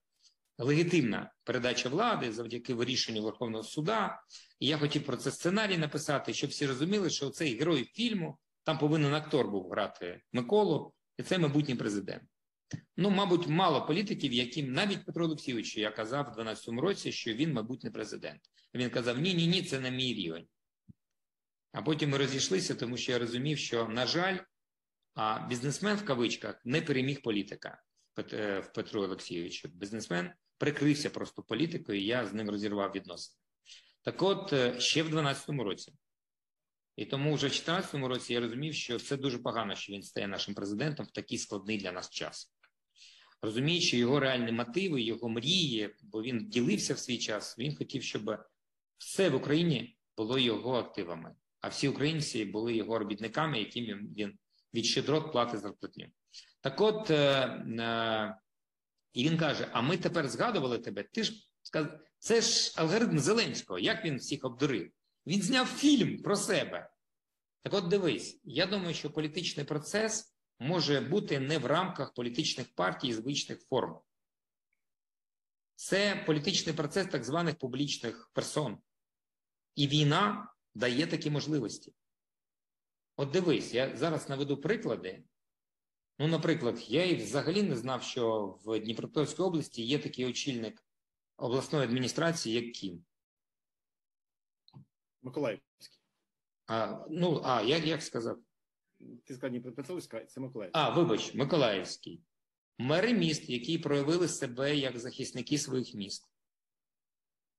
легітимна 0.63 1.31
передача 1.43 1.89
влади, 1.89 2.31
завдяки 2.31 2.73
вирішенню 2.73 3.23
Верховного 3.23 3.63
суда. 3.63 4.21
І 4.59 4.67
я 4.67 4.77
хотів 4.77 5.05
про 5.05 5.17
це 5.17 5.31
сценарій 5.31 5.77
написати, 5.77 6.33
щоб 6.33 6.49
всі 6.49 6.67
розуміли, 6.67 7.09
що 7.09 7.29
цей 7.29 7.59
герой 7.59 7.91
фільму 7.93 8.37
там 8.63 8.77
повинен 8.77 9.13
актор 9.13 9.51
був 9.51 9.69
грати 9.69 10.21
Миколу, 10.33 10.93
і 11.17 11.23
це 11.23 11.37
майбутній 11.37 11.75
президент. 11.75 12.23
Ну, 12.97 13.09
мабуть, 13.09 13.47
мало 13.47 13.85
політиків, 13.85 14.33
яким 14.33 14.73
навіть 14.73 15.05
Петро 15.05 15.25
Олексійович, 15.25 15.77
я 15.77 15.91
казав 15.91 16.29
в 16.31 16.35
12 16.35 16.69
році, 16.69 17.11
що 17.11 17.33
він, 17.33 17.53
мабуть, 17.53 17.83
не 17.83 17.91
президент. 17.91 18.41
Він 18.73 18.89
казав: 18.89 19.19
ні, 19.19 19.33
ні, 19.33 19.47
ні, 19.47 19.63
це 19.63 19.79
не 19.79 19.91
мій 19.91 20.13
рівень. 20.13 20.47
А 21.71 21.81
потім 21.81 22.09
ми 22.09 22.17
розійшлися, 22.17 22.75
тому 22.75 22.97
що 22.97 23.11
я 23.11 23.19
розумів, 23.19 23.57
що, 23.57 23.87
на 23.87 24.07
жаль, 24.07 24.37
а 25.13 25.47
бізнесмен 25.47 25.97
в 25.97 26.05
кавичках 26.05 26.61
не 26.65 26.81
переміг 26.81 27.21
політика 27.21 27.81
е, 28.33 28.59
в 28.59 28.73
Петру 28.73 29.01
Олексійовичу. 29.01 29.67
Бізнесмен 29.67 30.31
прикрився 30.61 31.09
просто 31.09 31.43
політикою, 31.43 32.01
і 32.01 32.05
я 32.05 32.25
з 32.25 32.33
ним 32.33 32.49
розірвав 32.49 32.91
відносини. 32.91 33.37
Так 34.01 34.21
от, 34.21 34.53
е, 34.53 34.79
ще 34.79 35.03
в 35.03 35.09
2012 35.09 35.49
році. 35.49 35.93
І 36.95 37.05
тому 37.05 37.33
вже 37.33 37.47
в 37.47 37.49
2014 37.49 38.07
році 38.07 38.33
я 38.33 38.39
розумів, 38.39 38.73
що 38.73 38.99
це 38.99 39.17
дуже 39.17 39.37
погано, 39.37 39.75
що 39.75 39.93
він 39.93 40.03
стає 40.03 40.27
нашим 40.27 40.53
президентом 40.53 41.05
в 41.05 41.11
такий 41.11 41.37
складний 41.37 41.77
для 41.77 41.91
нас 41.91 42.09
час. 42.09 42.53
Розуміючи 43.41 43.97
його 43.97 44.19
реальні 44.19 44.51
мотиви, 44.51 45.01
його 45.01 45.29
мрії, 45.29 45.95
бо 46.03 46.21
він 46.21 46.49
ділився 46.49 46.93
в 46.93 46.99
свій 46.99 47.17
час, 47.17 47.59
він 47.59 47.75
хотів, 47.75 48.03
щоб 48.03 48.37
все 48.97 49.29
в 49.29 49.35
Україні 49.35 49.97
було 50.17 50.39
його 50.39 50.75
активами, 50.75 51.35
а 51.61 51.67
всі 51.67 51.87
українці 51.87 52.45
були 52.45 52.75
його 52.75 52.99
робітниками, 52.99 53.59
яким 53.59 53.85
він 54.17 54.39
від 54.73 54.85
щедрот 54.85 55.31
платить 55.31 55.61
зарплатню. 55.61 56.07
Так 56.61 56.81
от, 56.81 57.11
е, 57.11 57.17
е, 57.79 58.35
і 59.13 59.29
він 59.29 59.37
каже: 59.37 59.67
А 59.71 59.81
ми 59.81 59.97
тепер 59.97 60.29
згадували 60.29 60.79
тебе. 60.79 61.03
Ти 61.03 61.23
ж 61.23 61.33
це 62.19 62.41
ж 62.41 62.73
алгоритм 62.75 63.19
Зеленського, 63.19 63.79
як 63.79 64.05
він 64.05 64.17
всіх 64.17 64.45
обдурив. 64.45 64.91
Він 65.25 65.41
зняв 65.41 65.67
фільм 65.67 66.21
про 66.21 66.35
себе. 66.35 66.89
Так 67.63 67.73
от 67.73 67.87
дивись, 67.87 68.41
я 68.43 68.65
думаю, 68.65 68.93
що 68.93 69.11
політичний 69.11 69.65
процес 69.65 70.35
може 70.59 71.01
бути 71.01 71.39
не 71.39 71.57
в 71.57 71.65
рамках 71.65 72.13
політичних 72.13 72.75
партій 72.75 73.07
і 73.07 73.13
звичних 73.13 73.61
форм. 73.61 73.99
Це 75.75 76.23
політичний 76.25 76.75
процес 76.75 77.07
так 77.07 77.23
званих 77.23 77.57
публічних 77.57 78.31
персон. 78.33 78.77
І 79.75 79.87
війна 79.87 80.53
дає 80.73 81.07
такі 81.07 81.29
можливості. 81.29 81.93
От 83.15 83.31
дивись, 83.31 83.73
я 83.73 83.97
зараз 83.97 84.29
наведу 84.29 84.57
приклади. 84.57 85.23
Ну, 86.21 86.27
наприклад, 86.27 86.85
я 86.87 87.05
і 87.05 87.15
взагалі 87.15 87.63
не 87.63 87.75
знав, 87.75 88.03
що 88.03 88.45
в 88.65 88.79
Дніпропетровській 88.79 89.41
області 89.41 89.83
є 89.83 89.99
такий 89.99 90.25
очільник 90.25 90.85
обласної 91.37 91.85
адміністрації, 91.85 92.55
як 92.55 92.73
Кім. 92.73 93.05
Миколаївський. 95.21 95.99
А, 96.67 97.05
Ну, 97.09 97.41
а 97.43 97.61
як 97.61 97.85
як 97.85 98.03
сказав? 98.03 98.37
Ти 99.25 99.33
сказав 99.33 99.49
Дніпропетровська, 99.49 100.25
це 100.25 100.41
Миколаївський. 100.41 100.81
А, 100.81 100.89
вибач, 100.89 101.33
Миколаївський. 101.33 102.21
Мери 102.77 103.13
міст, 103.13 103.49
які 103.49 103.77
проявили 103.77 104.27
себе 104.27 104.75
як 104.75 104.99
захисники 104.99 105.57
своїх 105.57 105.93
міст. 105.93 106.29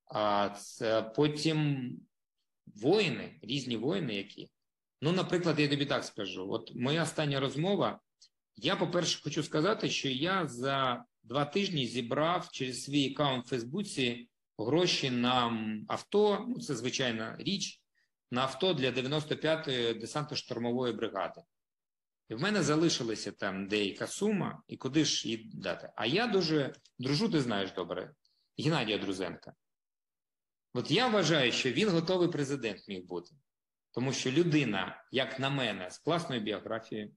А 0.05 0.49
це 0.51 1.03
потім 1.03 1.91
воїни, 2.67 3.39
різні 3.43 3.77
воїни, 3.77 4.15
які. 4.15 4.51
Ну, 5.01 5.13
наприклад, 5.13 5.61
я 5.61 5.69
тобі 5.69 5.87
так 5.87 6.05
скажу: 6.05 6.51
от 6.51 6.75
моя 6.75 7.03
остання 7.03 7.41
розмова. 7.41 8.01
Я, 8.57 8.77
по-перше, 8.77 9.23
хочу 9.23 9.43
сказати, 9.43 9.91
що 9.91 10.09
я 10.09 10.47
за 10.47 11.05
два 11.23 11.45
тижні 11.45 11.87
зібрав 11.87 12.49
через 12.51 12.83
свій 12.83 13.13
аккаунт 13.13 13.47
в 13.47 13.49
Фейсбуці 13.49 14.29
гроші 14.59 15.11
на 15.11 15.59
авто. 15.89 16.47
Ну, 16.49 16.61
це 16.61 16.77
звичайна 16.77 17.37
річ, 17.39 17.81
на 18.31 18.43
авто 18.43 18.75
для 18.75 18.91
95-ї 18.91 20.01
десантно-штурмової 20.01 20.97
бригади. 20.97 21.41
І 22.29 22.35
в 22.35 22.41
мене 22.41 22.63
залишилася 22.63 23.33
там 23.33 23.69
деяка 23.69 24.07
сума, 24.07 24.63
і 24.69 24.77
куди 24.77 25.05
ж 25.05 25.29
її 25.29 25.51
дати. 25.55 25.93
А 25.97 26.07
я 26.07 26.27
дуже 26.27 26.73
дружу, 26.99 27.29
ти 27.29 27.41
знаєш 27.41 27.73
добре, 27.73 28.13
Геннадія 28.59 28.99
Друзенка. 28.99 29.55
От 30.75 30.91
я 30.91 31.09
вважаю, 31.09 31.53
що 31.53 31.73
він 31.73 31.89
готовий 31.89 32.29
президент 32.29 32.89
міг 32.89 33.05
бути. 33.05 33.35
Тому 33.91 34.13
що 34.13 34.31
людина, 34.31 35.05
як 35.11 35.41
на 35.41 35.51
мене, 35.51 35.91
з 35.91 35.99
класною 35.99 36.41
біографією, 36.41 37.15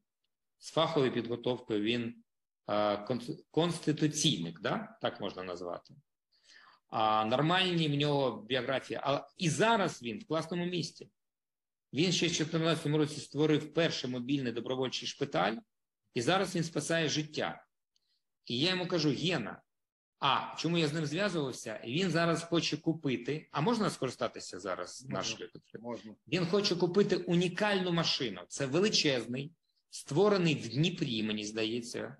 з 0.57 0.71
фаховою 0.71 1.13
підготовкою, 1.13 1.81
він 1.81 2.23
е, 2.69 3.07
конституційник, 3.51 4.61
да? 4.61 4.97
так 5.01 5.21
можна 5.21 5.43
назвати. 5.43 5.93
А 6.87 7.25
нормальні 7.25 7.87
в 7.87 7.95
нього 7.95 8.41
біографії. 8.41 8.99
А 9.03 9.27
і 9.37 9.49
зараз 9.49 10.03
він 10.03 10.19
в 10.19 10.27
класному 10.27 10.65
місті. 10.65 11.09
Він 11.93 12.11
ще 12.11 12.25
в 12.25 12.29
2014 12.29 12.85
році 12.85 13.19
створив 13.19 13.73
перший 13.73 14.09
мобільний 14.09 14.51
добровольчий 14.51 15.07
шпиталь, 15.07 15.55
і 16.13 16.21
зараз 16.21 16.55
він 16.55 16.63
спасає 16.63 17.09
життя. 17.09 17.65
І 18.45 18.59
я 18.59 18.69
йому 18.69 18.87
кажу: 18.87 19.09
Гена, 19.09 19.61
а 20.19 20.55
чому 20.57 20.77
я 20.77 20.87
з 20.87 20.93
ним 20.93 21.05
зв'язувався? 21.05 21.81
Він 21.85 22.09
зараз 22.09 22.43
хоче 22.43 22.77
купити. 22.77 23.47
А 23.51 23.61
можна 23.61 23.89
скористатися 23.89 24.59
зараз 24.59 25.03
можна, 25.03 25.17
нашою 25.17 25.49
можна. 25.79 26.15
Він 26.27 26.45
хоче 26.45 26.75
купити 26.75 27.15
унікальну 27.15 27.91
машину. 27.91 28.41
Це 28.47 28.65
величезний 28.65 29.51
створений 29.95 30.55
в 30.55 30.69
Дніпрі, 30.69 31.23
мені 31.23 31.45
здається, 31.45 32.17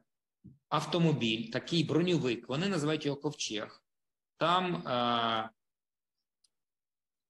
автомобіль, 0.70 1.52
такий 1.52 1.84
броньовик. 1.84 2.50
Вони 2.50 2.68
називають 2.68 3.06
його 3.06 3.22
ковчег. 3.22 3.84
Там 4.38 4.76
е, 4.76 5.50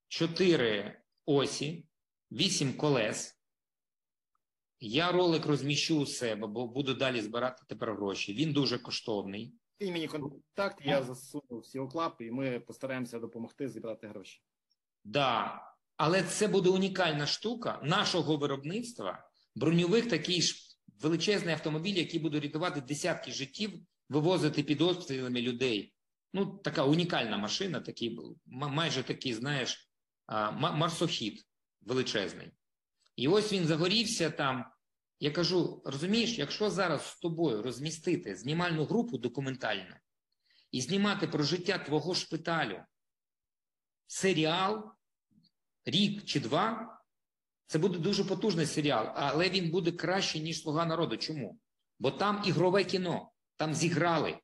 чотири 0.08 1.02
осі, 1.26 1.86
вісім 2.32 2.74
колес. 2.74 3.40
Я 4.80 5.12
ролик 5.12 5.46
розміщу 5.46 6.00
у 6.00 6.06
себе, 6.06 6.48
бо 6.48 6.68
буду 6.68 6.94
далі 6.94 7.22
збирати 7.22 7.64
тепер 7.68 7.96
гроші. 7.96 8.34
Він 8.34 8.54
дуже 8.54 8.78
коштовний. 8.78 9.54
Кинь 9.80 9.94
мені 9.94 10.08
контакт, 10.08 10.86
я 10.86 11.04
засуну 11.04 11.60
всі 11.60 11.80
оклапи, 11.80 12.26
і 12.26 12.32
ми 12.32 12.60
постараємося 12.60 13.20
допомогти 13.20 13.70
зібрати 13.70 14.08
гроші. 14.08 14.42
Да, 15.04 15.62
але 15.98 16.24
це 16.24 16.48
буде 16.48 16.70
унікальна 16.70 17.26
штука 17.26 17.80
нашого 17.84 18.38
виробництва. 18.38 19.30
Броньовик 19.56 20.10
такий 20.10 20.42
ж 20.42 20.56
величезний 21.02 21.54
автомобіль, 21.54 21.94
який 21.94 22.20
буде 22.20 22.40
рятувати 22.40 22.82
десятки 22.82 23.32
життів, 23.32 23.72
вивозити 24.10 24.64
під 24.64 24.82
обстрілами 24.82 25.42
людей. 25.42 25.94
Ну, 26.34 26.58
така 26.58 26.84
унікальна 26.84 27.38
машина, 27.38 27.80
такий, 27.80 28.20
майже 28.46 29.04
такий, 29.04 29.34
знаєш, 29.34 29.90
марсохід 30.52 31.46
величезний. 31.82 32.52
І 33.16 33.28
ось 33.28 33.54
він 33.54 33.66
загорівся 33.66 34.30
там. 34.30 34.66
Я 35.20 35.32
кажу: 35.32 35.82
розумієш, 35.86 36.38
якщо 36.38 36.70
зараз 36.70 37.06
з 37.06 37.20
тобою 37.20 37.62
розмістити 37.62 38.36
знімальну 38.36 38.86
групу 38.86 39.18
документальну 39.18 39.96
і 40.72 40.82
знімати 40.82 41.28
про 41.28 41.44
життя 41.44 41.78
твого 41.78 42.16
шпиталю 42.16 42.80
серіал, 44.08 44.92
рік 45.86 46.26
чи 46.26 46.40
два, 46.40 46.95
це 47.68 47.80
буде 47.80 48.00
дуже 48.00 48.24
потужний 48.24 48.66
серіал, 48.66 49.12
але 49.16 49.50
він 49.50 49.72
буде 49.72 49.92
краще, 49.92 50.40
ніж 50.40 50.62
Слуга 50.62 50.86
народу. 50.86 51.18
Чому? 51.18 51.60
Бо 52.00 52.12
там 52.12 52.44
ігрове 52.46 52.84
кіно, 52.84 53.32
там 53.58 53.74
зіграли. 53.74 54.40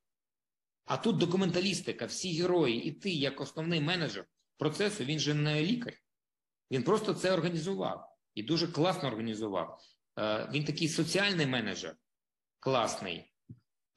А 0.86 0.98
тут 0.98 1.18
документалістика, 1.18 2.06
всі 2.06 2.42
герої, 2.42 2.84
і 2.84 2.92
ти, 2.92 3.10
як 3.10 3.42
основний 3.42 3.82
менеджер 3.82 4.26
процесу, 4.58 5.04
він 5.04 5.20
же 5.20 5.34
не 5.34 5.64
лікар. 5.64 5.94
Він 6.72 6.84
просто 6.84 7.14
це 7.14 7.32
організував 7.32 8.08
і 8.36 8.44
дуже 8.44 8.68
класно 8.68 9.08
організував. 9.08 9.80
Е, 10.20 10.50
Він 10.54 10.64
такий 10.64 10.90
соціальний 10.90 11.46
менеджер, 11.46 11.96
класний. 12.60 13.34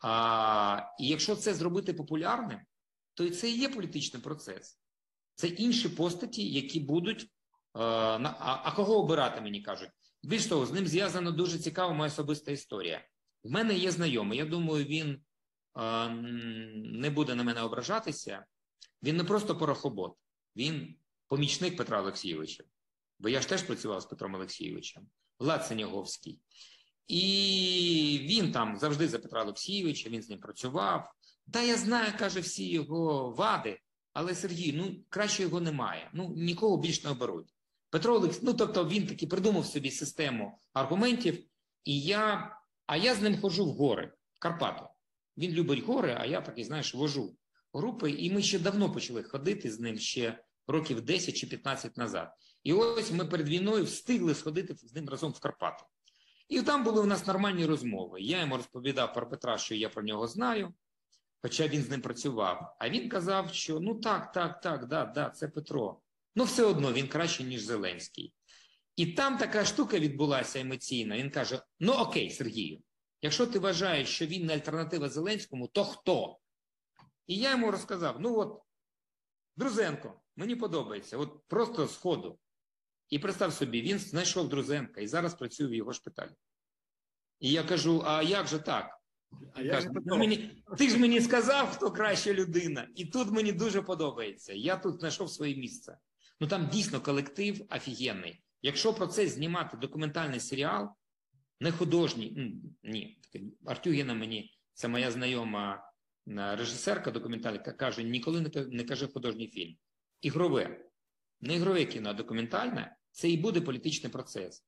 А, 0.01 0.83
і 1.01 1.09
якщо 1.09 1.37
це 1.37 1.55
зробити 1.55 1.95
популярним, 1.95 2.61
то 3.14 3.25
і 3.25 3.31
це 3.31 3.51
і 3.51 3.59
є 3.59 3.68
політичний 3.68 4.22
процес. 4.22 4.81
Це 5.35 5.49
інші 5.49 5.89
постаті, 5.89 6.49
які 6.49 6.81
будуть. 6.81 7.34
Е, 7.75 7.81
а, 7.81 8.61
а 8.64 8.72
кого 8.72 8.99
обирати, 8.99 9.41
мені 9.41 9.62
кажуть? 9.62 9.91
Більш 10.22 10.47
того, 10.47 10.66
з 10.66 10.72
ним 10.72 10.87
зв'язана 10.87 11.31
дуже 11.31 11.59
цікава 11.59 11.93
моя 11.93 12.09
особиста 12.09 12.53
історія. 12.53 13.05
В 13.45 13.51
мене 13.51 13.75
є 13.75 13.91
знайомий, 13.91 14.39
я 14.39 14.45
думаю, 14.45 14.85
він 14.85 15.20
е, 15.79 16.09
не 16.75 17.11
буде 17.11 17.35
на 17.35 17.43
мене 17.43 17.62
ображатися. 17.62 18.45
Він 19.03 19.16
не 19.16 19.25
просто 19.25 19.59
порохобот, 19.59 20.12
він 20.57 20.97
помічник 21.29 21.77
Петра 21.77 22.01
Олексійовича. 22.01 22.64
Бо 23.18 23.29
я 23.29 23.41
ж 23.41 23.49
теж 23.49 23.62
працював 23.62 24.01
з 24.01 24.07
Петром 24.07 24.35
Олексійовичем, 24.35 25.07
Влад 25.39 25.66
Синяговський. 25.66 26.41
І 27.07 28.20
він 28.22 28.53
там 28.53 28.77
завжди 28.77 29.09
за 29.09 29.18
Петра 29.18 29.43
Олексійовича, 29.43 30.11
він 30.11 30.22
з 30.22 30.29
ним 30.29 30.41
працював. 30.41 31.14
Та 31.53 31.62
я 31.62 31.77
знаю, 31.77 32.12
каже, 32.18 32.41
всі 32.41 32.70
його 32.70 33.31
вади, 33.31 33.81
але 34.12 34.35
Сергій, 34.35 34.72
ну 34.72 34.97
краще 35.09 35.43
його 35.43 35.61
немає. 35.61 36.11
Ну 36.14 36.33
нікого 36.37 36.77
більш 36.77 37.05
не 37.05 37.11
оберуть. 37.11 37.54
Петро 37.95 38.14
Олекс... 38.14 38.42
ну 38.42 38.55
тобто 38.55 38.88
він 38.88 39.07
таки 39.07 39.26
придумав 39.26 39.66
собі 39.66 39.90
систему 39.90 40.59
аргументів, 40.72 41.45
і 41.84 42.01
я, 42.01 42.57
а 42.86 42.97
я 42.97 43.14
з 43.14 43.22
ним 43.22 43.40
ходжу 43.40 43.66
в 43.66 43.68
гори, 43.68 44.12
в 44.32 44.38
Карпати. 44.38 44.82
Він 45.36 45.51
любить 45.51 45.84
гори, 45.84 46.16
а 46.20 46.26
я 46.26 46.40
такий, 46.40 46.64
знаєш, 46.64 46.95
вожу 46.95 47.36
групи, 47.72 48.11
і 48.11 48.32
ми 48.32 48.42
ще 48.42 48.59
давно 48.59 48.92
почали 48.92 49.22
ходити 49.22 49.70
з 49.70 49.80
ним 49.80 49.99
ще 49.99 50.45
років 50.66 51.01
10 51.01 51.36
чи 51.36 51.47
15 51.47 51.97
назад. 51.97 52.34
І 52.62 52.72
ось 52.72 53.12
ми 53.12 53.24
перед 53.24 53.49
війною 53.49 53.84
встигли 53.84 54.34
сходити 54.34 54.74
з 54.74 54.95
ним 54.95 55.09
разом 55.09 55.32
в 55.32 55.38
Карпати. 55.38 55.84
І 56.49 56.62
там 56.62 56.84
були 56.84 57.03
у 57.03 57.07
нас 57.07 57.26
нормальні 57.26 57.66
розмови. 57.66 58.20
Я 58.20 58.40
йому 58.40 58.57
розповідав 58.57 59.12
про 59.12 59.28
Петра, 59.28 59.59
що 59.59 59.74
я 59.74 59.88
про 59.88 60.03
нього 60.03 60.26
знаю, 60.26 60.74
хоча 61.42 61.68
він 61.68 61.82
з 61.82 61.90
ним 61.90 62.01
працював. 62.01 62.76
А 62.78 62.88
він 62.88 63.09
казав, 63.09 63.55
що 63.55 63.80
ну 63.80 63.95
так, 63.95 64.32
так, 64.32 64.61
так, 64.61 64.86
да, 64.86 65.05
да, 65.05 65.30
це 65.30 65.49
Петро. 65.49 66.01
Ну, 66.35 66.45
все 66.45 66.64
одно 66.64 66.93
він 66.93 67.09
краще, 67.09 67.45
ніж 67.45 67.62
Зеленський. 67.62 68.35
І 68.97 69.07
там 69.07 69.39
така 69.39 69.64
штука 69.64 69.99
відбулася 69.99 70.61
емоційна. 70.61 71.16
Він 71.16 71.30
каже: 71.30 71.62
Ну 71.80 71.93
окей, 71.93 72.30
Сергію, 72.30 72.82
якщо 73.22 73.47
ти 73.47 73.59
вважаєш, 73.59 74.09
що 74.09 74.26
він 74.26 74.47
не 74.47 74.55
альтернатива 74.55 75.09
Зеленському, 75.09 75.68
то 75.68 75.85
хто? 75.85 76.39
І 77.26 77.37
я 77.37 77.51
йому 77.51 77.70
розказав: 77.70 78.16
ну 78.20 78.39
от, 78.39 78.61
Друзенко, 79.57 80.20
мені 80.37 80.57
подобається, 80.57 81.16
от 81.16 81.41
просто 81.49 81.87
з 81.87 81.97
ходу. 81.97 82.39
І 83.09 83.18
представ 83.18 83.53
собі, 83.53 83.82
він 83.82 83.99
знайшов 83.99 84.49
Друзенка 84.49 85.01
і 85.01 85.07
зараз 85.07 85.35
працює 85.35 85.66
в 85.66 85.74
його 85.74 85.93
шпиталі. 85.93 86.30
І 87.41 87.51
я 87.51 87.62
кажу: 87.62 88.03
а 88.07 88.22
як 88.22 88.47
же 88.47 88.59
так? 88.59 89.01
А 89.53 89.62
я 89.62 89.72
Каже, 89.72 89.89
ж 89.89 89.95
«Ну, 90.07 90.16
мені, 90.16 90.62
ти 90.78 90.89
ж 90.89 90.99
мені 90.99 91.20
сказав, 91.20 91.70
хто 91.76 91.91
краща 91.91 92.32
людина, 92.32 92.89
і 92.95 93.05
тут 93.05 93.30
мені 93.30 93.53
дуже 93.53 93.82
подобається. 93.82 94.53
Я 94.53 94.76
тут 94.76 94.99
знайшов 95.01 95.30
своє 95.30 95.57
місце. 95.57 95.99
Ну 96.45 96.51
там 96.51 96.68
дійсно 96.68 97.01
колектив 97.01 97.66
офігенний. 97.70 98.42
Якщо 98.62 98.95
про 98.95 99.07
це 99.07 99.28
знімати 99.28 99.76
документальний 99.76 100.40
серіал, 100.40 100.88
не 101.61 101.72
художній, 101.72 102.61
ні, 102.82 103.20
Артюгіна 103.66 104.14
мені, 104.14 104.59
це 104.72 104.88
моя 104.88 105.11
знайома 105.11 105.90
режисерка 106.26 107.11
документальна, 107.11 107.59
каже: 107.59 108.03
ніколи 108.03 108.51
не 108.70 108.84
каже 108.84 109.09
художній 109.09 109.49
фільм. 109.49 109.76
Ігрове, 110.20 110.84
не 111.40 111.55
ігрове 111.55 111.84
кіно, 111.84 112.11
а 112.11 112.14
документальне 112.14 112.97
це 113.11 113.30
і 113.30 113.36
буде 113.36 113.61
політичний 113.61 114.12
процес. 114.12 114.64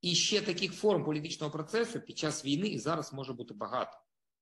І 0.00 0.14
ще 0.14 0.40
таких 0.40 0.72
форм 0.72 1.04
політичного 1.04 1.52
процесу 1.52 2.00
під 2.00 2.18
час 2.18 2.44
війни 2.44 2.68
і 2.68 2.78
зараз 2.78 3.12
може 3.12 3.32
бути 3.32 3.54
багато, 3.54 3.98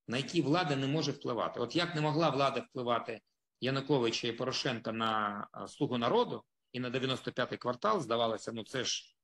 на 0.07 0.17
які 0.17 0.41
влада 0.41 0.75
не 0.75 0.87
може 0.87 1.11
впливати. 1.11 1.59
От 1.59 1.75
як 1.75 1.95
не 1.95 2.01
могла 2.01 2.29
влада 2.29 2.59
впливати 2.69 3.21
Януковича 3.61 4.27
і 4.27 4.31
Порошенка 4.31 4.91
на 4.91 5.47
слугу 5.67 5.97
народу 5.97 6.43
і 6.71 6.79
на 6.79 6.91
95-й 6.91 7.57
квартал, 7.57 8.01
здавалося, 8.01 8.51
ну 8.51 8.63
це 8.63 8.83
ж 8.83 9.15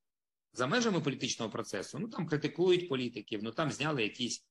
за 0.53 0.67
межами 0.67 1.01
політичного 1.01 1.51
процесу. 1.51 1.99
Ну 1.99 2.07
там 2.07 2.27
критикують 2.27 2.89
політиків, 2.89 3.43
ну 3.43 3.51
там 3.51 3.71
зняли 3.71 4.03
якийсь 4.03 4.45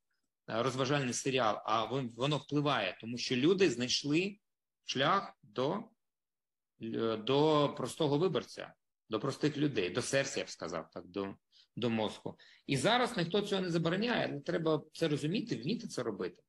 розважальний 0.47 1.15
серіал, 1.15 1.63
а 1.65 1.85
воно 2.17 2.37
впливає, 2.37 2.99
тому 3.01 3.19
що 3.19 3.37
люди 3.37 3.71
знайшли 3.71 4.39
шлях 4.85 5.35
до, 5.43 5.85
е, 6.83 7.17
до 7.17 7.69
простого 7.77 8.19
виборця, 8.19 8.75
до 9.09 9.21
простих 9.21 9.57
людей, 9.57 9.91
до 9.91 10.03
серця, 10.03 10.41
я 10.41 10.47
б 10.47 10.49
сказав 10.49 10.91
так, 10.91 11.07
до, 11.07 11.35
до 11.77 11.91
мозку. 11.91 12.39
І 12.67 12.77
зараз 12.77 13.17
ніхто 13.17 13.41
цього 13.41 13.63
не 13.63 13.71
забороняє, 13.71 14.29
але 14.31 14.41
треба 14.41 14.83
це 14.93 15.09
розуміти, 15.09 15.57
вміти 15.57 15.89
це 15.89 16.03
робити. 16.03 16.43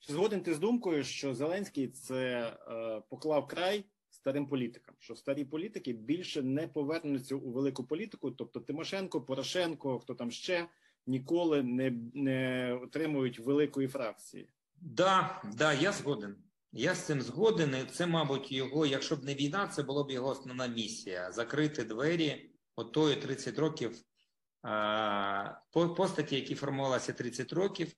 Чи 0.00 0.12
згоден 0.12 0.42
ти 0.42 0.54
з 0.54 0.58
думкою, 0.58 1.04
що 1.04 1.34
Зеленський 1.34 1.88
це 1.88 2.48
е, 2.68 3.02
поклав 3.10 3.46
край 3.46 3.84
старим 4.24 4.46
політикам, 4.46 4.94
що 4.98 5.16
старі 5.16 5.44
політики 5.44 5.92
більше 5.92 6.42
не 6.42 6.68
повернуться 6.68 7.34
у 7.34 7.50
велику 7.50 7.84
політику, 7.84 8.30
тобто 8.30 8.60
Тимошенко, 8.60 9.22
Порошенко, 9.22 9.98
хто 9.98 10.14
там 10.14 10.30
ще 10.30 10.68
ніколи 11.06 11.62
не, 11.62 11.90
не 12.14 12.72
отримують 12.82 13.38
великої 13.38 13.88
фракції. 13.88 14.48
Да, 14.80 15.42
да, 15.54 15.72
я 15.72 15.92
згоден. 15.92 16.36
Я 16.72 16.94
з 16.94 17.06
цим 17.06 17.22
згоден. 17.22 17.76
Це, 17.92 18.06
мабуть, 18.06 18.52
його, 18.52 18.86
якщо 18.86 19.16
б 19.16 19.24
не 19.24 19.34
війна, 19.34 19.68
це 19.68 19.82
була 19.82 20.04
б 20.04 20.10
його 20.10 20.28
основна 20.28 20.66
місія 20.66 21.32
закрити 21.32 21.84
двері 21.84 22.50
отої 22.76 23.16
30 23.16 23.58
років 23.58 24.02
постаті, 25.96 26.34
які 26.34 26.54
формувалися 26.54 27.12
30 27.12 27.52
років. 27.52 27.92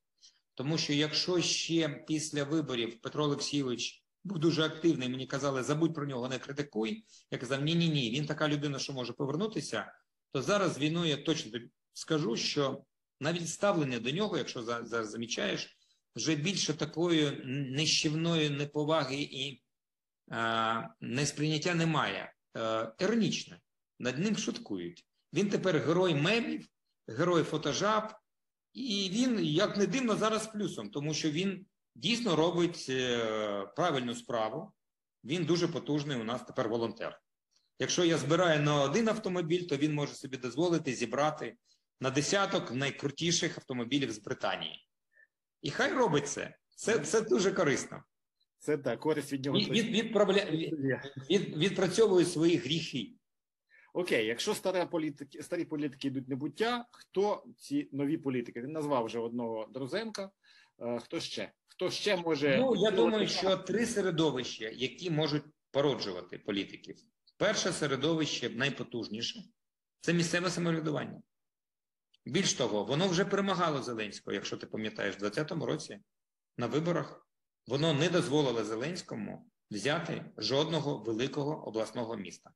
Тому 0.55 0.79
що 0.79 0.93
якщо 0.93 1.41
ще 1.41 1.89
після 1.89 2.45
виборів 2.45 3.01
Петро 3.01 3.24
Олексійович 3.24 4.05
був 4.27 4.39
дуже 4.39 4.62
активний, 4.62 5.09
мені 5.09 5.27
казали, 5.27 5.62
забудь 5.62 5.95
про 5.95 6.07
нього, 6.07 6.29
не 6.29 6.39
критикуй. 6.39 7.05
Я 7.31 7.39
казав, 7.39 7.62
ні, 7.62 7.74
ні, 7.74 7.89
ні, 7.89 8.11
він 8.11 8.27
така 8.27 8.49
людина, 8.49 8.79
що 8.79 8.93
може 8.93 9.12
повернутися. 9.12 9.93
То 10.33 10.43
зараз 10.43 10.79
війною 10.79 11.11
я 11.11 11.16
точно 11.16 11.61
скажу, 11.93 12.37
що 12.37 12.85
навіть 13.20 13.49
ставлення 13.49 13.99
до 13.99 14.11
нього, 14.11 14.39
якщо 14.39 14.62
зараз 14.62 15.11
замічаєш, 15.11 15.79
вже 16.16 16.35
більше 16.35 16.74
такої 16.74 17.43
нищівної 17.45 18.51
неповаги 18.51 19.16
і 19.16 19.62
е, 20.33 20.89
несприйняття 21.01 21.74
немає. 21.74 22.33
Е, 22.57 22.93
іронічне. 22.99 23.61
Над 23.99 24.18
ним 24.18 24.37
шуткують. 24.37 25.07
Він 25.33 25.49
тепер 25.49 25.79
герой 25.79 26.14
мемів, 26.14 26.68
герой 27.09 27.43
фотожаб, 27.43 28.12
і 28.72 29.11
він, 29.12 29.45
як 29.45 29.77
не 29.77 29.87
дивно, 29.87 30.16
зараз 30.16 30.47
плюсом, 30.47 30.91
тому 30.91 31.14
що 31.14 31.31
він 31.31 31.66
дійсно 31.97 32.36
робить 32.36 32.86
е, 32.88 33.66
правильну 33.76 34.14
справу. 34.14 34.72
Він 35.24 35.44
дуже 35.44 35.68
потужний 35.68 36.16
у 36.20 36.24
нас 36.24 36.42
тепер 36.42 36.68
волонтер. 36.68 37.20
Якщо 37.78 38.05
я 38.05 38.18
збираю 38.18 38.62
на 38.62 38.82
один 38.82 39.09
автомобіль, 39.09 39.62
то 39.66 39.76
він 39.76 39.94
може 39.94 40.14
собі 40.14 40.36
дозволити 40.36 40.94
зібрати 40.94 41.57
на 42.01 42.11
десяток 42.11 42.72
найкрутіших 42.72 43.59
автомобілів 43.59 44.12
з 44.12 44.18
Британії. 44.18 44.86
І 45.62 45.70
хай 45.70 45.92
робить 45.92 46.28
це. 46.28 46.57
Це, 46.76 46.99
це 46.99 47.20
дуже 47.20 47.53
корисно. 47.53 48.03
Це 48.59 48.78
так, 48.78 49.01
користь 49.01 49.32
від 49.32 49.44
нього. 49.44 49.59
Від, 49.59 49.68
від, 49.68 49.94
відправля- 49.94 50.51
від, 50.51 50.74
від, 51.30 51.57
відпрацьовує 51.57 52.24
свої 52.24 52.57
гріхи. 52.57 53.12
Окей, 53.94 54.26
якщо 54.26 54.55
старі 54.55 54.86
політики, 54.90 55.42
старі 55.42 55.64
політики 55.64 56.09
йдуть 56.09 56.28
небуття, 56.28 56.86
хто 56.92 57.44
ці 57.59 57.88
нові 57.92 58.18
політики? 58.18 58.62
Він 58.62 58.72
назвав 58.72 59.05
вже 59.05 59.18
одного 59.18 59.66
Друзенка. 59.74 60.30
Е, 60.79 60.99
Хто 61.01 61.20
ще? 61.20 61.53
Хто 61.68 61.91
ще 61.91 62.16
може 62.16 62.59
Ну, 62.59 62.77
я 62.77 62.91
думаю, 62.91 63.29
що 63.29 63.57
три 63.57 63.87
середовища, 63.87 64.68
які 64.68 65.11
можуть 65.11 65.45
породжувати 65.70 66.39
політиків. 66.39 66.97
Перше 67.37 67.72
середовище 67.72 68.51
найпотужніше 68.51 69.43
це 70.01 70.12
місцеве 70.12 70.51
самоврядування. 70.51 71.22
Більш 72.24 72.55
того, 72.55 72.85
воно 72.85 73.09
вже 73.09 73.24
перемагало 73.24 73.83
Зеленського, 73.83 74.35
якщо 74.35 74.57
ти 74.57 74.66
пам'ятаєш, 74.66 75.16
в 75.16 75.18
2020 75.18 75.66
році 75.68 76.01
на 76.57 76.66
виборах 76.66 77.27
воно 77.66 77.93
не 77.93 78.09
дозволило 78.09 78.64
Зеленському 78.64 79.51
взяти 79.70 80.24
жодного 80.39 80.99
великого 80.99 81.68
обласного 81.68 82.16
міста. 82.16 82.51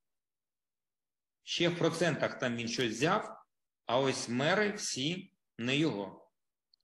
Ще 1.43 1.69
в 1.69 1.79
процентах 1.79 2.39
там 2.39 2.57
він 2.57 2.69
щось 2.69 2.93
взяв, 2.93 3.45
а 3.87 3.99
ось 3.99 4.29
мери 4.29 4.73
всі 4.73 5.33
не 5.59 5.77
його. 5.77 6.31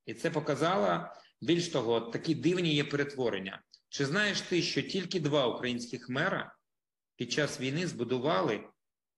І 0.07 0.15
це 0.15 0.31
показало, 0.31 1.09
більш 1.41 1.69
того, 1.69 2.01
такі 2.01 2.35
дивні 2.35 2.75
є 2.75 2.85
перетворення. 2.85 3.63
Чи 3.89 4.07
знаєш 4.07 4.41
ти, 4.41 4.63
що 4.63 4.83
тільки 4.83 5.21
два 5.21 5.47
українських 5.47 6.09
мера 6.09 6.57
під 7.17 7.33
час 7.33 7.61
війни 7.61 7.87
збудували 7.87 8.65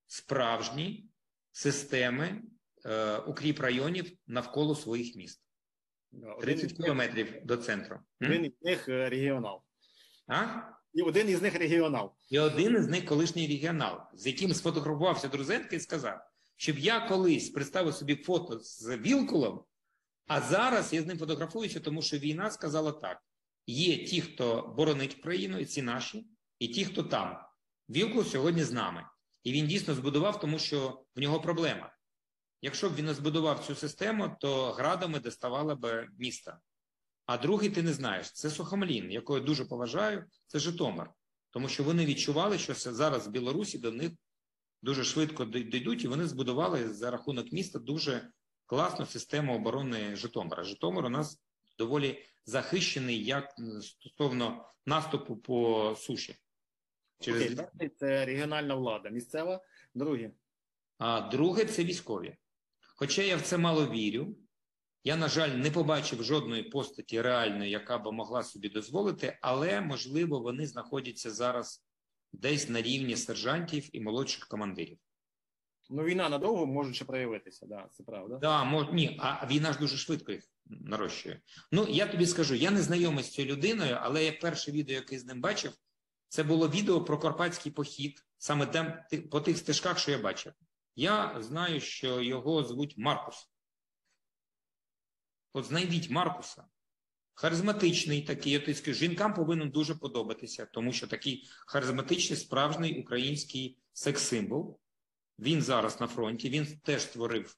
справжні 0.07 1.09
системи 1.53 2.43
е, 2.85 3.19
укріп 3.19 3.61
районів 3.61 4.13
навколо 4.27 4.75
своїх 4.75 5.17
міст? 5.17 5.43
Да, 6.13 6.35
30 6.35 6.73
кілометрів 6.73 7.35
до 7.45 7.57
центру. 7.57 8.01
Один 8.21 8.45
із 8.45 8.53
них 8.63 8.89
е, 8.89 9.09
регіонал. 9.09 9.63
А? 10.27 10.47
І 10.95 11.03
один 11.03 11.29
із 11.29 11.43
них 11.43 11.55
регіонал. 11.55 12.15
І 12.29 12.39
один 12.39 12.77
із 12.77 12.89
них 12.89 13.05
колишній 13.05 13.47
регіонал, 13.47 14.01
з 14.15 14.27
яким 14.27 14.55
сфотографувався 14.55 15.29
Друзенко 15.29 15.77
і 15.77 15.81
сказав, 15.81 16.21
щоб 16.57 16.79
я 16.79 17.01
колись 17.01 17.51
представив 17.51 17.95
собі 17.95 18.15
фото 18.15 18.59
з 18.59 18.97
Вілкулом, 18.97 19.65
а 20.29 20.41
зараз 20.41 20.93
я 20.93 21.03
з 21.03 21.07
ним 21.07 21.19
фотографуюся, 21.19 21.81
тому 21.81 22.03
що 22.03 22.19
війна 22.19 22.51
сказала 22.51 22.93
так: 22.93 23.19
є 23.67 24.05
ті, 24.05 24.21
хто 24.21 24.75
боронить 24.77 25.15
країну, 25.15 25.59
і 25.59 25.65
ці 25.65 25.83
наші, 25.83 26.27
і 26.59 26.69
ті, 26.69 26.85
хто 26.85 27.03
там. 27.03 27.39
Вілкул 27.89 28.25
сьогодні 28.25 28.65
з 28.65 28.73
нами. 28.73 29.05
І 29.43 29.53
він 29.53 29.67
дійсно 29.67 29.95
збудував, 29.95 30.41
тому 30.41 30.59
що 30.59 31.05
в 31.17 31.21
нього 31.21 31.41
проблема. 31.41 31.93
Якщо 32.63 32.91
б 32.91 32.95
він 32.95 33.05
не 33.05 33.15
збудував 33.15 33.67
цю 33.67 33.75
систему, 33.75 34.37
то 34.41 34.73
градами 34.73 35.21
доставало 35.21 35.77
б 35.77 36.09
міста. 36.19 36.59
А 37.27 37.39
другий 37.39 37.71
ти 37.71 37.83
не 37.83 37.93
знаєш. 37.93 38.33
Це 38.33 38.51
Сухомлін, 38.51 39.11
якого 39.11 39.39
я 39.39 39.45
дуже 39.45 39.65
поважаю, 39.65 40.25
це 40.47 40.59
Житомир. 40.59 41.11
Тому 41.51 41.69
що 41.69 41.85
вони 41.85 42.07
відчували, 42.07 42.59
що 42.59 42.75
зараз 42.75 43.27
в 43.27 43.31
Білорусі 43.31 43.79
до 43.79 43.93
них 43.93 44.13
дуже 44.83 45.05
швидко 45.05 45.45
дійдуть, 45.45 46.05
і 46.05 46.09
вони 46.09 46.27
збудували 46.27 46.95
за 46.95 47.11
рахунок 47.11 47.53
міста 47.53 47.79
дуже 47.79 48.31
класну 48.69 49.07
систему 49.07 49.55
оборони 49.55 50.15
Житомира. 50.15 50.63
Житомир 50.63 51.05
у 51.05 51.09
нас 51.09 51.43
доволі 51.79 52.25
захищений 52.45 53.25
як 53.25 53.55
стосовно 53.83 54.69
наступу 54.87 55.37
по 55.37 55.95
суші. 55.99 56.37
Через 57.21 57.43
Окей, 57.43 57.57
перший 57.57 57.89
це 57.89 58.27
регіональна 58.27 58.75
влада, 58.75 59.09
місцева. 59.11 59.61
Друге. 59.95 60.31
А 60.99 61.21
друге 61.21 61.65
це 61.65 61.85
військові. 61.85 62.37
Хоча 62.97 63.23
я 63.23 63.37
в 63.37 63.43
це 63.43 63.59
мало 63.59 63.87
вірю, 63.87 64.37
я, 65.05 65.17
на 65.17 65.29
жаль, 65.29 65.49
не 65.49 65.71
побачив 65.71 66.23
жодної 66.23 66.63
постаті 66.63 67.21
реальної, 67.23 67.71
яка 67.71 67.99
б 67.99 68.13
могла 68.13 68.43
собі 68.43 68.69
дозволити, 68.69 69.39
але 69.43 69.81
можливо 69.81 70.41
вони 70.41 70.67
знаходяться 70.67 71.31
зараз 71.31 71.87
десь 72.33 72.69
на 72.69 72.83
рівні 72.83 73.17
сержантів 73.17 73.97
і 73.97 74.01
молодших 74.01 74.49
командирів. 74.49 74.99
Ну, 75.91 76.05
війна 76.05 76.29
надовго 76.29 76.67
може 76.67 76.95
ще 76.95 77.05
проявитися, 77.05 77.67
да, 77.67 77.89
це 77.93 78.03
правда. 78.03 78.37
Да, 78.37 78.65
мож, 78.65 78.87
ні, 78.93 79.21
а 79.23 79.47
війна 79.47 79.73
ж 79.73 79.79
дуже 79.79 79.97
швидко 79.97 80.33
їх 80.33 80.45
нарощує. 80.67 81.41
Ну 81.73 81.87
я 81.89 82.07
тобі 82.07 82.27
скажу, 82.27 82.55
я 82.55 82.71
не 82.71 82.83
знайомий 82.83 83.25
з 83.25 83.31
цією 83.31 83.55
людиною, 83.55 83.99
але 84.01 84.25
я 84.25 84.33
перше 84.33 84.73
відео, 84.73 84.95
яке 84.95 85.19
з 85.19 85.25
ним 85.25 85.41
бачив, 85.41 85.73
це 86.29 86.43
було 86.43 86.69
відео 86.69 87.05
про 87.05 87.19
карпатський 87.19 87.73
похід, 87.73 88.27
саме 88.39 88.67
там 88.67 88.95
по 89.31 89.41
тих 89.41 89.59
стежках, 89.59 89.99
що 89.99 90.11
я 90.11 90.19
бачив. 90.19 90.53
Я 90.97 91.43
знаю, 91.43 91.81
що 91.81 92.21
його 92.21 92.65
звуть 92.65 92.95
Маркус. 92.99 93.51
От 95.53 95.65
знайдіть 95.65 96.11
Маркуса. 96.11 96.65
Харизматичний 97.35 98.23
такий, 98.23 98.53
я 98.53 98.61
тобі 98.61 98.75
скажу, 98.75 98.99
жінкам 98.99 99.35
повинен 99.35 99.71
дуже 99.71 99.95
подобатися, 99.95 100.67
тому 100.73 100.93
що 100.93 101.07
такий 101.07 101.49
харизматичний, 101.67 102.39
справжній 102.39 103.01
український 103.01 103.79
секс-символ. 103.93 104.79
Він 105.39 105.63
зараз 105.63 106.01
на 106.01 106.07
фронті, 106.07 106.49
він 106.51 106.67
теж 106.83 107.03
створив 107.03 107.55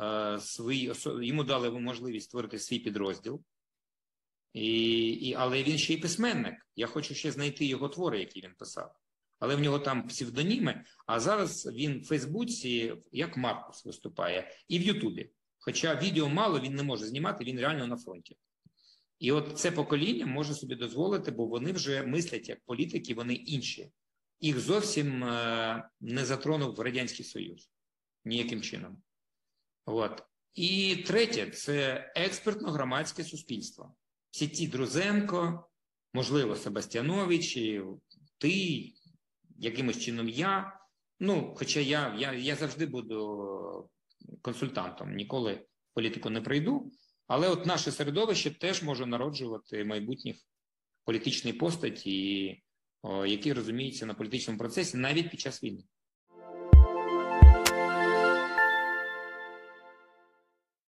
е, 0.00 0.38
свій, 0.40 0.92
йому 1.22 1.44
дали 1.44 1.70
можливість 1.70 2.28
створити 2.28 2.58
свій 2.58 2.78
підрозділ. 2.78 3.42
І, 4.52 5.08
і, 5.08 5.34
але 5.34 5.62
він 5.62 5.78
ще 5.78 5.94
й 5.94 5.96
письменник. 5.96 6.54
Я 6.76 6.86
хочу 6.86 7.14
ще 7.14 7.32
знайти 7.32 7.64
його 7.64 7.88
твори, 7.88 8.18
які 8.18 8.40
він 8.40 8.54
писав. 8.58 8.94
Але 9.38 9.56
в 9.56 9.60
нього 9.60 9.78
там 9.78 10.08
псевдоніми. 10.08 10.84
А 11.06 11.20
зараз 11.20 11.66
він 11.66 12.00
в 12.00 12.04
Фейсбуці 12.04 12.94
як 13.12 13.36
Маркус 13.36 13.84
виступає, 13.84 14.50
і 14.68 14.78
в 14.78 14.82
Ютубі. 14.82 15.30
Хоча 15.58 15.94
відео 15.94 16.28
мало 16.28 16.60
він 16.60 16.74
не 16.74 16.82
може 16.82 17.06
знімати, 17.06 17.44
він 17.44 17.60
реально 17.60 17.86
на 17.86 17.96
фронті. 17.96 18.36
І 19.18 19.32
от 19.32 19.58
це 19.58 19.70
покоління 19.70 20.26
може 20.26 20.54
собі 20.54 20.74
дозволити, 20.74 21.30
бо 21.30 21.46
вони 21.46 21.72
вже 21.72 22.02
мислять 22.02 22.48
як 22.48 22.60
політики, 22.64 23.14
вони 23.14 23.34
інші. 23.34 23.90
Їх 24.44 24.60
зовсім 24.60 25.24
е, 25.24 25.90
не 26.00 26.24
затронув 26.24 26.80
Радянський 26.80 27.24
Союз 27.24 27.70
ніяким 28.24 28.62
чином. 28.62 29.02
От. 29.84 30.22
І 30.54 30.96
третє 30.96 31.46
це 31.50 32.12
експертно-громадське 32.16 33.24
суспільство. 33.24 33.94
Всі 34.30 34.48
ті 34.48 34.68
Друзенко, 34.68 35.68
можливо, 36.12 36.56
Себастьянович, 36.56 37.58
ти, 38.38 38.92
якимось 39.58 40.00
чином 40.00 40.28
я. 40.28 40.80
Ну, 41.20 41.54
хоча 41.56 41.80
я, 41.80 42.16
я, 42.18 42.32
я 42.32 42.56
завжди 42.56 42.86
буду 42.86 43.90
консультантом, 44.42 45.14
ніколи 45.14 45.54
в 45.54 45.94
політику 45.94 46.30
не 46.30 46.40
прийду. 46.40 46.92
Але 47.26 47.48
от 47.48 47.66
наше 47.66 47.92
середовище 47.92 48.50
теж 48.50 48.82
може 48.82 49.06
народжувати 49.06 49.84
майбутніх 49.84 50.36
політичних 51.04 51.58
постаті, 51.58 52.50
о, 52.52 52.71
які 53.26 53.52
розуміються 53.52 54.06
на 54.06 54.14
політичному 54.14 54.58
процесі 54.58 54.96
навіть 54.96 55.30
під 55.30 55.40
час 55.40 55.62
війни. 55.62 55.84